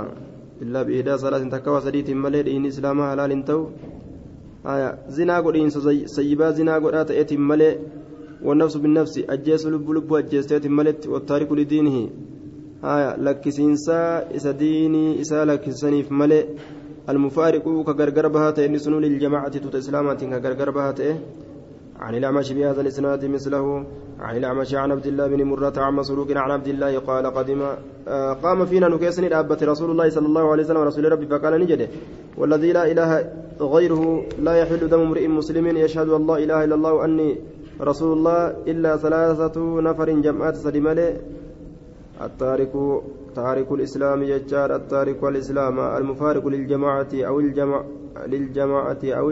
إلا 0.62 0.84
بإحدى 0.84 1.18
ثلاث 1.18 1.44
تكوى 1.54 1.82
سليت 1.82 2.10
ملي 2.10 2.44
دين 2.44 2.66
إسلام 2.66 2.98
حلال 3.10 3.46
تو. 3.46 3.60
آية. 4.66 4.90
زنا 5.10 5.40
قد 5.40 5.56
سيبا 6.06 6.52
زنا 6.52 6.76
قد 6.76 7.06
تأتي 7.06 7.38
ملي. 7.38 7.80
والنفس 8.44 8.76
بالنفس 8.78 9.16
أجيس 9.30 9.68
لب 9.68 9.92
لب 9.92 10.14
أجيستيت 10.14 10.68
ملت 10.68 11.08
والتارك 11.08 11.52
لدينه. 11.52 12.10
آية. 12.84 13.16
لكسينسا 13.16 14.00
إسا 14.36 14.52
ديني 14.52 15.22
إسا 15.22 15.46
لكسنيف 15.46 16.12
ملئ 16.12 16.46
المفارق 17.10 17.66
كغرغر 17.88 18.28
بها 18.28 18.52
تئن 18.52 18.78
سنو 18.78 19.00
للجماعة 19.00 19.58
توت 19.58 19.76
إسلامات 19.76 20.24
كغرغر 20.24 20.70
بها 20.70 20.92
عن 22.00 22.16
الأعمش 22.16 22.52
بهذا 22.52 22.82
الإسناد 22.82 23.26
مثله 23.26 23.86
عن 24.20 24.38
الأعمش 24.38 24.76
عن 24.76 24.92
عبد 24.92 25.08
الله 25.08 25.28
بن 25.28 25.44
مرة 25.44 25.74
عن 25.78 25.94
مسروق 25.94 26.32
عن 26.32 26.52
عبد 26.52 26.68
الله 26.68 27.00
قال 27.00 27.26
قدم 27.28 27.62
آه 28.08 28.34
قام 28.34 28.66
فينا 28.66 28.88
نكيسني 28.88 29.28
الأبة 29.28 29.58
رسول 29.64 29.92
الله 29.92 30.10
صلى 30.10 30.28
الله 30.28 30.52
عليه 30.52 30.64
وسلم 30.64 30.78
رسول 30.78 31.12
ربي 31.12 31.26
فقال 31.28 31.54
نجده 31.62 31.88
والذي 32.38 32.72
لا 32.72 32.92
إله 32.92 33.10
غيره 33.62 34.24
لا 34.40 34.54
يحل 34.54 34.90
دم 34.90 35.02
امرئ 35.02 35.28
مسلم 35.28 35.78
يشهد 35.78 36.08
لا 36.08 36.38
إله 36.38 36.64
إلا 36.64 36.76
الله 36.76 36.94
وأني 36.94 37.38
رسول 37.82 38.18
الله 38.18 38.40
إلا 38.68 38.98
ثلاثة 38.98 39.82
نفر 39.82 40.10
جمعات 40.10 40.56
سلمالي 40.56 41.18
التارك 42.22 42.74
تارك 43.36 43.72
الإسلام 43.72 44.24
يجار 44.24 44.76
التارك 44.76 45.24
الإسلام 45.24 45.80
المفارق 45.80 46.48
للجماعة 46.48 47.08
أو 47.14 47.40
الجماعة 47.40 47.86
للجماعة 48.28 49.04
أو 49.06 49.32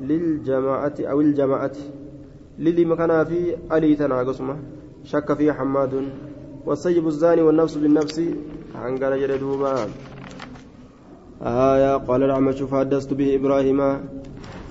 للجماعة 0.00 0.94
أو 1.00 1.20
الجماعة. 1.20 1.76
للي 2.58 2.84
مكان 2.84 3.24
في 3.24 3.56
ألي 3.72 3.94
تناقصمة 3.94 4.56
شك 5.04 5.32
فيه 5.32 5.52
حماد. 5.52 6.08
والسيب 6.66 7.06
الزاني 7.06 7.42
والنفس 7.42 7.76
بالنفس. 7.76 8.22
عن 8.74 8.96
قال 8.96 9.20
جلدوبا 9.20 9.74
آية 11.42 11.96
قال 11.96 12.22
الأعمش 12.22 12.62
فحدثت 12.62 13.14
به 13.14 13.34
إبراهيم. 13.34 13.80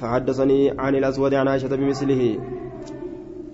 فحدثني 0.01 0.73
عن 0.79 0.95
الأسود 0.95 1.33
عن 1.33 1.47
عائشة 1.47 1.75
بمثله. 1.75 2.39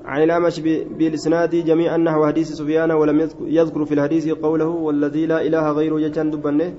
عن 0.06 0.24
الأمش 0.24 0.60
بالإسناد 0.98 1.56
جميعا 1.56 1.98
نحو 1.98 2.26
حديث 2.28 2.52
سفيان 2.52 2.92
ولم 2.92 3.30
يذكر 3.42 3.86
في 3.86 3.94
الحديث 3.94 4.30
قوله 4.30 4.68
والذي 4.68 5.26
لا 5.26 5.42
إله 5.42 5.72
غيره 5.72 5.98
جتان 6.00 6.32
دبنه. 6.32 6.74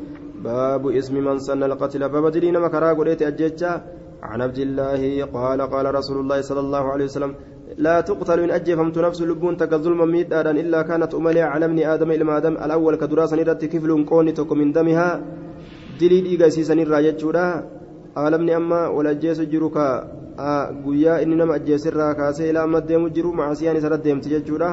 باب 0.45 0.87
اسم 0.89 1.15
من 1.25 1.39
سن 1.39 1.63
القتل. 1.63 2.09
باب 2.09 2.27
دلين 2.27 2.61
مكرا 2.61 2.93
قريت 2.93 3.23
أجيتشا. 3.23 3.85
عن 4.23 4.41
عبد 4.43 4.59
الله 4.59 5.25
قال 5.25 5.61
قال 5.75 5.95
رسول 5.95 6.19
الله 6.21 6.41
صلى 6.41 6.61
الله 6.61 6.85
عليه 6.93 7.05
وسلم 7.05 7.35
لا 7.79 8.01
تقتل 8.01 8.39
إن 8.41 8.51
أجفمت 8.51 8.99
نفس 8.99 9.23
لبون 9.23 9.57
تك 9.57 9.73
ظلما 9.75 10.05
ميدادا 10.05 10.51
إلا 10.51 10.83
كانت 10.83 11.15
أملي 11.15 11.43
على 11.43 11.65
ابن 11.65 11.79
آدم 11.95 12.11
إلى 12.11 12.25
آدم 12.39 12.55
الأول 12.65 12.95
كدراسة 13.01 13.37
نرت 13.37 13.65
كفل 13.73 13.91
قوني 14.11 14.33
من 14.61 14.69
دمها 14.77 15.09
دليل 16.01 16.25
إيغا 16.31 16.49
سيسن 16.49 16.79
الراجة 16.79 17.23
aalamni 18.17 18.53
amma 18.53 18.91
wal 18.91 19.07
ajjeesu 19.07 19.47
jiru 19.47 19.71
ka 19.71 19.85
guyyaa 20.85 21.21
inni 21.23 21.37
nama 21.37 21.55
ajjeesirraa 21.55 22.15
kaasee 22.15 22.49
ilaa 22.51 22.65
amma 22.67 22.81
deemu 22.81 23.11
jiru 23.17 23.33
macasiyaan 23.33 23.77
isarra 23.77 23.99
deemti 23.99 24.31
jechuudha 24.31 24.73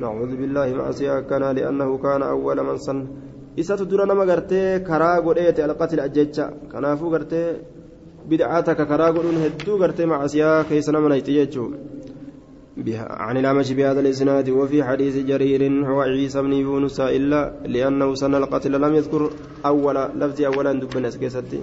نعوذ 0.00 0.32
بالله 0.40 0.68
معصية 0.80 1.28
كان 1.28 1.44
لأنه 1.56 1.98
كان 1.98 2.22
أول 2.22 2.58
من 2.64 2.76
صن 2.76 2.98
إسات 3.60 3.82
درا 3.82 4.08
نما 4.08 4.24
غرتي 4.24 4.80
كرا 4.88 5.20
غديت 5.20 5.60
القتل 5.60 6.00
أججا. 6.00 6.72
كنافو 6.72 7.06
غرتي 7.12 7.42
بدعاتك 8.30 8.80
كرا 8.88 9.06
غدون 9.10 9.36
هدو 9.44 9.76
غرتي 9.80 10.06
معصية 10.06 10.62
كيس 10.62 10.88
نما 10.90 11.08
نيتيجو 11.08 11.66
بها 12.76 13.06
عن 13.26 13.36
الأمش 13.36 13.72
بهذا 13.72 14.00
الإسناد 14.00 14.48
وفي 14.50 14.84
حديث 14.84 15.16
جرير 15.30 15.62
هو 15.90 16.00
عيسى 16.00 16.42
بن 16.42 16.52
يونس 16.52 17.00
إلا 17.00 17.52
لأنه 17.74 18.14
سن 18.14 18.34
القتل 18.34 18.72
لم 18.80 18.94
يذكر 18.94 19.30
أول 19.66 19.96
لفظ 20.20 20.38
أولا 20.42 20.72
دبنا 20.72 21.10
سكيستي 21.10 21.60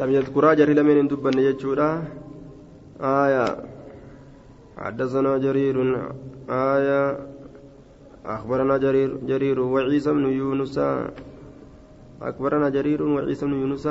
لم 0.00 0.10
يذكرا 0.16 0.54
جري 0.54 0.74
لمن 0.74 1.08
دبن 1.08 1.38
يجودا 1.38 1.90
آية 3.00 3.46
حدثنا 4.76 5.38
جرير 5.38 5.76
آية 6.50 7.18
أخبرنا 8.26 8.76
جرير 8.84 9.10
جرير 9.28 9.60
وعيسى 9.60 10.10
بن 10.12 10.26
يونس 10.40 10.78
أخبرنا 12.22 12.68
جرير 12.68 13.02
وعيسى 13.02 13.46
بن 13.46 13.52
يونس. 13.52 13.88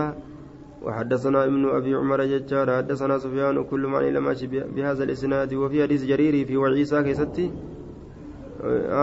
وحدثنا 0.83 1.45
ابن 1.45 1.65
أبي 1.69 1.95
عمر 1.95 2.25
ججار. 2.25 2.77
حدثنا 2.77 3.17
سفيان 3.17 3.63
كل 3.63 3.87
معنى 3.87 4.11
لما 4.11 4.35
بهذا 4.75 5.03
الإسناد. 5.03 5.53
وفي 5.53 5.83
حديث 5.83 6.05
جرير 6.05 6.45
في 6.45 6.57
وعيسى 6.57 7.03
كيستي. 7.03 7.51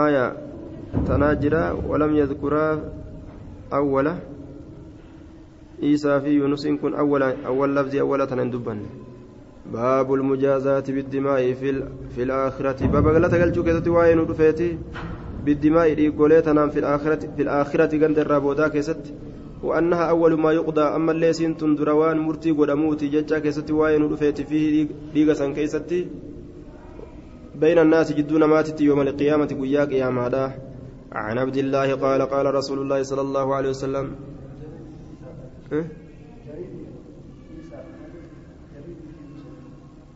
آية 0.06 0.36
تناجرا 1.06 1.72
ولم 1.88 2.16
يذكرا 2.16 2.92
أوله 3.72 4.18
عيسى 5.82 6.20
في 6.20 6.30
يونس 6.30 6.66
كن 6.82 6.94
أول 6.94 7.22
أول 7.22 7.76
لفظ 7.76 7.96
أول 7.96 8.26
تندبن 8.26 8.78
باب 9.72 10.14
المجازات 10.14 10.90
بالدماء 10.90 11.52
في 11.52 11.84
في 12.14 12.22
الآخرة. 12.22 12.86
باب 12.86 13.06
قال 13.06 13.30
كيست 13.62 13.88
وين 13.88 14.18
ودفيتي. 14.18 14.78
بالدماء 15.44 15.94
ريقوليتنا 15.94 16.68
في 16.68 16.78
الآخرة 16.78 17.22
في 17.36 17.42
الآخرة 17.42 17.92
قند 18.06 18.18
الرابودا 18.18 18.68
كيست. 18.68 19.14
وأنها 19.62 20.04
أول 20.10 20.40
ما 20.40 20.52
يقضى. 20.52 20.82
أما 20.82 21.12
اللي 21.12 21.32
سنتن 21.32 21.74
دروان 21.74 22.18
مرتي 22.18 22.50
قدموتي 22.50 23.08
ججا 23.08 23.38
كيست. 23.38 23.70
وين 23.70 24.02
ودفيتي 24.02 24.44
فيه 24.44 24.88
ريقا 25.14 25.52
كيست. 25.52 26.06
بين 27.54 27.78
الناس 27.78 28.12
جدون 28.12 28.44
ماتت 28.44 28.80
يوم 28.80 29.00
القيامة 29.00 29.46
قياك 29.46 29.92
يا 29.92 30.08
مادا 30.10 30.52
عن 31.12 31.38
عبد 31.38 31.56
الله 31.56 31.94
قال 31.94 32.22
قال 32.22 32.54
رسول 32.54 32.78
الله 32.78 33.02
صلى 33.02 33.20
الله 33.20 33.54
عليه 33.54 33.70
وسلم. 33.70 34.06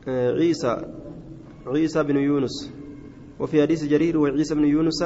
عيسى. 0.09 0.75
عيسى 1.67 2.03
بن 2.03 2.17
يونس. 2.17 2.76
وفي 3.41 3.63
حديث 3.63 3.85
جرير 3.85 4.19
وعيسى 4.19 4.55
بن 4.55 4.65
يونس 4.65 5.05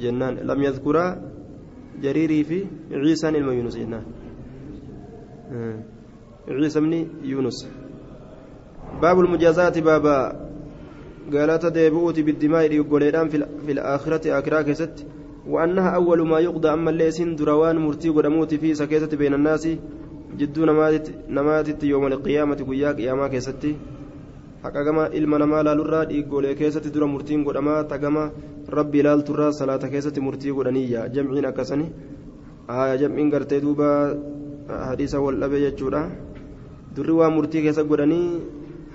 جنان. 0.00 0.34
لم 0.34 0.62
يذكرا 0.62 1.06
جريري 2.02 2.44
في 2.44 2.64
عيسى 2.92 3.30
ilma 3.30 3.52
يونس. 3.52 3.76
جنان. 3.76 4.04
عيسى 6.48 6.80
بن 6.80 6.92
يونس. 7.24 7.68
باب 9.02 9.20
المجازات 9.20 9.78
بابا. 9.78 10.50
قالت 11.32 11.66
ديبوت 11.66 12.20
بالدماء 12.20 12.72
يقولون 12.72 13.28
في 13.28 13.72
الآخرة 13.72 14.38
آخرة 14.38 14.62
كست 14.62 15.06
وأنها 15.46 15.90
أول 15.94 16.28
ما 16.28 16.38
يقضى 16.40 16.68
أما 16.68 16.90
الليسن 16.90 17.36
دروان 17.36 17.76
مرتي 17.78 18.08
قدموت 18.08 18.54
في 18.54 18.74
سكيتة 18.74 19.16
بين 19.16 19.34
الناس. 19.34 19.68
جدو 20.38 20.64
نماتت 21.28 21.84
يوم 21.84 22.06
القيامة 22.06 22.54
قياك 22.54 22.98
ياما 23.00 23.28
كيستي 23.28 23.76
haqa 24.62 24.84
gama 24.86 25.04
ilma 25.18 25.38
namaa 25.42 25.62
laalurraa 25.66 26.04
dhiiggoolee 26.10 26.54
keessatti 26.60 26.90
dura 26.94 27.06
murtiin 27.14 27.44
godhamaa 27.46 27.84
tagama 27.92 28.24
rabbi 28.78 28.98
ilaalturraa 29.02 29.52
salaata 29.60 29.88
keessatti 29.94 30.20
murtii 30.26 30.52
godhaniyya 30.58 31.08
jamciin 31.14 31.46
akkasani 31.50 31.86
jamciin 33.00 33.30
gartee 33.34 33.60
duuba 33.64 33.88
hadiisa 34.88 35.20
wal 35.24 35.36
dhabe 35.42 35.58
jechuudha 35.64 36.02
durri 36.96 37.12
waa 37.20 37.30
murtii 37.36 37.62
keessa 37.64 37.84
godhanii 37.90 38.26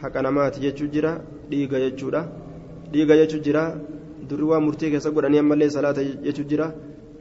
haqa 0.02 0.22
namaati 0.28 0.60
jechuu 0.66 0.88
jira 0.96 1.12
dhiiga 1.50 1.80
jechuudha 1.86 2.22
dhiiga 2.94 3.18
jechuu 3.22 3.42
jira 3.50 3.64
durri 4.30 4.46
waa 4.52 4.60
murtii 4.68 4.92
keessa 4.94 5.12
godhanii 5.12 5.40
ammallee 5.44 5.70
salaata 5.76 6.04
jechuu 6.26 6.48
jira 6.54 6.72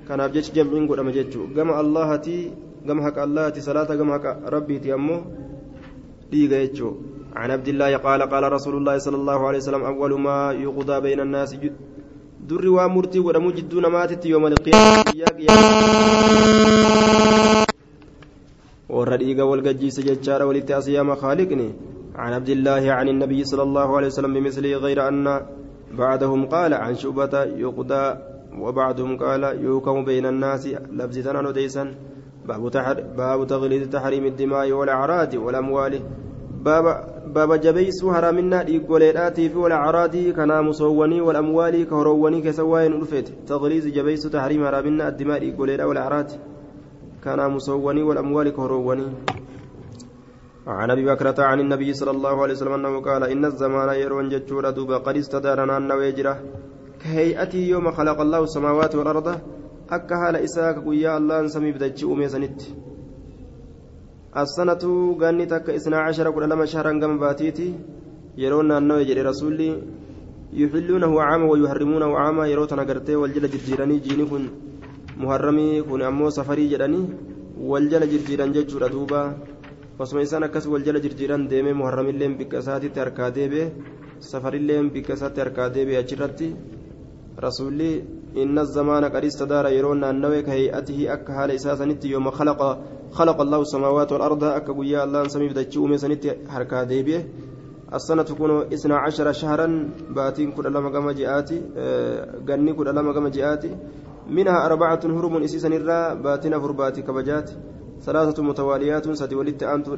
kanaaf 0.09 0.33
jechi 0.39 0.53
jamciin 0.57 0.87
godhama 0.87 1.13
jechuu 1.19 1.47
gama 1.57 1.77
allahati 1.83 2.37
gama 2.87 3.03
haqa 3.09 3.23
allahati 3.27 3.61
salaata 3.69 3.97
gama 3.97 4.13
haqa 4.17 4.39
rabbiiti 4.55 4.93
ammoo 4.99 5.21
dhiiga 6.31 6.63
jechuu 6.65 6.93
عن 7.37 7.51
عبد 7.51 7.68
الله 7.68 7.97
قال 7.97 8.20
قال 8.32 8.53
رسول 8.53 8.74
الله 8.76 8.99
صلى 8.99 9.16
الله 9.16 9.47
عليه 9.47 9.59
وسلم 9.59 9.82
أول 9.84 10.20
ما 10.20 10.53
يقضى 10.53 11.01
بين 11.01 11.20
الناس 11.20 11.57
دري 12.49 12.68
وامرتي 12.68 13.20
ودمو 13.20 13.51
جدون 13.51 13.87
ماتت 13.87 14.26
يوم 14.26 14.47
القيامة 14.47 14.97
والرديق 18.89 19.39
والقجيس 19.45 20.01
ججار 20.01 20.41
ولتأس 20.49 20.89
يا 20.89 21.14
خالقني. 21.14 21.68
عن 22.16 22.32
عبد 22.32 22.49
الله 22.49 22.93
عن 22.93 23.09
النبي 23.09 23.45
صلى 23.45 23.62
الله 23.62 23.97
عليه 23.97 24.07
وسلم 24.07 24.32
بمثله 24.34 24.72
غير 24.76 25.09
أن 25.09 25.41
بعدهم 25.93 26.47
قال 26.47 26.74
عن 26.74 26.95
شعبة 26.95 27.34
يقضى 27.64 28.05
وبعدهم 28.59 29.16
قال 29.16 29.43
يوكم 29.64 30.05
بين 30.05 30.26
الناس 30.26 30.66
لفظ 30.93 31.18
ثنا 31.18 31.51
ديسا 31.51 31.95
باب, 32.49 32.62
باب 33.16 33.47
تغليظ 33.47 33.89
تحريم 33.89 34.24
الدماء 34.24 34.72
والأعراض 34.72 35.34
والأموال. 35.34 35.95
باب 36.67 36.87
بابا 37.35 37.57
جبيسو 37.57 38.11
هرامنا 38.11 38.62
ديغوليداتي 38.62 39.49
في 39.49 39.59
والأعراضي 39.59 40.33
كنا 40.33 40.62
مسووني 40.62 41.21
والأموال 41.21 41.75
كهرووني 41.91 42.41
كسواين 42.41 42.93
ألفت 42.93 43.27
تغليظ 43.49 43.87
جبيسو 43.97 44.29
تحريم 44.29 44.62
هرامنا 44.64 45.09
الدماء 45.09 45.39
ديغوليدا 45.39 45.85
والأعراض 45.85 46.29
كنا 47.25 47.49
مسووني 47.49 48.03
والأموال 48.03 48.49
كهرووني. 48.57 49.07
عن 50.67 50.91
أبي 50.91 51.05
بكرة 51.05 51.39
عن 51.51 51.61
النبي 51.61 51.93
صلى 51.93 52.11
الله 52.11 52.43
عليه 52.43 52.55
وسلم 52.55 52.73
أنه 52.73 53.01
قال 53.01 53.23
إن 53.25 53.45
الزمان 53.45 53.89
يرون 54.03 54.29
جتشورا 54.29 54.71
دوبا 54.71 54.99
قد 54.99 55.17
استدارنا 55.17 55.77
النويجره 55.79 56.35
كهيئتي 57.03 57.69
يوم 57.69 57.91
خلق 57.91 58.21
الله 58.21 58.43
السماوات 58.43 58.95
والأرض 58.95 59.29
akka 59.89 60.17
haala 60.19 60.41
isaa 60.41 60.75
ka 60.75 60.81
guyyaa 60.81 61.17
allaan 61.17 61.49
samii 61.49 61.71
bitachii 64.37 64.76
uume 64.76 65.16
sanitti 65.16 65.16
السنة 65.16 65.16
غني 65.20 65.47
تك 65.47 65.70
إثنا 65.70 65.99
عشر 65.99 66.30
كل 66.30 66.45
لما 66.49 66.64
شهرا 66.64 66.93
قم 67.01 67.18
باتيتي 67.18 67.74
يرون 68.39 68.70
أنه 68.72 68.95
يجري 69.01 69.22
رسولي 69.22 69.82
يحلونه 70.53 71.12
عاما 71.22 71.47
ويحرمونه 71.51 72.11
عاما 72.18 72.47
يروتنا 72.47 72.82
قرتي 72.82 73.16
والجل 73.16 73.49
جرجيراني 73.51 73.99
جيني 73.99 74.24
كن 74.24 74.45
محرمي 75.16 75.82
كن 75.82 76.03
أمو 76.03 76.30
سفري 76.30 76.68
جراني 76.68 77.03
والجل 77.61 78.03
جرجيران 78.12 78.53
ججورا 78.53 78.89
دوبا 78.89 79.22
osuma 79.99 80.20
isaan 80.20 80.45
akkas 80.45 80.66
wal 80.68 80.84
jala 80.84 81.01
jirjiiran 81.01 81.49
deemee 81.49 81.72
muharramilleen 81.72 82.37
bikka 82.37 82.59
isaatitti 82.61 83.01
harkaa 83.01 83.30
deebee 83.30 83.72
safarilleen 84.20 84.91
bikka 84.91 85.14
isaatti 85.16 85.41
harkaa 85.41 85.70
deebee 85.70 85.97
achirratti 85.97 86.55
rasuulli 87.45 88.05
inna 88.43 88.64
zamaana 88.64 89.09
qad 89.11 89.24
istadaara 89.24 89.70
yeroo 89.70 89.95
naannawee 89.95 90.43
ka 90.43 90.53
hay'atihi 90.53 91.09
akka 91.09 91.32
haala 91.32 91.55
isaa 91.55 91.76
sanitti 91.80 92.12
yooma 92.12 92.30
khalaqa 92.30 92.78
خلق 93.13 93.41
الله 93.41 93.61
السماوات 93.61 94.13
والأرض 94.13 94.45
أكا 94.45 94.73
قويا 94.73 95.05
الله 95.05 95.29
سمي 95.29 95.49
بدأتشي 95.49 95.79
أمي 95.79 95.99
سنتي 95.99 96.49
حركة 96.49 96.83
ديبية. 96.85 97.29
السنة 97.95 98.23
تكون 98.23 98.51
إثنا 98.73 98.97
عشر 98.97 99.33
شهرا 99.33 99.91
باتين 100.11 100.53
كل 100.53 100.65
لما 100.65 100.89
قام 100.89 101.11
جاءتي 101.11 101.63
قني 102.49 102.73
كل 102.73 102.87
لما 102.87 103.13
قام 103.13 103.29
جاءتي 103.29 103.77
منها 104.31 104.67
أربعة 104.67 105.01
هرم 105.05 105.37
إسيسا 105.43 105.69
نرى 105.69 106.23
باتين 106.23 106.61
فرباتي 106.61 107.03
كبجات. 107.03 107.51
ثلاثة 108.01 108.43
متواليات 108.43 109.11
ستي 109.13 109.35
ولدت 109.35 109.63
أنتو 109.63 109.95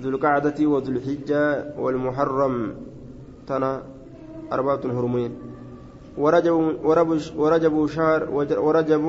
ذو 0.00 0.08
القعدة 0.10 0.58
وذو 0.66 0.92
الحجة 0.92 1.74
والمحرم. 1.78 2.74
تنا 3.46 3.82
أربعة 4.52 4.80
هرمين. 4.86 5.32
ورجب 6.18 6.56
ورجب 7.36 7.86
شهر 7.86 8.20
ورجب 8.66 9.04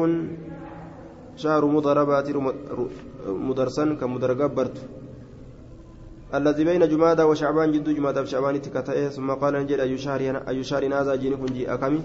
شهر 1.35 1.65
مضربات 1.65 2.27
مدرسا 3.27 3.85
كمدرقبرت 4.01 4.77
الذي 6.31 6.63
بين 6.63 6.87
جمادى 6.87 7.23
وشعبان 7.23 7.71
جد 7.71 7.89
جمادى 7.89 8.19
وشعبان 8.19 8.61
تكتئه 8.61 9.07
ثم 9.07 9.31
قال 9.31 9.53
نجد 9.53 9.79
أي 9.79 9.97
شهر 10.63 10.93
هذا 10.93 11.15
جينكم 11.15 11.45
جي 11.45 11.73
أكمي. 11.73 12.01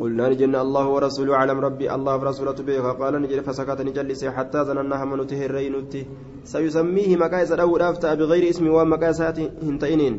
قلنا 0.00 0.28
نجن 0.28 0.54
الله 0.56 0.86
ورسوله 0.88 1.36
علم 1.36 1.58
ربي 1.60 1.86
الله 1.94 2.14
ورسوله 2.16 2.58
به 2.66 2.82
قال 3.00 3.22
نجد 3.22 3.40
فسكت 3.40 3.80
نجلس 3.80 4.24
حتى 4.24 4.58
ظنناها 4.58 5.04
من 5.04 5.26
تهرينتي 5.26 6.06
سيسميه 6.44 7.16
مكايس 7.16 7.52
أو 7.52 7.76
أفتى 7.76 8.16
بغير 8.16 8.50
اسم 8.50 8.66
ومكايسات 8.66 9.38
هنتئنين. 9.62 10.14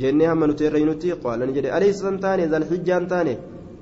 جنها 0.00 0.34
من 0.34 0.56
تهرينتي 0.56 1.12
قال 1.12 1.40
نجد 1.40 1.66
أليس 1.66 1.96
سنتاني 2.02 2.46
ذا 2.46 2.56
الحجان 2.56 3.06
تاني 3.08 3.34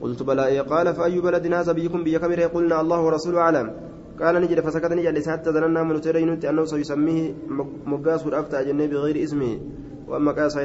قلت 0.03 0.23
بلى 0.23 0.59
قال 0.61 0.95
فأي 0.95 1.21
بلد 1.21 1.45
هذا 1.53 1.73
بيكم 1.73 2.05
بيكمر 2.05 2.41
قلنا 2.55 2.81
الله 2.81 3.01
ورسوله 3.01 3.39
أعلم. 3.39 3.94
قال 4.21 4.35
نجد 4.43 4.61
فسكت 4.61 4.93
نجد 4.93 5.29
حتى 5.29 5.51
ظننا 5.51 5.83
من 5.83 6.01
ترين 6.01 6.31
أنه 6.51 6.65
سيسميه 6.65 7.35
مقاس 7.87 8.27
الأفتى 8.27 8.65
جنة 8.65 8.87
بغير 8.87 9.17
اسمه 9.25 9.59
وأما 10.09 10.33
قاس 10.33 10.59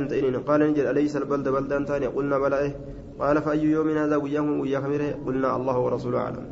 قال 0.47 0.59
نجد 0.69 0.85
أليس 0.85 1.17
البلد 1.17 1.47
بلدان 1.49 1.85
ثانية؟ 1.85 2.07
قلنا 2.07 2.37
بلى. 2.39 2.73
قال 3.19 3.41
فأي 3.41 3.63
يوم 3.63 3.89
هذا 3.89 4.15
وياه 4.15 4.47
وياه 4.61 5.15
قلنا 5.25 5.55
الله 5.55 5.79
ورسوله 5.79 6.17
أعلم. 6.19 6.45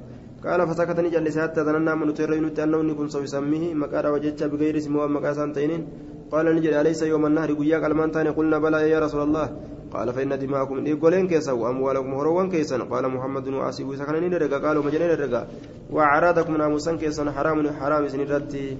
قال 0.45 0.67
فسكت 0.67 0.99
نجد 0.99 1.37
حتى 1.39 1.61
ظننا 1.61 1.95
من 1.95 2.13
ترين 2.13 2.45
أنه 2.59 2.81
نكون 2.81 3.07
سيسميه 3.09 3.73
مقار 3.73 4.05
وجدت 4.13 4.43
بغير 4.43 4.77
اسمه 4.77 5.01
وأما 5.01 5.19
قاس 5.19 5.39
قال 6.31 6.45
نجد 6.55 6.73
أليس 6.73 7.01
يوم 7.03 7.25
النهر 7.25 7.51
وياه 7.59 7.79
قلمان 7.79 8.11
ثاني 8.11 8.29
قلنا 8.29 8.57
بلى. 8.59 8.89
يا 8.89 8.99
رسول 8.99 9.21
الله؟ 9.27 9.45
قال 9.93 10.13
فإن 10.13 10.39
دماءكم 10.39 10.85
إيقولين 10.85 11.27
كيسا 11.27 11.51
وأموالكم 11.51 12.13
هروان 12.13 12.49
كيسا 12.49 12.77
قال 12.91 13.03
محمد 13.15 13.47
وعسيب 13.47 13.95
سكنين 13.95 14.33
رقا 14.33 14.57
قالوا 14.63 14.83
مجنين 14.83 15.11
رقا 15.23 15.41
وأعراضكم 15.95 16.57
ناموسا 16.57 16.95
كيسا 17.01 17.31
حرام 17.35 17.57
حرام 17.79 18.07
سنرتي 18.07 18.77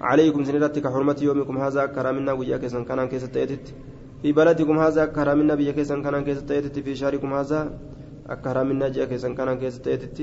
عليكم 0.00 0.44
سنرتي 0.44 0.80
كحرمة 0.80 1.18
يومكم 1.22 1.58
هذا 1.58 1.86
كرامنا 1.86 2.32
ويا 2.32 2.56
كيسا 2.62 2.80
كان 2.88 3.08
كيسا 3.08 3.26
تأتت 3.26 3.66
في 4.22 4.32
بلدكم 4.32 4.78
هذا 4.78 5.02
كرامنا 5.16 5.54
بيا 5.54 5.72
كيسا 5.72 6.02
كان 6.04 6.24
كيسا 6.26 6.42
تأتت 6.48 6.78
في 6.78 6.94
شهركم 6.94 7.30
هذا 7.38 7.58
كرامنا 8.44 8.88
جاء 8.88 9.06
كيسا 9.10 9.28
كان 9.38 9.58
كيسا 9.60 9.82
تأتت 9.82 10.18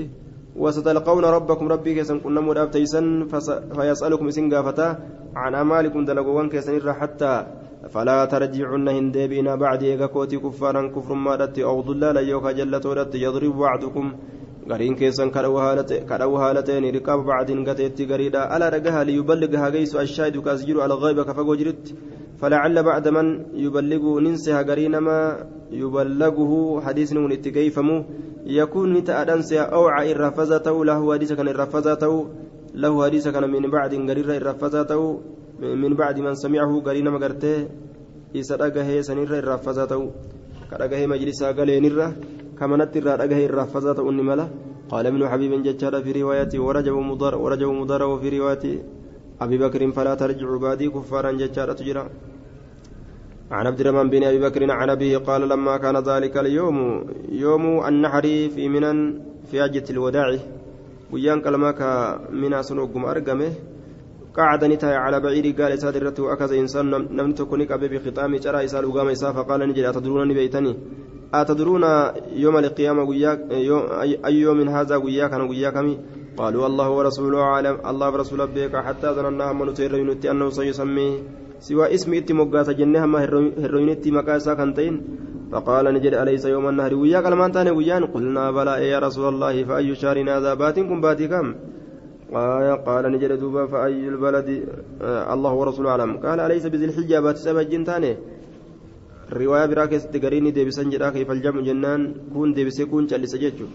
وستلقون 0.56 1.26
ربكم 1.26 1.66
ربي 1.68 1.92
كيسا 1.98 2.16
كنا 2.24 2.42
مراب 2.42 2.72
تيسن 2.72 3.28
فيسألكم 3.76 4.30
سن 4.30 4.46
عن 5.36 5.56
أمالكم 5.56 6.06
دلقوان 6.06 6.50
كيسا 6.50 6.94
حتى 6.94 7.32
فلا 7.94 8.26
ترجعن 8.26 8.88
هندبينا 8.88 9.56
بعد 9.56 9.84
إيغاكوتي 9.84 10.38
كفارا 10.38 10.88
كفر 10.96 11.14
ما 11.14 11.36
دت 11.36 11.60
أو 11.60 11.82
ضلالا 11.82 12.22
يوكا 12.22 12.52
جلتو 12.52 12.94
دت 12.94 13.16
يضرب 13.16 13.58
بعضكم. 13.58 14.06
غرين 14.70 14.96
كيسان 14.96 15.30
كدو 15.30 16.38
هالتين 16.38 16.96
ركاب 16.96 17.20
بعد 17.26 17.50
قتيت 17.68 18.02
غريدا. 18.12 18.58
ألا 18.58 18.70
رقها 18.70 19.04
ليبلغها 19.04 19.70
قيس 19.70 19.96
الشاهد 19.96 20.38
كاسجر 20.38 20.82
على 20.82 20.94
الغيبة 20.94 21.24
كفقو 21.24 21.56
جرت. 21.56 21.96
فلعل 22.40 22.84
بعد 22.84 23.08
من 23.08 23.46
يبلغ 23.54 24.20
ننسها 24.20 24.62
غرين 24.62 24.98
ما 24.98 25.20
يبلغه 25.72 26.82
حديث 26.82 27.14
من 27.14 27.32
اتكيفمو 27.32 28.06
يكون 28.46 28.94
نتأدنسها 28.94 29.62
أوعى 29.62 30.12
الرفزته 30.12 30.86
له 30.86 31.14
حديث 31.14 31.34
كان 31.34 31.48
الرفزته 31.48 32.14
له 32.74 33.06
حديث 33.06 33.28
كان 33.28 33.50
من 33.50 33.72
بعد 33.72 33.94
غرير 34.10 34.30
الرفزته 34.36 35.02
من 35.60 35.94
بعد 35.96 36.20
من 36.20 36.36
سمعه 36.36 36.72
قرين 36.86 37.08
مقرته 37.16 37.68
إسا 38.36 38.56
رقه 38.56 39.02
سنر 39.02 39.32
الرفزة 39.40 39.92
كرقه 40.70 41.02
مجلسا 41.08 41.48
قلينر 41.58 42.00
كما 42.60 42.76
نتر 42.78 43.06
رقه 43.22 43.42
الرفزة 43.50 43.98
النملة 44.10 44.46
قال 44.92 45.06
ابن 45.08 45.22
حبيب 45.32 45.54
ججال 45.68 45.96
في 46.04 46.12
روايته 46.22 46.60
ورجب 46.68 46.96
مضر 47.10 47.34
ورجب 47.44 47.70
مضر 47.82 48.04
وفي 48.12 48.28
رواية 48.40 48.66
أبي 49.44 49.58
بكر 49.64 49.82
فلا 49.96 50.14
ترجع 50.16 50.50
بعدي 50.64 50.90
كفارا 50.96 51.32
ججال 51.32 51.70
تجرى 51.76 52.04
عن 53.52 53.68
عبد 53.68 53.80
الرحمن 53.80 54.10
بن 54.10 54.24
أبي 54.24 54.40
بكر 54.46 54.62
عن 54.72 54.90
أبيه 54.90 55.18
قال 55.18 55.42
لما 55.50 55.78
كان 55.78 55.98
ذلك 56.10 56.38
اليوم 56.38 56.78
يوم 57.30 57.64
النحر 57.90 58.26
في 58.56 58.64
منن 58.74 58.98
في 59.50 59.62
عجة 59.62 59.86
الوداع 59.90 60.28
ka 61.12 62.20
minaa 62.32 62.64
sun 62.64 62.80
ogguma 62.80 63.14
argame 63.14 63.75
قعد 64.38 64.64
نتاي 64.66 64.96
على 64.96 65.20
بعير 65.20 65.56
قال 65.60 65.80
ساد 65.80 65.96
الرت 65.96 66.20
وأكز 66.20 66.52
إنسان 66.54 66.86
نم 67.18 67.32
تكوني 67.32 67.66
قبل 67.66 67.88
بخطام 67.88 68.36
جرى 68.36 68.66
إسال 68.66 68.86
وقام 68.86 69.08
إسا 69.08 69.32
فقال 69.32 69.60
نجد 69.70 69.84
أتدرون 69.84 70.34
بيتني؟ 70.34 70.74
أتدرون 71.34 71.84
يوم 72.44 72.58
القيامة 72.58 73.04
وياك 73.04 73.40
أي 74.26 74.36
يوم 74.46 74.70
هذا 74.70 74.96
وياك 74.96 75.34
أنا 75.34 75.44
وياك 75.44 75.78
قالوا 76.38 76.68
الله 76.68 76.90
ورسوله 76.90 77.42
عالم 77.44 77.76
الله 77.90 78.08
ورسوله 78.14 78.46
بك 78.46 78.76
حتى 78.76 79.08
ظننا 79.08 79.54
من 79.54 79.68
نتير 79.70 79.92
أنه 80.32 80.50
سيسميه 80.50 81.14
سوى 81.60 81.94
اسم 81.94 82.14
إتي 82.14 82.34
مقاس 82.34 82.70
جنة 82.70 83.06
ما 83.06 83.20
هروينتي 83.64 84.12
مقاسا 84.12 84.54
كنتين 84.54 84.94
فقال 85.52 85.86
نجد 85.94 86.14
أليس 86.14 86.46
يوم 86.46 86.70
النهر 86.70 86.96
وياك 86.96 87.26
لما 87.26 87.46
أنتاني 87.46 87.72
ويان 87.72 88.04
قلنا 88.06 88.52
بلى 88.52 88.90
يا 88.90 89.00
رسول 89.00 89.34
الله 89.34 89.64
فأي 89.64 89.96
شهر 89.96 90.18
هذا؟ 90.38 90.54
باتكم 90.54 91.02
باتي 91.02 91.28
كم 92.36 92.76
قال 92.88 93.04
نجد 93.12 93.32
دوبا 93.40 93.66
فأي 93.72 94.08
البلد 94.14 94.48
آه 95.02 95.34
الله 95.34 95.54
ورسوله 95.54 95.90
أعلم. 95.90 96.12
قال 96.26 96.40
أليس 96.40 96.66
بذي 96.68 96.86
الحجة 96.86 97.34
سبع 97.34 97.62
جنتاني. 97.62 98.12
الرواية 99.32 99.66
براكس 99.66 100.04
تقريني 100.14 100.52
ديبسان 100.52 100.90
جدا 100.90 101.10
كيف 101.10 101.32
الجمع 101.32 101.62
جنان 101.62 102.02
كون 102.34 102.54
ديبسي 102.54 102.86
كون 102.86 103.06
جلس 103.06 103.36
جيتشو. 103.36 103.66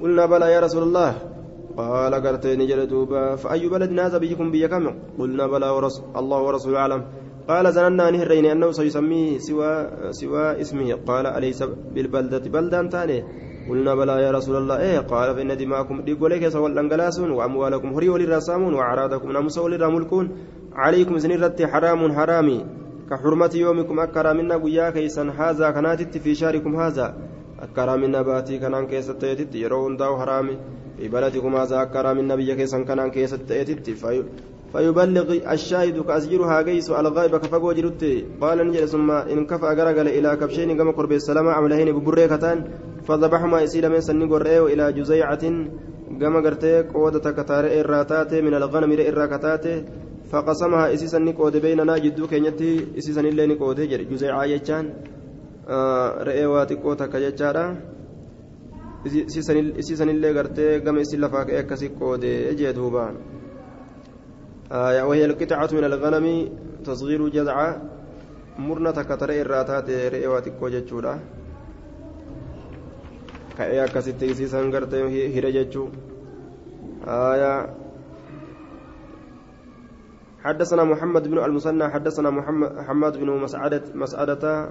قلنا 0.00 0.26
بلى 0.26 0.46
يا 0.52 0.60
رسول 0.60 0.82
الله. 0.82 1.10
قال 1.76 2.14
قرت 2.14 2.46
نجد 2.46 2.88
دوبا 2.88 3.36
فأي 3.36 3.68
بلد 3.68 3.98
هذا 3.98 4.18
بيكم 4.18 4.50
بيكم 4.50 4.84
قلنا 5.18 5.46
بلى 5.46 5.68
ورسول 5.76 6.04
الله 6.16 6.38
ورسوله 6.42 6.78
أعلم. 6.78 7.02
قال 7.48 7.72
زننا 7.72 8.10
نهرين 8.10 8.46
أنه 8.46 8.70
سيسميه 8.70 9.38
سوى 9.38 9.72
سوى 10.10 10.60
اسمه. 10.60 10.88
قال 11.08 11.26
أليس 11.26 11.62
بالبلدة؟ 11.94 12.44
بلدان 12.54 12.88
تاني 12.88 13.18
قلنا 13.68 13.94
بلى 13.94 14.22
يا 14.22 14.30
رسول 14.30 14.56
الله 14.56 14.76
إيه؟ 14.78 14.98
قال 14.98 15.34
فإن 15.36 15.56
دماءكم 15.56 16.00
ديقوليك 16.00 16.48
سوى 16.48 16.66
الأنجلاسون 16.70 17.30
وأموالكم 17.30 17.88
هري 17.94 18.08
وللرسامون 18.08 18.74
وأعراضكم 18.74 19.32
نمس 19.32 19.58
وللرملكون 19.58 20.26
عليكم 20.72 21.18
سنرت 21.18 21.62
حرام 21.62 22.12
حرامي. 22.12 22.58
كحرمة 23.10 23.50
يومكم 23.54 24.00
أكرامنا 24.00 24.56
قيا 24.56 24.90
كيسا 24.90 25.32
هذا 25.38 25.70
كانت 25.70 26.18
في 26.18 26.34
شاركم 26.34 26.76
هذا. 26.76 27.14
أكرامنا 27.60 28.22
باتي 28.22 28.58
كنان 28.58 28.86
كيست 28.86 29.22
يرون 29.54 29.96
داو 29.96 30.18
حرامي. 30.20 30.56
في 30.98 31.08
بلدكم 31.08 31.56
هذا 31.56 31.82
أكرامنا 31.82 32.34
بيا 32.34 32.54
كيسا 32.54 32.82
كنان 32.82 33.10
كيست 33.10 33.52
فيبلغ 34.72 35.28
الشاهد 35.52 35.96
كأسجرها 36.02 36.62
قيس 36.62 36.90
الغائب 36.90 37.36
كفقو 37.36 37.72
جرت 37.72 38.02
قال 38.40 38.58
نجل 38.68 38.88
ثم 38.88 39.10
إن 39.10 39.46
كفى 39.46 39.66
قرقل 39.78 40.08
إلى 40.08 40.36
كبشين 40.36 40.78
كما 40.78 40.92
قرب 40.92 41.12
السلام 41.12 41.48
عملهين 41.48 41.88
ببريكتان. 41.96 42.58
فذبحهما 43.06 43.64
إسيل 43.64 43.88
من 43.88 44.00
سن 44.00 44.28
قرئه 44.28 44.66
إلى 44.66 44.92
جزيعة 44.92 45.44
كما 46.20 46.40
قرتي 46.44 46.82
قودة 46.82 47.30
كتار 47.30 47.64
إراتات 47.80 48.34
من 48.34 48.54
الغنم 48.54 48.90
إراكتات 49.08 49.66
فقسمها 50.30 50.94
إسيسا 50.94 51.18
نقود 51.18 51.56
بيننا 51.56 51.98
جدو 51.98 52.26
كينيتي 52.26 52.98
إسيسا 52.98 53.20
اللي 53.20 53.46
نقود 53.46 53.80
جزيعة 54.10 54.44
يجان 54.44 54.94
آه 55.68 56.22
رئي 56.22 56.46
واتقو 56.46 56.94
تكججارا 56.94 57.66
إسيسا 59.80 60.04
اللي 60.04 60.38
قرتي 60.38 60.80
كما 60.80 61.00
إسيل 61.00 61.20
لفاك 61.20 61.50
إكسي 61.50 61.88
قود 61.88 62.24
جدوبان 62.58 63.14
آية 64.72 65.02
وهي 65.02 65.24
القطعة 65.24 65.68
من 65.72 65.84
الغنم 65.84 66.26
تصغير 66.84 67.28
جذعة 67.28 67.82
مرنة 68.58 69.02
كتر 69.02 69.30
إراتات 69.40 69.90
رئي 69.90 70.26
واتقو 70.26 70.68
ججورا 70.68 71.20
ka'ee 73.56 73.80
akkasitti 73.80 74.30
isiisan 74.32 74.70
gartee 74.70 75.08
hira 75.34 75.50
jechuu. 75.50 75.90
حدثنا 80.46 80.84
محمد 80.84 81.28
بن 81.28 81.38
المثنى 81.44 81.88
حدثنا 81.88 82.30
محمد 82.30 83.16
بن 83.16 83.30
مسعدة 83.30 83.82
مسعدة 83.94 84.70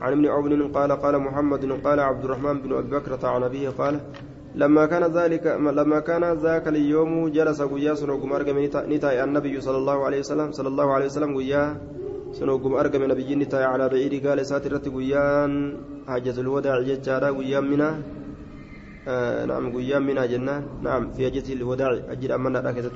عن 0.00 0.12
ابن 0.12 0.26
عون 0.26 0.72
قال 0.72 0.92
قال 0.92 1.18
محمد 1.18 1.72
قال 1.84 2.00
عبد 2.00 2.24
الرحمن 2.24 2.62
بن 2.62 2.72
ابي 2.72 2.90
بكر 2.90 3.26
عن 3.26 3.42
ابيه 3.42 3.68
قال 3.68 4.00
لما 4.54 4.86
كان 4.86 5.04
ذلك 5.04 5.46
لما 5.46 6.00
كان 6.00 6.24
ذاك 6.32 6.68
اليوم 6.68 7.28
جلس 7.28 7.62
قياس 7.62 8.02
نوغم 8.04 8.32
ارجم 8.32 8.58
النبي 9.04 9.60
صلى 9.60 9.76
الله 9.76 10.04
عليه 10.04 10.18
وسلم 10.18 10.52
صلى 10.52 10.68
الله 10.68 10.92
عليه 10.94 11.06
وسلم 11.06 11.36
قيا 11.36 11.64
سنوغم 12.32 12.74
ارجم 12.74 13.02
نبي 13.12 13.34
نتاي 13.34 13.64
على 13.64 13.88
بعيد 13.88 14.26
قال 14.26 14.46
ساترت 14.46 14.88
قيان 14.88 15.76
حجة 16.08 16.40
الوداع 16.40 16.80
ججارا 16.80 17.30
قيان 17.30 17.64
منا 17.70 17.90
آه 17.90 18.25
نعم 19.06 19.76
قيام 19.76 20.06
منها 20.06 20.26
جنان 20.26 20.62
نعم 20.82 21.10
في 21.10 21.26
أجة 21.26 21.52
الوداع 21.52 21.90
أجل 22.10 22.32
أمنا 22.32 22.60
راكزت 22.60 22.92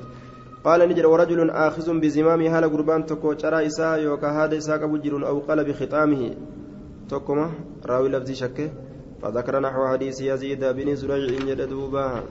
قال 0.63 0.89
نجر 0.89 1.07
ورجل 1.07 1.49
آخذ 1.49 1.99
بزمام 1.99 2.41
هال 2.41 2.63
قربان 2.73 3.05
تكو 3.05 3.33
ترى 3.33 3.65
إساء 3.67 3.99
يوكا 3.99 4.27
هذا 4.27 4.57
إساء 4.57 4.85
بجر 4.87 5.27
أو 5.27 5.39
قال 5.39 5.63
بختامه 5.63 6.35
تكما 7.09 7.51
راوي 7.85 8.09
لفظ 8.09 8.31
شكه. 8.31 8.69
فذكر 9.21 9.59
نحو 9.59 9.87
حديث 9.87 10.21
يزيد 10.21 10.63
بن 10.65 10.95
زريع 10.95 11.37
إن 11.39 11.45
جدوبا 11.57 12.23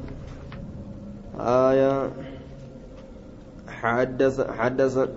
آية. 1.40 2.10
حدث 3.68 4.40
حدث 4.40 5.08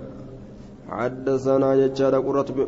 حدثنا 0.99 1.69
ججار 1.75 2.13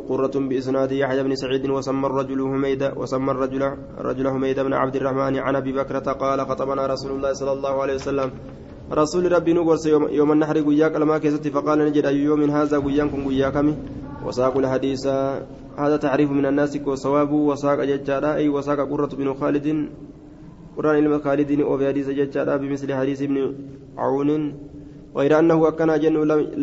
قرة 0.10 0.36
بإسناد 0.50 0.92
يحيى 0.92 1.24
بن 1.24 1.36
سعيد 1.36 1.70
وسمى 1.70 2.06
الرجل 2.08 2.40
حميد 2.52 2.82
وسمى 2.98 3.32
الرجل 3.32 3.64
الرجل 4.02 4.26
حميد 4.30 4.60
بن 4.60 4.74
عبد 4.74 4.96
الرحمن 4.96 5.34
عن 5.46 5.56
أبي 5.56 5.72
بكرة 5.72 6.08
قال 6.24 6.40
خطبنا 6.50 6.88
رسول 6.88 7.12
الله 7.12 7.32
صلى 7.34 7.52
الله 7.52 7.74
عليه 7.82 7.96
وسلم. 7.96 8.30
رسول 8.92 9.32
ربي 9.32 9.54
نقرس 9.54 9.86
يوم, 9.86 10.32
النحر 10.32 10.58
قياك 10.62 10.96
لما 10.96 11.18
كيست 11.18 11.48
فقال 11.48 11.80
نجد 11.80 12.06
أي 12.06 12.18
يوم 12.18 12.42
هذا 12.50 12.78
قياكم 12.80 13.28
قياكم 13.30 13.66
وساق 14.26 14.58
الحديث. 14.58 15.06
هذا 15.78 15.98
تعريف 15.98 16.30
من 16.32 16.46
الناس 16.46 16.80
وصواب 16.86 17.32
وساق 17.32 17.80
ججارا 17.84 18.36
أي 18.42 18.50
وساق 18.50 18.80
قرة 18.90 19.12
بن 19.20 19.34
خالد. 19.34 19.68
قرآن 20.78 20.96
علم 20.96 21.14
خالد 21.20 21.52
وفي 21.62 21.84
حديث 21.88 22.08
ججارا 22.10 22.58
بمثل 22.58 22.90
حديث 22.94 23.20
ابن 23.22 23.38
عون. 23.98 24.32
غير 25.18 25.40
أنه 25.40 25.68
أكن 25.68 25.90
جن 26.04 26.16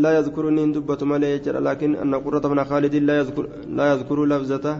لا 0.04 0.10
يذكرني 0.18 0.72
دبة 0.72 1.00
مالي 1.10 1.36
لكن 1.68 1.90
أن 1.96 2.14
قرة 2.14 2.44
بن 2.52 2.64
خالد 2.64 2.94
لا 2.94 3.14
يذكر 3.20 3.44
لا 3.78 3.84
يذكر 3.92 4.18
لفظته 4.24 4.76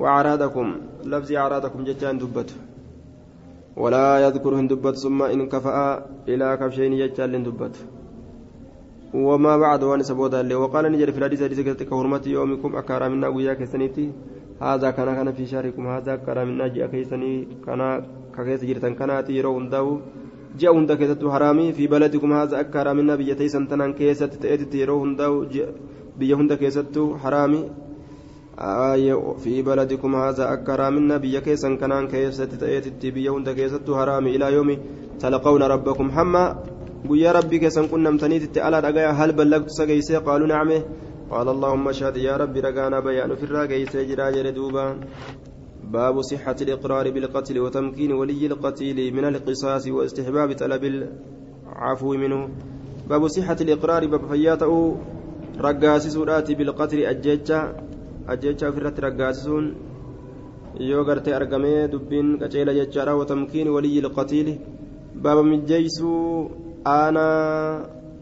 وأعراضكم. 0.00 0.66
لفظ 1.04 1.32
أعراضكم 1.32 1.84
جتان 1.84 2.18
دبة 2.18 2.50
ولا 3.76 4.06
يذكر 4.26 4.52
دبة 4.72 4.92
ثم 4.92 5.22
إن 5.22 5.48
كفأ 5.52 5.76
إلى 6.28 6.56
كبشين 6.60 6.92
جتان 7.00 7.42
دبة 7.42 7.74
وما 9.14 9.56
بعد 9.56 9.82
وأن 9.82 10.02
سبودا 10.02 10.40
اللي 10.40 10.54
وقال 10.54 10.84
نجر 10.92 11.12
في 11.12 11.18
الحديث 11.18 11.42
حديث 11.42 11.60
كهرمة 11.90 12.24
يومكم 12.26 12.76
أكرمنا 12.76 13.28
ويا 13.28 13.54
كسنيتي. 13.54 14.06
هذا 14.60 14.90
كان 14.90 15.08
كان 15.16 15.32
في 15.32 15.46
شهركم. 15.46 15.86
هذا 15.86 16.16
كرمنا 16.16 16.66
جاء 16.74 16.86
كيسني 16.86 17.32
كان 17.66 17.80
ككيس 18.36 18.64
جرتن 18.64 18.94
كانت 18.94 19.30
يرون 19.30 19.68
داو 19.68 20.00
ji'a 20.58 20.72
hunda 20.76 20.96
keessattuu 20.96 21.30
haraamii 21.34 21.72
fi 21.72 21.88
baladikum 21.88 22.32
haza 22.32 22.58
akka 22.58 22.78
haraaminaa 22.78 23.16
biyya 23.16 23.36
teeysan 23.36 23.66
tanaan 23.68 23.94
keessatti 24.00 24.38
ta'eetitti 24.42 24.80
yeroo 24.82 24.98
hundaa'u 25.04 25.38
biyya 26.18 26.36
hunda 26.36 26.56
keessattuu 26.56 27.06
haraamii 27.22 27.64
fi 29.44 29.62
baladikum 29.62 30.14
haza 30.14 30.50
akka 30.56 30.72
haraaminaa 30.72 31.18
biyya 31.18 31.40
keessan 31.40 31.78
kanaan 31.78 32.08
keessatti 32.08 32.60
ta'eetitti 32.64 33.12
biyya 33.12 33.32
hunda 33.32 33.54
keessattuu 33.54 33.94
haraamii 33.94 34.34
ilaa 34.34 34.50
yoomi 34.56 34.78
talaqawna 35.22 35.68
rabbakum 35.74 36.10
hamma 36.10 36.42
guyyaa 37.08 37.32
rabbii 37.38 37.62
keessan 37.64 37.88
qunnamtaniititti 37.94 38.60
alaa 38.60 38.82
dhagaya 38.88 39.14
hal 39.14 39.32
ballagtu 39.32 39.78
sageysee 39.78 40.20
qaaluu 40.28 40.52
nacme 40.54 40.84
قال 41.32 41.48
اللهم 41.48 41.88
اشهد 41.88 42.16
يا 42.16 42.36
ربي 42.36 42.60
رقانا 42.60 43.00
بيان 43.00 43.34
في 43.36 43.44
الراقي 43.48 43.86
سيجرا 43.86 44.30
جردوبا 44.30 44.84
باب 45.82 46.20
صحة 46.20 46.56
الإقرار 46.62 47.10
بالقتل 47.10 47.58
وتمكين 47.58 48.12
ولي 48.12 48.46
القتيل 48.46 49.14
من 49.14 49.24
القصاص 49.24 49.88
واستحباب 49.88 50.52
طلب 50.52 50.84
العفو 50.84 52.14
منه. 52.14 52.48
باب 53.10 53.26
صحة 53.28 53.56
الإقرار 53.60 54.06
بفياته 54.06 54.96
رقاس 55.60 56.06
سورات 56.08 56.52
بالقتل 56.52 56.98
أججة 56.98 58.70
في 58.70 58.72
فرات 58.72 59.00
رقاسون 59.00 59.74
يوغرت 60.80 61.28
أرقمي 61.28 61.86
دبين 61.86 62.38
كتيل 62.38 62.68
ججارة 62.74 63.14
وتمكين 63.14 63.68
ولي 63.68 63.98
القتيل. 63.98 64.58
باب 65.14 65.38
من 65.44 65.64
جيسو 65.64 66.48
أنا 66.86 67.26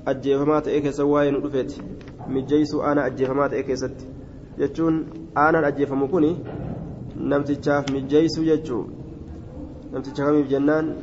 أجيهمات 0.08 0.68
إيكا 0.68 0.90
سواي 0.90 1.30
رفت 1.30 1.82
من 2.28 2.44
جيسو 2.44 2.82
أنا 2.82 3.06
أجيهمات 3.06 3.52
إيكا 3.52 3.74
ست. 3.74 4.08
جتون 4.58 5.06
أنا 5.36 5.68
أجيهمكوني. 5.68 6.36
Namtichaaf 7.20 7.90
mijjeeysuu 7.90 8.44
jechuu 8.44 8.84
namticha 9.92 10.24
kamiif 10.24 10.48
jennaan 10.48 10.94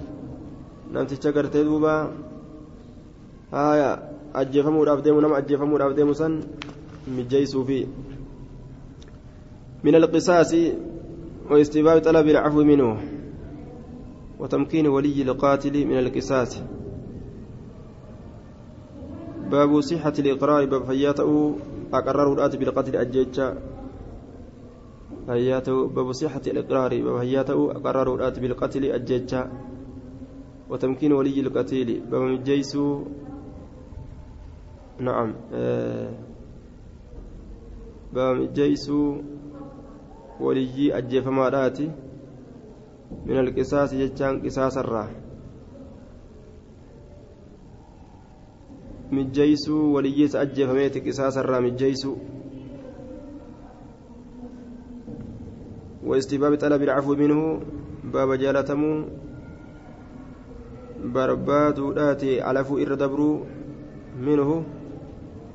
namticha 0.91 1.31
gartee 1.31 1.63
duuba 1.63 2.11
haya 3.51 3.89
ajjeefamuudhaaf 4.33 5.01
deemu 5.03 5.21
nama 5.21 5.37
ajjeefamuudhaaf 5.37 5.95
deemu 5.95 6.13
san 6.15 6.43
mijjeeysuufi 7.07 7.87
من 9.83 9.95
القصاص 9.95 10.55
واستباب 11.51 12.01
طلب 12.01 12.27
العفو 12.27 12.63
منه 12.63 12.97
وتمكين 14.39 14.87
ولي 14.87 15.21
القاتل 15.21 15.85
من 15.85 15.97
القصاص 15.99 16.61
باب 19.51 19.81
صحة 19.81 20.13
الإقرار 20.19 20.65
باب 20.65 20.83
فياته 20.85 21.55
أقرر 21.93 22.33
الآت 22.33 22.55
بالقتل 22.55 22.95
أجيتشا 22.95 23.47
فياته 25.27 25.87
باب 25.87 26.11
صحة 26.11 26.41
الإقرار 26.47 27.01
باب 27.03 27.19
فياته 27.19 27.71
أقرر 27.71 28.15
بالقتل 28.39 28.85
أجيتشا 28.85 29.51
وتمكين 30.69 31.13
ولي 31.13 31.39
القتيل 31.39 32.01
باب 32.11 32.21
مجيس 32.21 32.77
نعم 34.99 35.35
آه 35.53 36.13
باب 38.13 38.35
مجيس 38.35 38.91
ولي 40.39 40.97
أجيفما 40.97 41.71
من 43.25 43.39
القصاص 43.39 43.93
جتشان 43.93 44.41
قصاص 44.41 44.77
الراه 44.77 45.27
mijjeeysuu 49.11 49.93
waliyyiisa 49.93 50.39
ajjeefameeti 50.39 51.01
qisaasarraa 51.01 51.61
mijjeeysuu. 51.61 52.17
واستباب 56.07 56.55
طلب 56.55 56.81
العفو 56.81 57.15
منه 57.15 57.61
باب 58.03 58.33
جالتمو 58.33 59.05
برباد 61.13 61.93
داتي 61.95 62.41
علفو 62.41 62.77
إردبرو 62.77 63.45
منه 64.21 64.63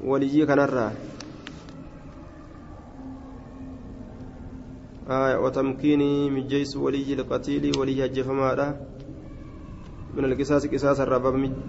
ولي 0.04 0.46
كنرى. 0.46 0.90
آية 5.10 5.36
وتمكيني 5.36 6.30
من 6.30 6.46
جيس 6.46 6.76
ولي 6.76 7.14
القتيل 7.14 7.78
ولي 7.78 8.04
الجفماء 8.04 8.86
من 10.16 10.24
القصاص 10.24 10.66
قصاص 10.66 11.00
الرا. 11.00 11.18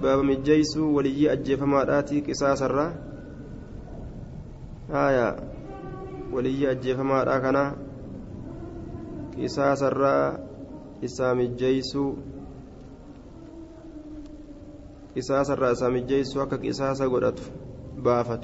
باب 0.03 0.19
مجيس 0.19 0.77
ولي 0.77 1.31
أجفما 1.31 1.83
داتي 1.83 2.21
قصاص 2.21 2.61
قصاص 9.41 9.81
الرا 9.83 10.17
إسا 11.03 11.33
مجيس 11.33 11.97
قصاص 15.15 15.49
الرا 15.49 15.71
إسا 15.71 15.89
مجيس 15.89 16.37
وكا 16.37 16.57
قصاص 16.57 17.01
قدت 17.01 17.39
بافت 17.97 18.43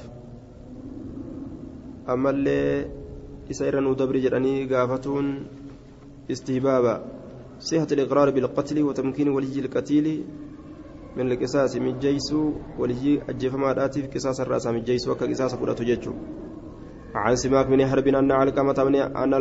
أما 2.09 2.29
اللي 2.29 2.59
إسا 3.51 3.67
إرنو 3.67 3.93
دبري 3.93 4.19
جراني 4.19 4.65
قافتون 4.65 5.25
استهبابا 6.31 6.95
صحة 7.59 7.87
الإقرار 7.91 8.29
بالقتل 8.29 8.83
وتمكين 8.83 9.29
ولي 9.29 9.59
القتيل 9.59 10.07
من 11.17 11.31
القصاص 11.31 11.75
من 11.75 11.99
جيس 11.99 12.33
ولي 12.79 13.21
أجفما 13.29 13.73
داتي 13.73 14.01
في 14.01 14.07
قصاص 14.07 14.39
الرأس 14.39 14.67
من 14.67 14.83
جيس 14.83 15.07
وكقصاص 15.07 15.55
قرأت 15.55 15.81
جيتشو 15.81 16.13
عن 17.15 17.35
سماك 17.35 17.67
بن 17.67 17.87
حرب 17.87 18.07
أن 18.07 18.31
علقمة 18.31 18.83
من 18.83 18.95
أن 18.95 19.33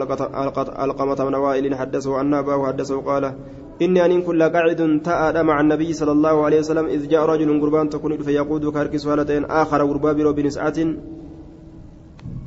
علقمة 0.58 1.24
من 1.24 1.34
وائل 1.34 1.74
حدثه 1.74 2.20
أن 2.20 2.34
أباه 2.34 2.66
حدثه 2.66 3.00
قال 3.00 3.34
إني 3.82 4.04
أن 4.04 4.22
كل 4.22 4.42
قاعد 4.42 5.00
تأدى 5.04 5.42
مع 5.42 5.60
النبي 5.60 5.92
صلى 5.92 6.12
الله 6.12 6.44
عليه 6.44 6.58
وسلم 6.58 6.86
إذ 6.86 7.08
جاء 7.08 7.22
رجل 7.26 7.60
قربان 7.60 7.90
تكون 7.90 8.16
فيقود 8.16 8.72
كاركس 8.72 9.06
هالتين 9.06 9.44
آخر 9.44 9.80
قربان 9.90 10.16
برو 10.16 10.48
ساعة 10.48 10.78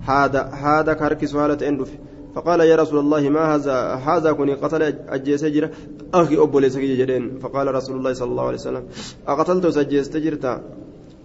هذا 0.02 0.42
هذا 0.44 0.94
كاركس 0.94 1.36
هالتين 1.36 1.78
دفه 1.78 1.98
فقال 2.36 2.60
يا 2.60 2.76
رسول 2.76 3.00
الله 3.00 3.30
ما 3.30 3.56
هذا 3.56 3.76
هذا 4.08 4.32
كوني 4.32 4.54
قتل 4.54 4.84
أجيس 5.10 5.46
جرا 5.46 5.70
أخي 6.14 6.38
أبو 6.38 6.60
ليس 6.60 6.78
جدين 6.78 7.40
فقال 7.40 7.76
رسول 7.76 7.96
الله 7.98 8.14
صلى 8.14 8.32
الله 8.32 8.46
عليه 8.50 8.58
وسلم 8.58 8.84
أقتلت 9.28 9.68
سجيس 9.68 10.08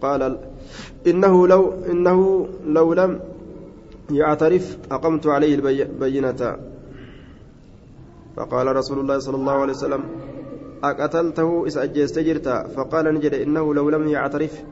قال 0.03 0.39
إنه 1.07 1.47
لو 1.47 1.73
إنه 1.91 2.49
لو 2.67 2.95
لم 2.95 3.21
يعترف 4.11 4.79
أقمت 4.91 5.27
عليه 5.27 5.55
البينة 5.55 6.57
فقال 8.37 8.77
رسول 8.77 8.99
الله 9.01 9.19
صلى 9.19 9.37
الله 9.37 9.53
عليه 9.53 9.73
وسلم 9.73 10.03
أقتلته؟ 10.85 11.67
إذا 11.67 11.83
أجيس 11.83 12.13
تجرتا 12.13 12.69
فقال 12.77 13.15
نجد 13.15 13.35
إنه 13.35 13.75
لو 13.75 13.91
لم 13.91 14.09
يعترف. 14.09 14.63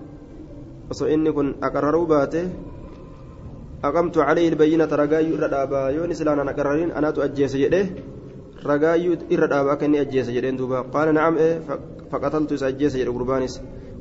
إني 1.03 1.33
كن 1.33 1.55
أقرروا 1.63 2.07
باته. 2.07 2.49
أقمت 3.85 4.19
عليه 4.19 4.49
البينة. 4.49 4.85
رقايو 4.85 5.37
إردابا 5.37 5.89
يون 5.89 6.15
سلانا 6.15 6.45
نقررين 6.45 6.91
أنا 6.91 7.11
تؤجيس 7.11 7.57
جده. 7.57 7.87
رقايو 8.67 9.17
إردابا 9.33 9.75
كني 9.75 10.01
أجيس 10.01 10.31
جدين 10.31 10.57
دوبا. 10.57 10.81
قال 10.81 11.15
نعم 11.15 11.37
إيه. 11.37 11.61
فقتلت. 12.13 12.55
سأجيس 12.55 12.97
جده. 12.97 13.13
قربانيس. 13.13 13.61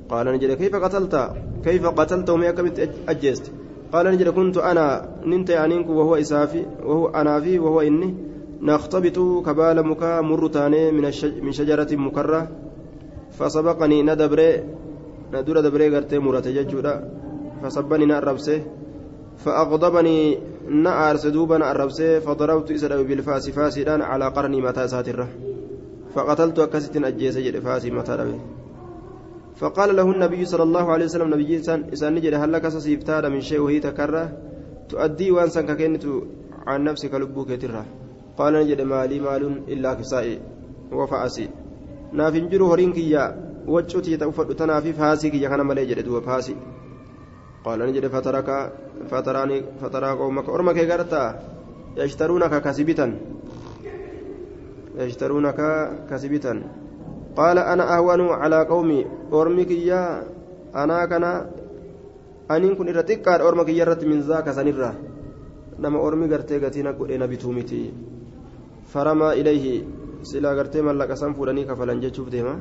قال 0.09 0.25
نجد 0.27 0.51
كيف 0.59 0.75
قتلت؟ 0.75 1.15
كيف 1.65 1.85
قتلت 1.85 2.29
وما 2.29 2.51
كمت 2.51 2.89
أجيست 3.09 3.51
قال 3.93 4.05
نجد 4.05 4.29
كنت 4.29 4.57
أنا 4.57 4.85
ننت 5.25 5.51
عنينك 5.51 5.89
وهو 5.89 6.15
إسافي 6.15 6.65
وهو 6.83 7.07
أنا 7.07 7.39
في 7.39 7.59
وهو 7.59 7.81
إني 7.81 8.15
نختبط 8.61 9.17
كبال 9.45 9.87
مكا 9.87 10.21
مرتاني 10.21 10.91
من, 10.91 11.11
من 11.41 11.51
شجرة 11.51 11.87
مكرة 11.91 12.47
فسبقني 13.31 14.03
ندبري 14.03 14.63
ندور 15.33 15.59
دبري 15.59 15.89
غرتي 15.89 16.19
مرتي 16.19 16.53
ججودا 16.53 16.95
فسبني 17.63 18.05
نأربسه 18.05 18.61
فأغضبني 19.37 20.39
نأرس 20.69 21.27
دوبا 21.27 21.57
نأربسي 21.57 22.21
فضربت 22.21 22.71
إسره 22.71 23.01
بالفاس 23.01 23.49
فاسدان 23.49 24.01
على 24.01 24.27
قرني 24.27 24.61
متى 24.61 24.87
ساترة 24.87 25.27
فقتلت 26.15 26.59
أكست 26.59 26.97
أجيس 26.97 27.37
فاسي 27.37 27.91
متى 27.91 28.11
ربي. 28.11 28.39
فقال 29.55 29.95
له 29.95 30.11
النبي 30.11 30.45
صلى 30.45 30.63
الله 30.63 30.91
عليه 30.91 31.05
وسلم 31.05 31.29
نبي 31.33 31.59
إسان 31.93 32.13
نجد 32.15 32.33
هل 32.33 32.51
لك 32.51 32.67
سيفتار 32.67 33.29
من 33.29 33.41
شيء 33.41 33.59
وهي 33.59 33.79
تكره 33.79 34.31
تؤدي 34.89 35.31
وانسا 35.31 35.61
ككنت 35.61 36.05
عن 36.67 36.83
نفسك 36.83 37.13
لبوك 37.13 37.51
تره 37.61 37.85
قال 38.37 38.53
نجد 38.53 38.81
مالي 38.81 39.19
مال 39.19 39.43
إلا 39.73 39.93
كسائي 39.93 40.39
وفأسي 40.91 41.49
نافن 42.13 42.49
جرو 42.49 42.73
هرينك 42.73 42.97
يا 42.97 43.23
وجوتي 43.67 44.17
توفد 44.17 44.55
تنافي 44.55 44.93
فاسي 44.93 45.29
كي 45.29 45.39
كان 45.39 45.61
ملي 45.65 45.85
جد 45.85 46.19
فاسي. 46.19 46.55
قال 47.65 47.79
نجد 47.79 48.07
فترك 48.07 48.49
فتراني 49.09 49.57
فترى 49.81 50.09
قومك 50.19 50.49
أرمك 50.49 50.77
غرتا 50.77 51.23
يشترونك 51.97 52.61
كسبتا. 52.61 53.07
يشترونك 54.99 55.59
كسبتا. 56.09 56.53
قال 57.37 57.57
أنا 57.57 57.83
أهون 57.97 58.21
على 58.41 58.59
قومي. 58.65 58.99
أرمك 59.33 59.71
يا 59.71 60.01
أنا 60.75 61.05
كنا 61.05 61.31
أنين 62.51 62.75
كن 62.77 62.87
إرتك 62.89 63.27
أرمك 63.27 63.69
يرت 63.69 64.01
من 64.05 64.19
ذاك 64.21 64.47
سنرة 64.51 64.91
نما 65.79 65.97
أرمي 66.07 66.25
غرتي 66.31 66.57
غتينا 66.63 66.91
قدنا 66.99 67.25
بتومتي 67.25 67.81
فرما 68.93 69.33
إليه 69.39 69.65
سلا 70.21 70.53
غرتي 70.57 70.81
من 70.85 70.95
لك 71.01 71.13
سنفرني 71.13 71.63
كفلن 71.69 71.99
جتشوف 72.03 72.29
ديما. 72.29 72.55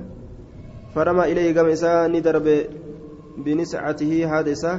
فرما 0.95 1.25
إليه 1.31 1.47
قام 1.57 1.67
إسا 1.67 2.07
ندرب 2.13 2.49
بنسعته 3.45 4.13
هذا 4.33 4.73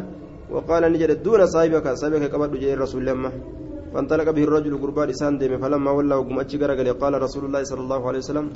وقال 0.54 0.84
نجد 0.94 1.24
دون 1.24 1.42
صاحبك 1.46 1.88
صاحبك 1.94 2.24
قبل 2.34 2.60
جاء 2.60 2.74
الرسول 2.74 3.06
لما. 3.06 3.32
فانطلق 3.94 4.28
به 4.30 4.44
الرجل 4.44 4.74
قربان 4.82 5.10
إسان 5.10 5.38
ديم 5.38 5.58
فلما 5.62 5.92
ولى 5.92 6.16
وقم 6.16 6.40
أتشقر 6.40 6.72
قال 7.02 7.14
رسول 7.22 7.44
الله 7.46 7.62
صلى 7.64 7.82
الله 7.86 8.02
عليه 8.08 8.22
وسلم 8.26 8.48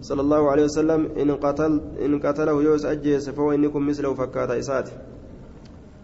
صلى 0.00 0.20
الله 0.20 0.50
عليه 0.50 0.64
وسلم 0.64 1.08
إن 1.18 1.30
قتل 1.36 1.80
إن 2.04 2.18
قتله 2.18 2.62
يوس 2.62 2.84
أجيس 2.84 3.30
فهو 3.30 3.52
إنكم 3.52 3.88
مثله 3.88 4.14
فكاتا 4.14 4.58
إسات 4.58 4.88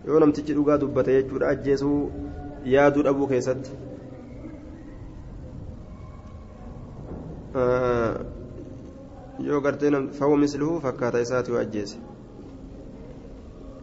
يونم 0.05 0.31
تجد 0.33 0.59
قاد 0.69 0.81
دبت 0.81 1.09
يجور 1.09 1.51
أجيسه 1.51 2.11
يادو 2.65 3.01
أبو 3.01 3.27
كيست 3.27 3.73
آه 7.57 8.21
misluhu 10.37 10.81
fakkaata 10.81 11.21
isaati 11.21 11.51
yoo 11.51 11.59
ajjeese. 11.59 11.99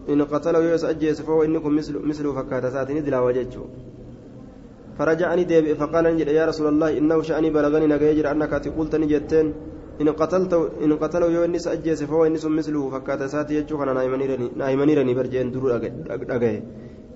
In 0.07 0.25
qatalahu 0.25 0.63
yoo 0.63 0.75
isa 0.75 0.87
ajjeese 0.87 1.23
fahu 1.23 1.43
inni 1.43 1.59
kun 1.59 1.73
misluhu 2.07 2.35
fakkaata 2.35 2.67
isaati 2.67 2.93
ni 2.93 3.01
dilaawa 3.01 3.33
jechuu. 3.33 3.67
فرجعني 4.99 5.43
ديب 5.43 5.73
فقال 5.73 6.05
يا 6.27 6.45
رسول 6.45 6.67
الله 6.67 6.97
إنه 6.97 7.21
شأني 7.21 7.49
بلغني 7.49 7.87
نجيجر 7.87 8.31
أنك 8.31 8.53
قلت 8.77 8.95
نجتين 8.95 9.53
إن 10.01 10.09
قتلت 10.09 10.53
إن 10.83 10.91
قتلوا 11.01 11.29
يو 11.35 11.41
إني 11.45 11.59
سأجيس 11.59 12.03
فهو 12.03 12.25
إني 12.25 12.39
مثله 12.59 12.89
فكات 12.89 13.21
ساتي 13.33 13.53
يجوك 13.55 13.81
أنا 13.81 13.93
نايمنيرني 14.61 15.13
برجين 15.13 15.51
درو 15.51 15.69
أجي 15.69 16.53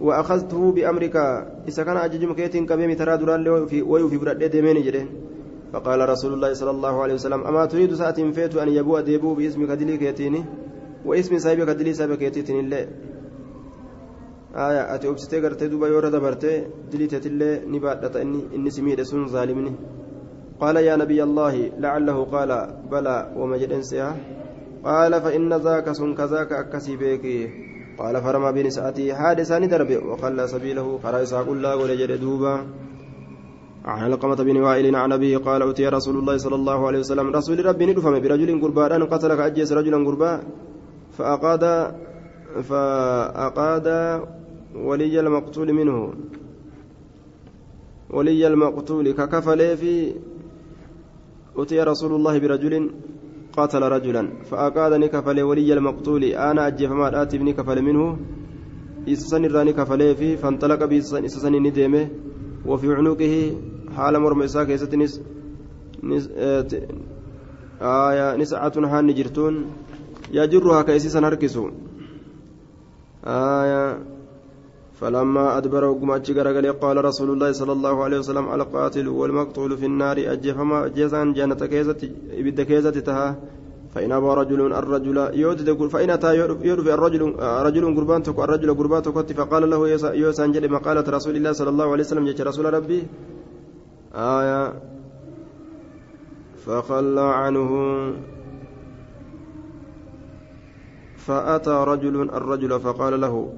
وأخذته 0.02 0.72
بأمرك 0.72 1.16
إذا 1.70 1.84
كان 1.84 1.98
أجج 1.98 2.24
مكيتين 2.32 2.66
كبيم 2.66 2.94
ترى 3.00 3.18
دران 3.18 3.48
ويوفي 3.92 4.18
برد 4.18 4.44
ديمين 4.44 4.78
جرين 4.86 5.08
فقال 5.74 6.10
رسول 6.10 6.32
الله 6.34 6.52
صلى 6.54 6.72
الله 6.72 6.96
عليه 7.04 7.14
وسلم 7.14 7.42
أما 7.50 7.66
تريد 7.66 7.94
ساعة 7.94 8.20
فيت 8.32 8.56
أن 8.56 8.70
يبوء 8.70 9.02
ديبو 9.08 9.34
باسمك 9.36 9.72
دليك 9.80 10.02
يتيني 10.02 10.42
واسم 11.06 11.38
صاحبك 11.38 11.70
دلي 11.80 11.94
صاحبك 11.94 12.22
يتيني 12.22 12.60
الله 12.60 12.82
آية 14.56 14.96
أتي 14.96 15.06
أبستي 15.10 15.38
قرتي 15.44 15.68
دوبا 15.68 15.88
يورا 15.88 16.10
دبرتي 16.10 16.52
دلي 16.92 17.08
تتلي 17.08 17.50
نبات 17.74 18.16
إني 18.16 18.40
إني 18.56 18.70
سميد 18.76 19.02
سن 19.10 19.28
ظالمني. 19.28 19.74
قال 20.60 20.76
يا 20.76 20.96
نبي 20.96 21.24
الله 21.24 21.72
لعله 21.80 22.24
قال 22.24 22.52
بلى 22.92 23.32
ومجد 23.38 23.72
انسيها 23.72 24.16
قال 24.84 25.22
فإن 25.22 25.54
ذاك 25.54 25.92
سن 25.92 26.16
كذاك 26.16 26.52
أكسي 26.52 26.96
بيكي 26.98 27.50
قال 27.98 28.22
فرمى 28.22 28.52
بنساته 28.52 29.14
حادثان 29.14 29.68
درب 29.68 29.92
وخلى 30.06 30.48
سبيله 30.48 30.98
فرأس 31.04 31.34
كل 31.34 31.66
ولجد 31.66 32.12
دوبا. 32.20 32.56
عن 33.86 34.00
علقمة 34.04 34.36
بن 34.36 34.58
وائل 34.58 34.96
عن 34.96 35.12
أبيه 35.12 35.38
قال 35.38 35.70
أتي 35.70 35.88
رسول 35.88 36.18
الله 36.18 36.38
صلى 36.38 36.56
الله 36.56 36.88
عليه 36.88 37.00
وسلم 37.00 37.36
رسول 37.36 37.66
ربي 37.66 37.86
ندفم 37.86 38.20
برجل 38.20 38.62
قربان 38.62 39.04
قتل 39.04 39.38
فأجيس 39.38 39.72
رجلا 39.74 39.98
قربا 40.08 40.44
فأقاد 41.18 41.94
فأقاد 42.70 43.88
ولي 44.76 45.20
المقتول 45.20 45.74
منه. 45.74 46.14
ولي 48.10 48.48
المقتول 48.48 49.12
ككفل 49.12 49.78
في 49.78 50.16
أتي 51.58 51.80
رسول 51.80 52.12
الله 52.16 52.40
برجل 52.40 52.92
قاتل 53.58 53.84
رجلا 53.96 54.24
فأقادني 54.50 55.08
كفل 55.08 55.42
ولي 55.42 55.74
المقتول. 55.74 56.24
أنا 56.24 56.68
أجف 56.68 56.92
ما 56.92 57.22
آتي 57.22 57.38
بني 57.38 57.54
كفل 57.54 57.82
منه. 57.82 58.18
إسسن 59.08 59.46
الراني 59.46 59.74
كفل 59.74 60.16
في 60.16 60.38
فانطلق 60.38 60.86
بإسسن 60.86 61.54
نديمه 61.66 62.10
وفي 62.66 62.88
عنقه 62.94 63.34
حال 63.96 64.20
مرمى 64.20 64.46
إساء 64.46 64.64
كيست 64.64 64.96
نس 64.96 65.22
نس 66.04 66.30
آية 67.82 68.36
نسعة 68.36 68.76
هان 68.78 69.14
جرتون. 69.14 69.66
يجرها 70.32 70.82
كيسيسا 70.82 71.20
هركسو. 71.20 71.70
آية 73.26 74.15
فلما 75.00 75.58
أدبر 75.58 75.84
وقمت 75.86 76.32
غرغل 76.32 76.72
قال 76.74 77.06
رسول 77.06 77.30
الله 77.30 77.52
صلى 77.52 77.72
الله 77.72 78.04
عليه 78.04 78.20
وسلم 78.20 78.54
القاتل 78.54 79.08
والمقتول 79.08 79.78
في 79.78 79.86
النار 79.86 80.18
أجفما 80.18 80.86
أجزان 80.86 81.34
جنة 81.34 81.56
كيزة 81.56 82.02
إبد 82.32 82.62
كيزة 82.62 83.00
تها. 83.00 83.36
فإن 83.96 84.12
أبى 84.12 84.28
رجل 84.28 84.62
الرجل 84.74 85.18
يودد 85.34 85.88
فإن 85.88 86.10
أتى 86.10 86.36
يرفع 86.36 86.94
الرجل 86.94 87.22
رجل 87.40 87.96
قربان 87.96 88.24
تك 88.24 88.40
الرجل 88.40 88.74
قربان 88.74 89.02
تك 89.02 89.32
فقال 89.32 89.70
له 89.70 89.88
يوسان 90.14 90.52
جل 90.52 90.72
مقالة 90.72 91.06
رسول 91.10 91.36
الله 91.36 91.52
صلى 91.52 91.70
الله 91.70 91.92
عليه 91.92 92.04
وسلم 92.04 92.26
جل 92.30 92.48
رسول 92.48 92.74
ربي؟ 92.74 93.08
آية. 94.16 94.74
فخلى 96.66 97.22
عنه. 97.22 97.72
فأتى 101.18 101.84
رجل 101.88 102.16
الرجل 102.22 102.80
فقال 102.80 103.22
له 103.22 103.54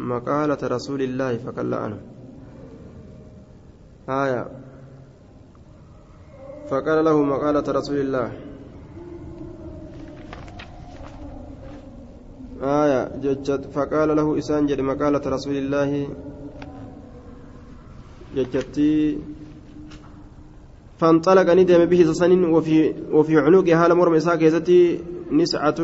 مقالة 0.00 0.58
رسول 0.62 1.02
الله 1.02 1.36
فكلا 1.36 1.76
عنه. 1.76 1.98
آية. 4.08 4.48
فقال 6.70 7.04
له 7.04 7.22
مقالة 7.22 7.64
رسول 7.68 8.00
الله. 8.00 8.32
آية. 12.62 13.02
ججت. 13.16 13.68
فقال 13.74 14.16
له 14.16 14.38
إسان 14.38 14.66
جد 14.66 14.80
مقالة 14.80 15.22
رسول 15.26 15.56
الله. 15.56 16.08
ججتي. 18.36 19.18
فانطلق 21.00 21.48
ندم 21.52 21.84
به 21.84 22.12
سسن 22.12 22.44
وفي 22.44 22.94
وفي 23.12 23.36
عنق 23.36 23.70
حال 23.70 23.94
مرم 23.94 24.14
إساك 24.14 24.44
نسعة 25.32 25.80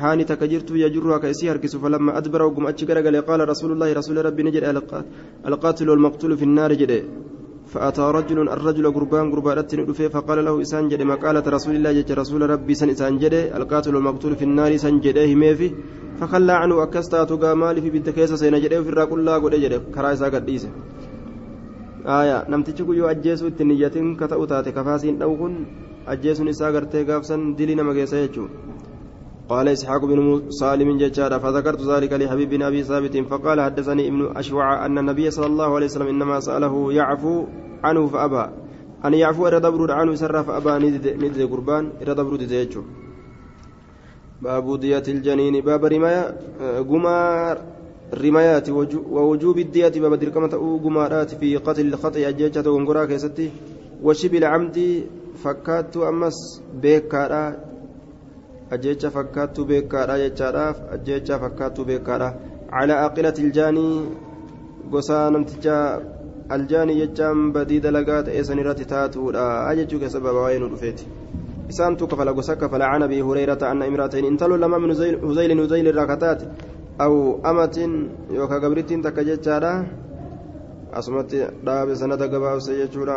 حاني 0.00 0.24
تكجرت 0.24 0.70
يجرها 0.70 1.18
كيسي 1.18 1.50
هركس 1.50 1.76
فلما 1.76 2.18
أدبر 2.18 2.42
وقم 2.42 2.66
أتشكر 2.66 2.98
قال 3.28 3.48
رسول 3.48 3.72
الله 3.72 3.92
رسول 3.92 4.24
ربي 4.26 4.42
نجد 4.42 4.64
القاتل 5.46 5.88
والمقتول 5.90 6.36
في 6.36 6.44
النار 6.44 6.72
جد. 6.72 6.92
فأتى 7.72 8.02
رجل 8.18 8.38
الرجل 8.48 8.92
قربان 8.96 9.26
قربان 9.32 9.58
ندفه 9.80 10.08
فقال 10.08 10.44
له 10.44 10.54
إسان 10.60 10.88
جد 10.88 11.02
مقالة 11.02 11.44
رسول 11.56 11.74
الله 11.76 11.92
جد 11.92 12.12
رسول 12.12 12.50
ربي 12.50 12.74
سن 12.74 12.90
إسان 12.90 13.18
جد 13.18 13.34
القاتل 13.58 13.94
والمقتول 13.94 14.36
في 14.36 14.44
النار 14.48 14.76
سن 14.76 15.00
جده 15.00 15.34
ميفي 15.34 15.68
فخلى 16.20 16.52
عنه 16.52 16.82
أكستا 16.82 17.54
مالي 17.54 17.80
في 17.80 17.90
بنت 17.90 18.08
كيسة 18.10 18.36
سين 18.36 18.54
في 18.84 18.88
الراقل 18.92 19.18
الله 19.20 19.34
قد 19.42 19.54
جده 19.54 19.78
كرايسا 19.94 20.28
قد 20.34 20.48
آية 22.06 22.38
نمتشي 22.50 22.84
كيو 22.84 23.06
أجيسو 23.06 23.46
التنية 23.46 23.96
كتأو 24.20 24.44
تاتي 24.44 24.72
كفاسين 24.72 25.22
أو 25.22 25.32
كن 26.08 26.12
أجيسون 26.12 26.48
إسا 26.48 26.66
قرتي 26.66 27.04
قافسا 27.04 27.54
دلي 27.58 27.74
نما 27.74 28.08
قال 29.48 29.68
إسحاق 29.68 30.04
بن 30.04 30.50
سالم 30.50 30.98
ججارة 30.98 31.38
فذكرت 31.38 31.82
ذلك 31.82 32.12
لحبيب 32.12 32.50
بن 32.50 32.62
أبي 32.62 32.82
ثابت 32.82 33.16
فقال 33.16 33.60
حدثني 33.60 34.08
ابن 34.08 34.36
أشوع 34.36 34.86
أن 34.86 34.98
النبي 34.98 35.30
صلى 35.30 35.46
الله 35.46 35.74
عليه 35.74 35.86
وسلم 35.86 36.06
إنما 36.06 36.40
سأله 36.40 36.92
يعفو 36.92 37.44
عنه 37.84 38.06
فأبى 38.06 38.44
أن 39.04 39.14
يعفو 39.14 39.46
إرى 39.46 39.60
دبر 39.60 39.92
عنه 39.92 40.14
سر 40.14 40.42
فأبى 40.42 40.72
ندد 40.86 41.42
قربان 41.52 41.84
إرى 42.02 42.14
دبر 42.14 42.36
ديجو 42.36 42.82
باب 44.42 44.80
دية 44.80 45.06
الجنين 45.08 45.60
باب 45.60 45.84
رماية 45.84 46.36
قمار 46.90 47.58
رمايات 48.14 48.70
ووجوب 49.14 49.58
الدية 49.58 49.94
باب 50.02 50.14
دركمة 50.14 50.78
قمارات 50.84 51.30
في 51.34 51.56
قتل 51.56 51.86
الخطأ 51.86 52.28
أجيتشة 52.28 52.70
ونقرا 52.70 53.04
كيستي 53.04 53.50
وشبه 54.02 54.38
العمد 54.38 54.78
فكات 55.44 55.96
أمس 55.96 56.62
بيكارا 56.82 57.68
ajjecha 58.70 59.10
fakkaattuu 59.10 59.64
beekaadha 59.64 60.18
jechaadhaaf 60.22 60.80
ajjecha 60.94 61.38
fakkaattuu 61.42 61.84
beekaadha 61.90 62.26
calaa 62.72 62.98
aqilati 63.04 63.44
iljaanii 63.46 63.92
gosaa 64.94 65.30
namticha 65.36 65.76
aljaanii 66.56 66.98
jechaan 66.98 67.40
badii 67.54 67.80
dalagaa 67.86 68.22
ta'ee 68.26 68.42
san 68.48 68.60
irratti 68.64 68.88
taatuudha 68.90 69.46
jechuu 69.78 70.00
keessa 70.02 70.20
babaayee 70.26 70.60
nu 70.64 70.68
dhufeeti 70.72 71.08
gosa 72.38 72.56
kafala 72.56 72.90
can 72.92 73.02
abi 73.02 73.20
hurayrata 73.20 73.70
anna 73.70 73.88
imraatain 73.92 74.28
intalo 74.32 74.56
lama 74.56 74.78
min 74.78 74.94
huzaylin 75.22 75.60
huzayl 75.64 75.90
irraa 75.92 76.06
kataate 76.12 76.48
aw 76.98 77.12
amatin 77.52 77.94
yookaa 78.40 78.60
gabrittiin 78.60 79.02
takka 79.02 79.24
jechaadha 79.30 79.72
asumatti 80.92 81.40
dhaabe 81.64 81.96
sanada 81.96 82.28
gabaabse 82.28 82.76
jechuudha 82.80 83.16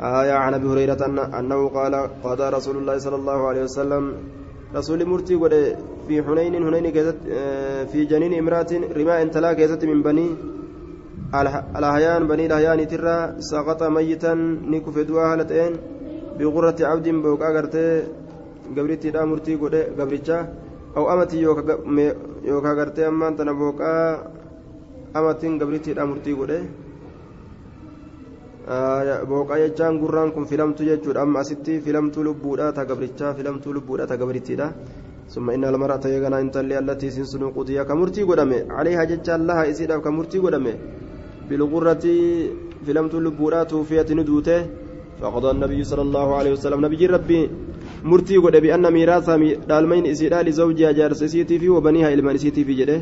آية 0.00 0.32
عن 0.32 0.54
أبي 0.54 0.66
هريرة 0.68 1.02
أنه 1.38 1.68
قال 1.68 1.94
قضى 2.24 2.48
رسول 2.48 2.76
الله 2.76 2.98
صلى 2.98 3.16
الله 3.16 3.48
عليه 3.48 3.62
وسلم. 3.64 4.04
رسول 4.74 5.06
مرتي 5.06 5.34
قد 5.34 5.54
في 6.08 6.22
حنين 6.22 6.54
حنين 6.66 6.86
كيست 6.90 7.16
في 7.92 8.04
جنين 8.04 8.32
امرأة 8.42 8.70
رماء 8.98 9.26
تلا 9.34 9.52
كيست 9.52 9.84
من 9.84 10.02
بني 10.02 10.28
الأحيان 11.78 12.26
بني 12.26 12.46
الأحيان 12.46 12.88
ترى 12.88 13.16
سقط 13.38 13.82
ميتا 13.82 14.34
نكف 14.72 14.96
دوا 15.08 15.34
هلتين 15.34 15.72
بغرة 16.38 16.78
عبد 16.90 17.08
بوكا 17.08 17.48
غرتي 17.56 18.02
قبرتي 18.76 19.10
دا 19.10 19.24
مرتي 19.24 19.54
قد 19.60 19.74
قبرتشا 19.98 20.38
أو 20.96 21.12
أمتي 21.12 21.36
يوكا 22.44 22.72
غرتي 22.78 23.08
أمان 23.08 23.36
تنا 23.36 23.52
بوكا 23.52 23.92
أمتين 25.16 25.52
قبرتي 25.60 25.92
دا 25.96 26.04
مرتي 26.04 26.32
قد. 26.32 26.52
Booqaa 28.66 29.58
jechaan 29.64 29.98
gurraan 29.98 30.32
kun 30.32 30.46
filamtu 30.46 30.84
jechuudha. 30.84 31.22
Amma 31.22 31.40
asitti 31.40 31.80
filamtuu 31.80 32.24
lubbuudha 32.24 32.72
ta 32.72 32.84
gabrichaa 32.84 33.34
filamtuu 33.34 33.72
lubbuudha 33.72 34.06
ta 34.06 34.16
gabrittiidha 34.16 34.72
ثم 35.26 35.50
إن 35.50 35.64
المرأة 35.64 36.06
يغنى 36.06 36.40
إن 36.40 36.50
تلي 36.54 36.78
التي 36.78 37.10
سنسن 37.10 37.50
قضية 37.50 37.82
كمرتي 37.82 38.22
قدمي 38.22 38.58
عليها 38.70 39.04
جتشان 39.10 39.46
لها 39.46 39.70
إسيدا 39.70 39.98
كمرتي 39.98 40.38
قدمي 40.38 40.74
بالغرة 41.50 42.04
فلم 42.86 43.06
تلبورا 43.08 43.62
توفيت 43.70 44.12
ندوته 44.18 44.60
فقضى 45.20 45.50
النبي 45.50 45.80
صلى 45.90 46.02
الله 46.02 46.28
عليه 46.38 46.52
وسلم 46.52 46.80
نبي 46.86 47.06
ربي 47.06 47.40
مرتي 48.10 48.36
قد 48.44 48.56
بأن 48.64 48.84
ميراثها 48.92 49.36
دالمين 49.70 50.06
إسيدا 50.06 50.42
لزوجها 50.46 50.92
جارس 50.98 51.22
إسيتي 51.22 51.58
في 51.58 51.68
وبنيها 51.68 52.08
إلمان 52.14 52.34
إسيتي 52.34 52.64
في 52.64 52.74
جده 52.78 52.98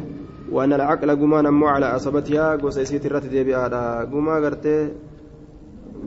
وأن 0.54 0.72
العقل 0.72 1.10
قمان 1.20 1.46
أمو 1.46 1.66
على 1.66 1.86
أصبتها 1.96 2.56
قوس 2.56 2.78
إسيتي 2.78 3.08
رتدي 3.08 3.44
بأهدا 3.44 3.82
قما 4.12 4.34
قرتي 4.44 4.76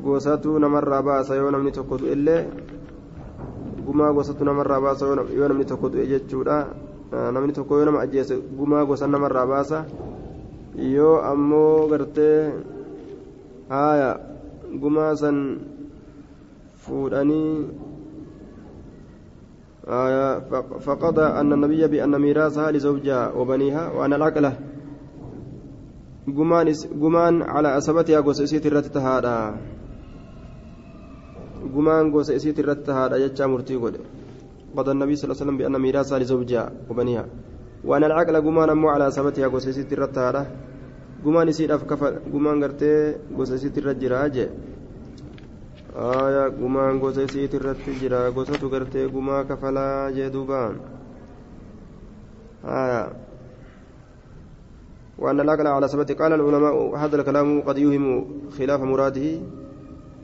gosatu 0.03 0.60
namarraa 0.60 1.02
baasa 1.02 1.36
yoo 1.36 1.52
namni 1.52 1.72
tokko 1.72 1.98
du'e 1.98 2.11
illee 2.11 2.41
gumaa 3.86 4.14
gosatu 4.14 4.45
namarraa 4.45 4.82
baasa 4.82 5.06
yoo 5.38 5.48
namni 5.48 5.65
tokko 5.65 5.90
du'e 5.90 6.06
jechuudha 6.07 6.57
namni 7.11 7.53
tokko 7.53 7.78
yoo 7.78 7.86
nama 7.86 8.02
ajjeese 8.02 8.36
gumaa 8.57 8.86
gosa 8.86 9.07
namarraa 9.07 9.48
baasa 9.48 9.86
yoo 10.76 11.22
ammoo 11.22 11.88
gartee 11.88 12.53
haaya 13.69 14.19
gumaa 14.80 15.15
san 15.15 15.38
fuudhanii 16.76 17.68
آية 19.88 20.40
فقضى 20.84 21.22
أن 21.22 21.53
النبي 21.53 21.88
بأن 21.88 22.22
ميراثها 22.22 22.72
لزوجها 22.72 23.32
وبنيها 23.32 23.91
وأن 23.95 24.14
العقلة 24.14 24.60
قمان 27.02 27.41
على 27.41 27.78
أسبتها 27.78 28.19
قصيصية 28.22 28.61
الرتتها 28.65 29.57
gumaan 31.76 32.11
gosa 32.11 32.34
isiit 32.34 32.57
irratti 32.60 32.91
haadha 32.91 33.19
jechaa 33.23 33.48
murtii 33.48 33.80
godhe. 33.84 34.02
قضى 34.77 34.91
النبي 34.91 35.15
صلى 35.15 35.26
الله 35.26 35.38
عليه 35.38 35.45
وسلم 35.45 35.57
بأن 35.57 35.76
ميراثها 35.81 36.19
لزوجها 36.19 36.65
وبنيها 36.89 37.26
وأن 37.84 38.03
العقل 38.03 38.35
قمان 38.45 38.69
أمو 38.69 38.88
على 38.89 39.11
سبتها 39.11 39.48
قوس 39.48 39.68
إسيت 39.68 39.94
الرتها 39.94 40.45
قمان 41.26 41.48
إسيت 41.49 41.72
أفكفل 41.72 42.14
قمان 42.34 42.64
قرتي 42.64 43.15
قوس 43.38 43.52
إسيت 43.52 43.77
الرجرا 43.77 44.27
جي 44.27 44.45
آية 45.98 46.44
قمان 46.61 46.99
قوس 47.02 47.18
إسيت 47.18 47.56
الرجرا 47.56 48.30
قوسة 48.35 48.61
قرتي 48.73 49.06
قما 49.14 49.38
كفلا 49.49 50.11
جي 50.15 50.30
دوبان 50.30 50.76
آه 52.65 53.07
وأن 55.18 55.39
الأكل 55.39 55.68
على 55.68 55.88
ثبت 55.88 56.11
قال 56.22 56.31
العلماء 56.34 56.95
هذا 57.02 57.15
الكلام 57.15 57.61
قد 57.61 57.77
يوهم 57.77 58.06
خلاف 58.57 58.81
مراده 58.81 59.27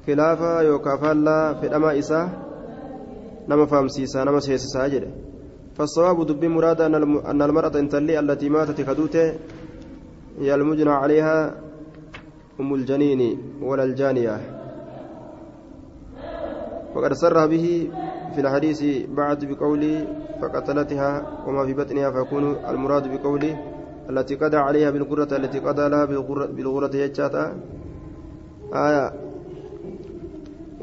يوكافالا 0.07 1.53
في 1.53 1.67
الأماء 1.67 1.99
إساه 1.99 2.29
نما 3.49 3.65
فهم 3.65 3.87
سيسا 3.87 4.23
نما 4.23 4.39
سيسا 4.39 4.87
جده 4.87 5.07
فالصواب 5.75 6.27
دب 6.27 6.45
مراد 6.45 6.81
أن 6.81 7.41
المرأة 7.41 7.79
انتلي 7.79 8.19
التي 8.19 8.49
ماتت 8.49 8.81
كدوته 8.81 9.33
هي 10.39 10.55
المجنى 10.55 10.91
عليها 10.91 11.55
أم 12.59 12.73
الجنين 12.73 13.21
ولا 13.61 13.83
الجانية 13.83 14.41
وقد 16.95 17.13
سر 17.13 17.47
به 17.47 17.89
في 18.35 18.41
الحديث 18.41 19.09
بعد 19.09 19.45
بقوله 19.45 20.07
فقتلتها 20.41 21.11
وما 21.47 21.65
في 21.65 21.73
بطنها 21.73 22.11
فيكون 22.11 22.55
المراد 22.69 23.17
بقوله 23.17 23.59
التي 24.09 24.35
قضى 24.35 24.57
عليها 24.57 24.91
بالقرة 24.91 25.37
التي 25.37 25.59
قضى 25.59 25.89
لها 25.89 26.05
بالغرة 26.45 26.95
يجاتا 26.95 27.59
آية 28.73 29.22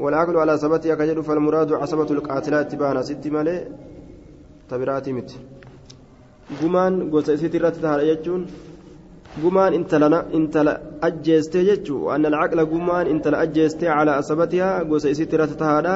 والعقل 0.01 0.35
على 0.43 0.53
ثبتها 0.63 0.95
كجد 0.99 1.19
فالمراد 1.27 1.69
عصبة 1.81 2.09
القاتلات 2.15 2.65
تبانا 2.71 3.01
ست 3.09 3.25
مالي 3.35 3.55
تبراتي 4.69 5.11
مت 5.17 5.31
gumaan 6.61 6.93
gosa 7.13 7.31
isiit 7.37 7.53
irratti 7.57 7.79
tahaadha 7.83 8.05
jechuun 8.11 8.41
gumaan 9.43 9.71
intala 9.79 10.73
ajjeestee 11.07 11.63
jechuu 11.69 11.99
waan 12.07 12.25
alcaqla 12.29 12.63
gumaan 12.73 13.05
intala 13.13 13.37
ajjeestee 13.45 13.89
calaa 13.97 14.17
asabatihaa 14.21 14.83
gosa 14.91 15.07
isiit 15.13 15.31
irratti 15.35 15.55
tahaadha 15.63 15.93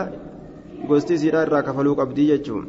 gosti 0.90 1.11
isiidha 1.18 1.40
irraa 1.48 1.64
kafaluu 1.68 1.95
qabdii 2.02 2.27
jechuun 2.32 2.64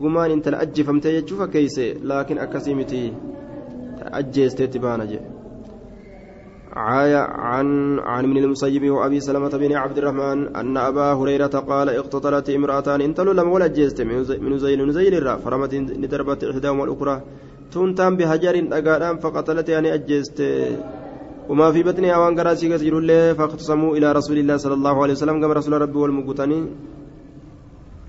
gumaan 0.00 0.30
intala 0.36 0.56
ajjeefamtee 0.64 1.12
jechuu 1.18 1.36
fakkeeyse 1.42 1.86
laakiin 2.10 2.38
akkasii 2.44 2.74
miti 2.80 3.00
ajjeesteetti 4.20 4.78
baana 4.86 5.04
jedhe 5.12 5.35
عاية 6.76 7.16
عن 7.16 7.98
عن 7.98 8.24
من 8.26 8.36
المسيب 8.44 8.90
وابي 8.90 9.20
سلمة 9.20 9.48
بن 9.48 9.72
عبد 9.72 9.98
الرحمن 9.98 10.56
أن 10.56 10.76
أبا 10.76 11.12
هريرة 11.12 11.54
قال 11.70 11.88
اقتتلت 11.88 12.50
امرأتان 12.50 13.00
انتلوا 13.00 13.34
لم 13.34 13.48
ولا 13.48 13.66
جيست 13.66 14.00
من 14.46 14.58
زين 14.58 14.90
زين 14.92 15.14
الرا 15.14 15.36
فرمت 15.36 15.74
ندربت 15.74 16.44
إحداهما 16.44 16.84
الأخرى. 16.84 17.16
تنتم 17.72 18.16
بهجر 18.16 18.56
اقادام 18.72 19.16
فقتلت 19.24 19.68
يعني 19.68 19.94
أجيست. 19.94 20.38
وما 21.48 21.72
في 21.72 21.82
بطنها 21.82 22.16
وان 22.16 22.32
قراسي 22.38 22.68
كثير 22.68 22.94
فاختصموا 23.34 23.96
إلى 23.96 24.12
رسول 24.12 24.38
الله 24.38 24.56
صلى 24.56 24.74
الله 24.74 25.02
عليه 25.02 25.14
وسلم 25.16 25.40
كما 25.40 25.54
رسول 25.54 25.80
ربي 25.80 25.98
والمقتني. 25.98 26.60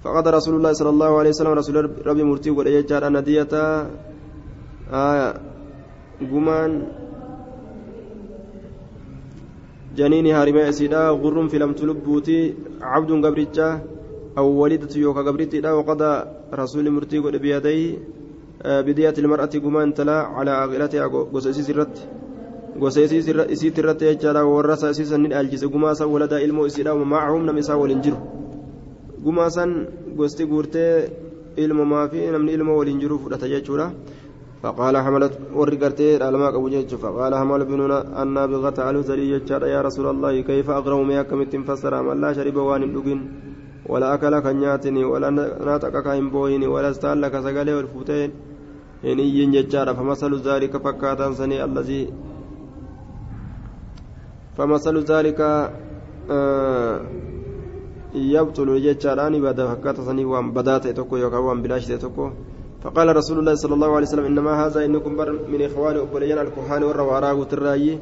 فقد 0.03 0.27
رسول 0.27 0.55
الله 0.55 0.71
صلى 0.73 0.89
الله 0.89 1.11
عليه 1.19 1.29
وسلم 1.29 1.53
رسول 1.61 1.75
ربي 2.07 2.23
مرتي 2.23 2.49
وقال 2.51 2.67
يجار 2.67 3.07
أن 3.07 3.23
دية 3.23 3.53
آية 4.93 5.33
قمان 6.31 6.71
جنيني 9.97 10.31
هارمي 10.33 10.69
أسيدا 10.69 11.09
غر 11.09 11.47
في 11.47 11.57
لم 11.57 11.71
تلبوتي 11.73 12.53
عبد 12.81 13.11
قبرتشا 13.25 13.67
أو 14.37 14.47
والدة 14.61 14.93
يوكا 14.95 15.21
قبرتي 15.27 15.59
وقضى 15.77 16.11
رسول 16.53 16.85
مرتي 16.95 17.17
قد 17.19 17.35
بيديه 17.35 17.97
بدية 18.65 19.13
المرأة 19.17 19.53
قمان 19.63 19.93
تلا 19.93 20.17
على 20.37 20.51
عقلتها 20.51 21.07
قصيصي 21.33 21.63
سرت 21.67 21.95
قصيصي 22.81 23.21
سرت 23.21 23.79
الرت 23.79 24.01
يجارا 24.01 24.41
ورسا 24.41 24.91
سيسا 24.91 25.17
نالجس 25.17 25.65
قماسا 25.73 26.05
ولدا 26.05 26.37
علمو 26.43 26.65
إسيدا 26.65 26.91
ومعهم 26.91 27.41
نمسا 27.45 27.73
ولنجر. 27.73 28.15
قماسا 29.25 29.65
قستي 30.17 30.43
قورتي 30.51 31.07
ilma 31.57 31.85
maafi 31.85 32.29
namni 32.31 32.53
ilma 32.53 32.73
waliin 32.73 32.99
jiru 32.99 33.17
fudhata 33.19 33.49
jechuudha 33.49 33.91
فقال 34.63 34.97
حملت 34.97 35.33
ورقرتي 35.53 36.23
على 36.23 36.37
أبو 36.57 36.67
جيج 36.69 36.95
فقال 36.95 37.31
حمل 37.35 37.61
بن 37.65 37.79
النابغة 38.21 38.77
على 38.87 39.03
زري 39.03 39.31
يا 39.73 39.81
رسول 39.87 40.07
الله 40.13 40.41
كيف 40.41 40.69
أقرأ 40.69 41.03
مياك 41.03 41.33
متن 41.33 41.63
فسر؟ 41.67 41.93
من 42.01 42.21
لا 42.21 42.33
شرب 42.33 42.55
وان 42.55 42.83
لقين 42.93 43.19
ولا 43.91 44.13
أكل 44.13 44.33
كنياتني 44.39 45.03
ولا 45.11 45.29
ناتك 45.67 45.95
كاين 46.05 46.29
بوهني 46.29 46.67
ولا 46.67 46.89
استال 46.89 47.17
سقالي 47.45 47.73
والفوتين. 47.77 48.31
إن 49.05 49.19
إيين 49.19 49.51
ججارة 49.51 49.93
فمثل 49.93 50.31
ذلك 50.47 50.73
فكاتا 50.85 51.31
سني 51.39 51.63
الذي 51.63 52.01
فمثل 54.57 54.95
ذلك 55.11 55.39
آه 56.31 57.01
يبطل 58.15 58.69
ججاران 58.85 59.33
بدا 59.41 59.63
فكاتا 59.71 60.01
سني 60.07 60.25
وان 60.25 60.51
بدات 60.51 60.87
تكو 60.97 61.17
يوكا 61.17 61.37
وان 61.37 61.61
بلاش 61.61 61.85
تكو. 61.87 62.25
فقال 62.83 63.15
رسول 63.15 63.39
الله 63.39 63.55
صلى 63.55 63.73
الله 63.73 63.91
عليه 63.95 64.07
وسلم 64.07 64.25
إنما 64.25 64.65
هذا 64.65 64.85
إنكم 64.85 65.15
بر 65.15 65.31
من 65.51 65.61
إخوان 65.61 65.95
أبليان 65.97 66.39
الكهان 66.45 66.83
والرواراه 66.83 67.43
تراي 67.43 67.99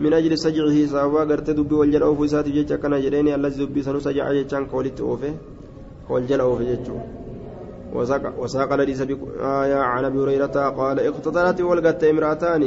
من 0.00 0.12
أجل 0.12 0.38
سجعه 0.38 0.86
سوا 0.86 1.24
قرت 1.24 1.50
دبي 1.50 1.74
والجل 1.74 2.02
أوفو 2.02 2.26
ساتي 2.26 2.50
جيتشا 2.50 2.76
كان 2.76 3.00
جريني 3.00 3.34
الذي 3.34 3.64
دبي 3.64 3.82
سنو 3.82 3.98
سجع 3.98 4.32
جيتشان 4.32 4.66
قولت 4.66 5.00
أوفي 5.00 5.32
والجل 6.10 6.40
أوفي 6.40 6.64
جيتشو 6.64 6.96
وساق 8.38 8.72
الحديث 8.72 9.00
آية 9.02 9.74
عن 9.74 10.04
أبي 10.04 10.18
هريرة 10.18 10.56
قال 10.78 11.00
اقتتلت 11.00 11.60
والقت 11.60 12.04
امرأتان. 12.04 12.64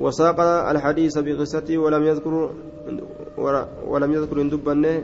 وساق 0.00 0.40
الحديث 0.40 1.18
بقصته 1.18 1.78
ولم 1.78 2.02
يذكر 2.02 2.50
ولم 3.88 4.12
يذكر 4.12 4.42
دبنه 4.42 5.02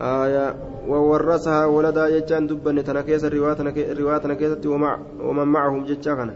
آية 0.00 0.54
وورثها 0.88 1.66
ولدا 1.66 2.18
جتان 2.18 2.46
دبن 2.46 2.84
تنكيس 2.84 3.24
الرواية 3.24 4.18
تنكيست 4.18 4.66
ومع 4.66 4.98
ومن 5.20 5.46
معهم 5.48 5.84
جتان 5.84 6.30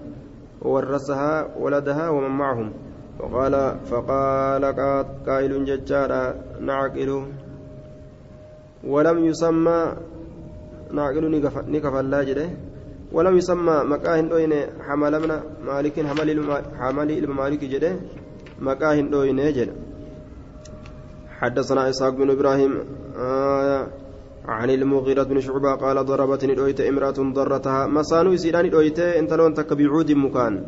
وورثها 0.63 1.57
ولدها 1.61 2.09
ومن 2.09 2.31
معهم. 2.39 2.73
وقال 3.21 3.55
فقال 3.91 4.65
قائل 5.27 5.65
ججارا 5.65 6.35
نعقل. 6.61 7.11
ولم 8.85 9.25
يسمى 9.25 9.93
نعقل 10.93 11.25
نكف 11.69 11.95
الله 11.97 12.23
جده. 12.23 12.49
ولم 13.13 13.37
يسمى 13.37 13.77
مكاهن 13.85 14.29
دوين 14.29 14.53
حمل 14.87 15.13
من 15.23 15.31
مالك 15.67 15.97
حمل 16.81 17.11
المالك 17.11 17.63
جده. 17.65 17.93
مكاهن 18.61 19.11
دوين 19.11 19.41
جده. 19.57 19.73
حدثنا 21.37 21.89
إسحاق 21.91 22.15
بن 22.15 22.31
إبراهيم 22.31 22.73
آه 23.17 23.89
عن 24.49 24.71
المغيرة 24.71 25.23
بن 25.23 25.41
شعبة 25.41 25.75
قال 25.75 25.97
ضربتني 26.07 26.55
دويت 26.55 26.81
امرأة 26.81 27.19
ضرتها. 27.35 27.87
مسانو 27.87 28.33
يسيراني 28.33 28.69
دويت 28.69 28.99
انت 28.99 29.33
لون 29.33 29.55
تك 29.55 29.73
بعود 29.73 30.13
مكان. 30.13 30.65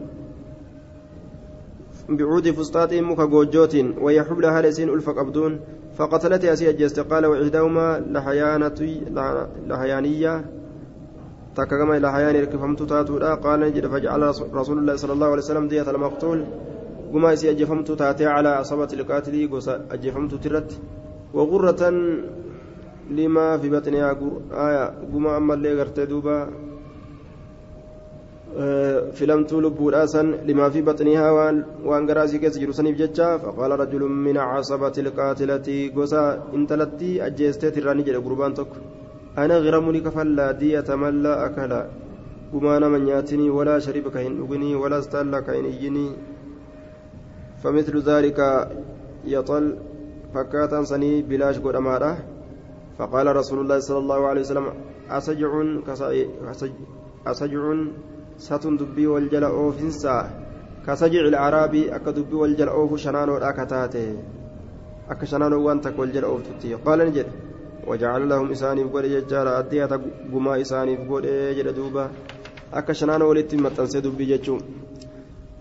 بعود 2.08 2.50
فسطاط 2.50 2.92
مكا 2.92 3.24
جوجوت 3.24 3.74
وهي 4.00 4.22
حبلها 4.22 4.62
لسين 4.62 4.88
ألف 4.88 5.10
قبدون 5.10 5.60
فقتلت 5.96 6.44
أسي 6.44 6.70
أجست 6.70 7.00
قال 7.00 7.26
وإحداهما 7.26 8.04
لحيانتي 8.10 8.92
لحيانية. 9.66 10.44
تككما 11.56 11.96
إلى 11.96 12.12
حيان 12.12 12.34
ركفمت 12.42 12.82
تاتودا. 12.82 13.34
قال 13.34 13.88
فجعل 13.90 14.22
رسول 14.54 14.78
الله 14.78 14.96
صلى 14.96 15.12
الله 15.12 15.26
عليه 15.26 15.42
وسلم 15.42 15.68
دية 15.68 15.90
المقتول. 15.90 16.46
قما 17.12 17.32
إسي 17.32 17.50
أجفمت 17.50 17.88
تاتي 17.92 18.26
على 18.26 18.48
عصبة 18.48 18.90
القاتل 18.92 19.34
أجفمت 19.90 20.34
ترت. 20.44 20.70
وغرة 21.34 21.82
لما 23.10 23.58
في 23.58 23.68
بطنها 23.70 24.10
آية 24.52 24.84
قما 25.12 25.36
أما 25.36 25.54
اللي 25.54 25.74
غرت 25.78 26.00
دوبا 26.00 26.38
فلمت 29.18 29.52
لبو 29.52 29.88
الأسن 29.88 30.26
لما 30.48 30.68
في 30.68 30.80
بطنها 30.82 31.30
وان 31.84 32.10
قراسي 32.10 32.38
كيس 32.38 32.58
جرسني 32.58 32.92
بججا 32.92 33.36
فقال 33.36 33.70
رجل 33.80 34.02
من 34.26 34.36
عصبة 34.38 34.92
القاتلة 34.98 35.68
قصا 35.96 36.24
انتلتي 36.54 37.26
أجيستي 37.26 37.70
تراني 37.70 38.02
جل 38.02 38.24
قربان 38.24 38.54
تك 38.54 38.72
أنا 39.38 39.56
غرمني 39.64 40.00
كفلا 40.00 40.52
دية 40.52 40.88
من 41.02 41.14
لا 41.22 41.46
أكل 41.46 41.72
قما 42.52 42.88
من 42.92 43.02
ياتني 43.08 43.50
ولا 43.50 43.78
شرب 43.84 44.06
كهن 44.14 44.32
أغني 44.42 44.74
ولا 44.82 44.98
استال 44.98 45.32
كهن 45.46 45.64
إجني 45.72 46.06
فمثل 47.62 47.98
ذلك 47.98 48.38
يطل 49.24 49.78
فكاتا 50.34 50.82
سني 50.82 51.22
بلاش 51.22 51.58
قد 51.58 51.74
أماره 51.74 52.18
فقال 52.98 53.36
رسول 53.36 53.58
الله 53.60 53.78
صلى 53.78 53.98
الله 53.98 54.26
عليه 54.26 54.40
وسلم 54.40 54.66
أسجع 55.10 55.50
أسجع 57.26 57.62
ستن 58.38 58.76
دبي 58.76 59.06
والجل 59.06 59.44
أوفنسا 59.44 60.30
كسجع 60.86 61.20
الأعرابي 61.20 61.94
أكا 61.96 62.10
دبي 62.10 62.34
والجل 62.34 62.68
أوف 62.68 62.96
شنانو 62.96 63.36
أكتاته. 63.36 64.16
أكا 65.10 65.24
شنانو 65.26 65.66
وانتك 65.66 65.98
والجل 65.98 66.24
أوفتي 66.24 66.74
قال 66.74 66.98
نجد. 66.98 67.26
وجعل 67.86 68.28
لهم 68.28 68.50
إساني 68.50 68.84
بقول 68.84 69.04
ججارة. 69.10 69.58
أدية 69.58 69.84
قما 70.32 70.60
إساني 70.60 70.96
بقول 70.96 71.22
جل 71.56 71.74
دوبا. 71.74 72.10
أكا 72.74 72.92
شنانو 72.92 73.28
ولتي 73.30 73.56
متنسي 73.56 74.00
دبي 74.00 74.24
ججو. 74.24 74.58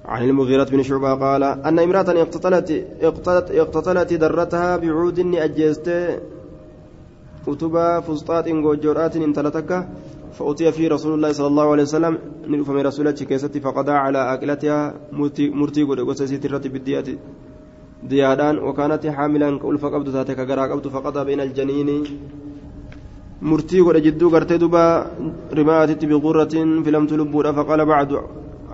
عن 0.07 0.23
المغيرة 0.23 0.63
بن 0.63 0.83
شعبة 0.83 1.13
قال 1.13 1.43
أن 1.43 1.79
امرأة 1.79 2.09
اقتتلت 2.23 2.69
اقتتلت, 3.01 3.51
اقتتلت 3.51 4.13
درتها 4.13 4.77
بعود 4.77 5.17
utubaa 7.47 8.01
fusxaaxiin 8.01 8.61
goojjoodhaatiin 8.65 9.23
intala 9.23 9.51
takka 9.51 9.87
فأتي 10.37 10.71
في 10.71 10.87
رسول 10.87 11.13
الله 11.13 11.31
صلى 11.31 11.47
الله 11.47 11.71
عليه 11.71 11.83
وسلم 11.83 12.17
نلفم 12.47 12.77
رسولة 12.77 13.11
كيستي 13.11 13.59
فقضى 13.59 13.91
على 13.91 14.33
أكلتها 14.33 14.93
مرتي 15.59 15.83
قد 15.83 15.99
وسيسيت 15.99 16.45
الرتب 16.45 16.73
بالديات 16.73 17.07
ديادان 18.03 18.57
وكانت 18.57 19.07
حاملا 19.07 19.59
كألف 19.59 19.85
قبض 19.85 20.09
ذاتك 20.09 20.39
قرأ 20.39 20.63
قبض 20.71 20.87
فقضى 20.87 21.25
بين 21.25 21.39
الجنين. 21.41 21.89
مرتي 23.41 23.79
قد 23.81 23.97
جدو 23.97 24.29
قرتي 24.29 24.57
دبا 24.57 24.85
رماتت 25.57 26.05
بغرة 26.05 26.55
فلم 26.85 27.03
تلبودا 27.07 27.51
فقال 27.51 27.85
بعد 27.85 28.11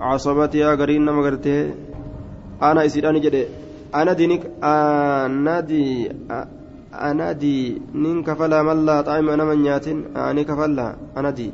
عصبتها 0.08 0.70
قرين 0.80 1.04
نما 1.06 1.22
قرتي 1.26 1.56
أنا 2.68 2.80
إسيراني 2.86 3.20
جدي. 3.24 3.44
أنا 3.94 4.12
دينك 4.12 4.42
أنا 4.62 5.60
دي 5.60 6.10
أنا 7.08 7.32
دي 7.32 7.56
نين 8.02 8.18
كفلا 8.26 8.62
ملا 8.68 9.00
طعم 9.06 9.28
أنا 9.34 9.44
من 9.44 9.64
ياتين. 9.64 9.98
أنا 10.16 10.42
كفلا 10.42 10.86
أنا 11.18 11.30
دي. 11.38 11.48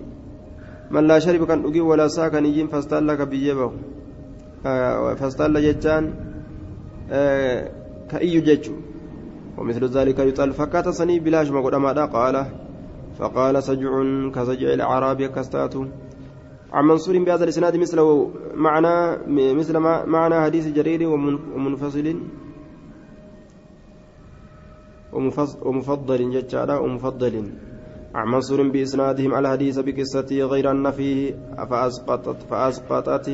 من 0.90 1.06
لا 1.08 1.18
شرب 1.18 1.42
كان 1.48 1.64
أجي 1.66 1.80
ولا 1.80 2.08
ساكن 2.08 2.46
يجين 2.46 2.66
فاستال 2.72 3.06
لك 3.06 3.20
بيجبه 3.30 3.72
آه 4.66 5.14
فاستال 5.14 5.54
جتان 5.66 6.04
آه 7.10 7.70
كأي 8.10 8.40
جتشو. 8.46 8.74
ومثل 9.58 9.84
ذلك 9.96 10.18
يطال. 10.18 10.52
فكات 10.52 10.88
سني 10.88 11.20
بلاش 11.20 11.48
ما 11.50 11.60
قد 11.60 11.74
قال. 12.16 12.36
فقال 13.18 13.62
سجع 13.62 13.92
كسجع 14.34 14.68
الأعراب 14.78 15.22
كستاتو 15.22 15.84
عن 16.72 16.84
منصور 16.84 17.18
بهذا 17.18 17.44
الإسناد 17.44 17.76
مثله 17.76 18.30
معنى 18.54 18.94
مثل 19.54 19.78
معنى 20.06 20.40
حديث 20.40 20.66
جرير 20.68 21.08
ومنفصل. 21.08 22.16
ومفضل 25.62 26.30
ججارا 26.30 26.76
ومفضل. 26.78 27.34
عن 28.14 28.26
منصور 28.28 28.68
بإسنادهم 28.68 29.34
على 29.34 29.48
حديث 29.48 29.78
بقصته 29.78 30.38
غير 30.42 30.70
أن 30.70 30.90
فيه 30.90 31.34
فأسقطت 31.70 32.38
فأسقطت 32.50 33.26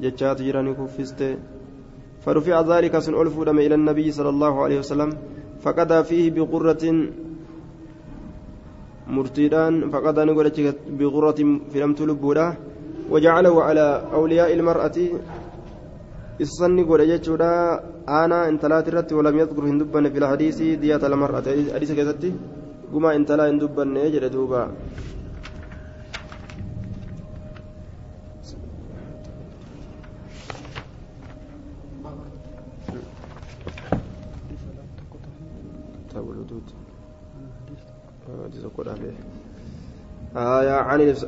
ججات 0.00 0.42
جيراني 0.42 0.74
كفست. 0.74 1.38
فرفع 2.20 2.60
ذلك 2.60 2.98
سن 2.98 3.14
ألفودم 3.14 3.58
إلى 3.58 3.74
النبي 3.74 4.10
صلى 4.10 4.28
الله 4.28 4.64
عليه 4.64 4.78
وسلم 4.78 5.10
فقضى 5.60 6.04
فيه 6.04 6.30
بقرة 6.30 6.84
مرتدان 9.16 9.90
فقضى 9.90 10.22
نقول 10.24 10.48
بغرة 11.00 11.40
في 11.70 11.76
لم 11.82 11.92
تلبوده 11.98 12.46
وجعله 13.12 13.54
على 13.62 13.86
أولياء 14.12 14.50
المرأة 14.54 14.96
إصني 16.42 16.82
جتشودا 17.10 17.52
أنا 18.08 18.48
انتلات 18.48 18.88
الرت 18.88 19.10
ولم 19.12 19.34
يذكر 19.38 19.64
هندبا 19.70 20.00
في 20.12 20.18
الحديث 20.18 20.58
ديات 20.82 21.04
المرأة 21.04 21.46
حديث 21.74 21.90
كذتي 21.98 22.30
قما 22.92 23.10
انتلا 23.16 23.50
هندبا 23.50 23.84
يجد 24.04 24.24
دوبا 24.34 24.62
آية 40.36 40.76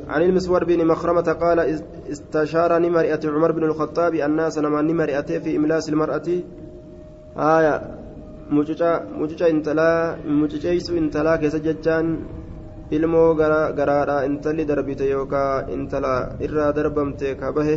عن 0.07 0.21
المسور 0.21 0.63
بن 0.63 0.87
مخرمة 0.87 1.27
قال 1.41 1.59
استشارني 2.11 2.89
مرئة 2.89 3.29
عمر 3.29 3.51
بن 3.51 3.63
الخطاب 3.63 4.13
الناس 4.13 4.57
لما 4.57 4.81
نمرئته 4.81 5.39
في 5.39 5.55
إملاس 5.57 5.89
المرأة 5.89 6.27
آية 7.37 7.73
mucuca 8.51 9.47
intalaa 9.47 10.17
mucuceessu 10.39 10.97
intalaa 11.01 11.37
keessa 11.41 11.59
jechaan 11.67 12.07
ilmoo 12.91 13.29
garaadha 13.33 14.25
intalli 14.29 14.65
darbite 14.71 15.05
yookaan 15.07 15.69
intala 15.75 16.35
irraa 16.45 16.71
darbamte 16.77 17.29
ka 17.39 17.53
bahe 17.57 17.75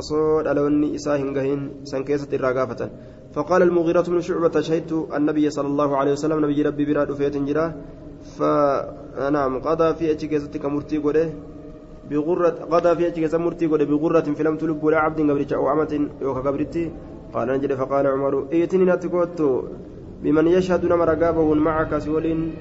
osoo 0.00 0.42
dhaloonni 0.46 0.92
isaa 0.98 1.16
hin 1.22 1.32
gahin 1.38 1.64
san 1.90 2.04
keessatti 2.04 2.38
irraa 2.38 2.54
gaafatan 2.58 2.92
فقال 3.32 3.62
المغيرة 3.62 4.02
بن 4.12 4.20
شعبة 4.20 4.60
شهدت 4.60 4.92
النبي 5.16 5.50
صلى 5.50 5.68
الله 5.72 5.90
عليه 5.96 6.12
وسلم 6.12 6.44
نبي 6.44 6.62
ربي 6.62 6.84
براد 6.84 7.12
فيت 7.16 7.36
جرا 7.48 7.66
فنعم 8.22 9.58
قضى 9.58 9.94
في 9.94 10.10
أجهزة 10.10 10.58
كمرتي 10.62 10.98
قده 10.98 11.30
بغرة 12.10 12.58
قضى 12.72 12.96
في 12.96 13.06
أجهزة 13.06 13.38
مرتي 13.38 13.66
قده 13.66 13.84
بغرة 13.84 14.28
في 14.36 14.42
لم 14.42 14.56
تلب 14.56 14.84
ولا 14.84 14.98
عبد 14.98 15.20
قبرتي 15.30 15.54
أو 15.54 15.68
عمة 15.68 16.08
يوكا 16.22 16.40
قبرتي 16.40 16.92
قال 17.34 17.48
نجد 17.48 17.74
فقال 17.74 18.06
عمر 18.06 18.34
ائتني 18.52 18.84
نتقوت 18.84 19.40
بمن 20.22 20.46
يشهد 20.46 20.84
نما 20.86 21.04
رقابه 21.04 21.54
معك 21.54 21.98
سولين 21.98 22.54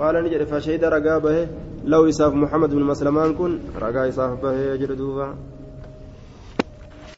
قال 0.00 0.14
نجد 0.24 0.42
فشهد 0.44 0.84
رقابه 0.84 1.48
لو 1.84 2.06
يساف 2.06 2.34
محمد 2.34 2.70
بن 2.74 2.82
مسلمان 2.82 3.34
كن 3.34 3.58
رقا 3.82 4.04
يساف 4.04 4.42
به 4.42 4.52
يجد 4.72 4.92
دوبا 4.92 5.28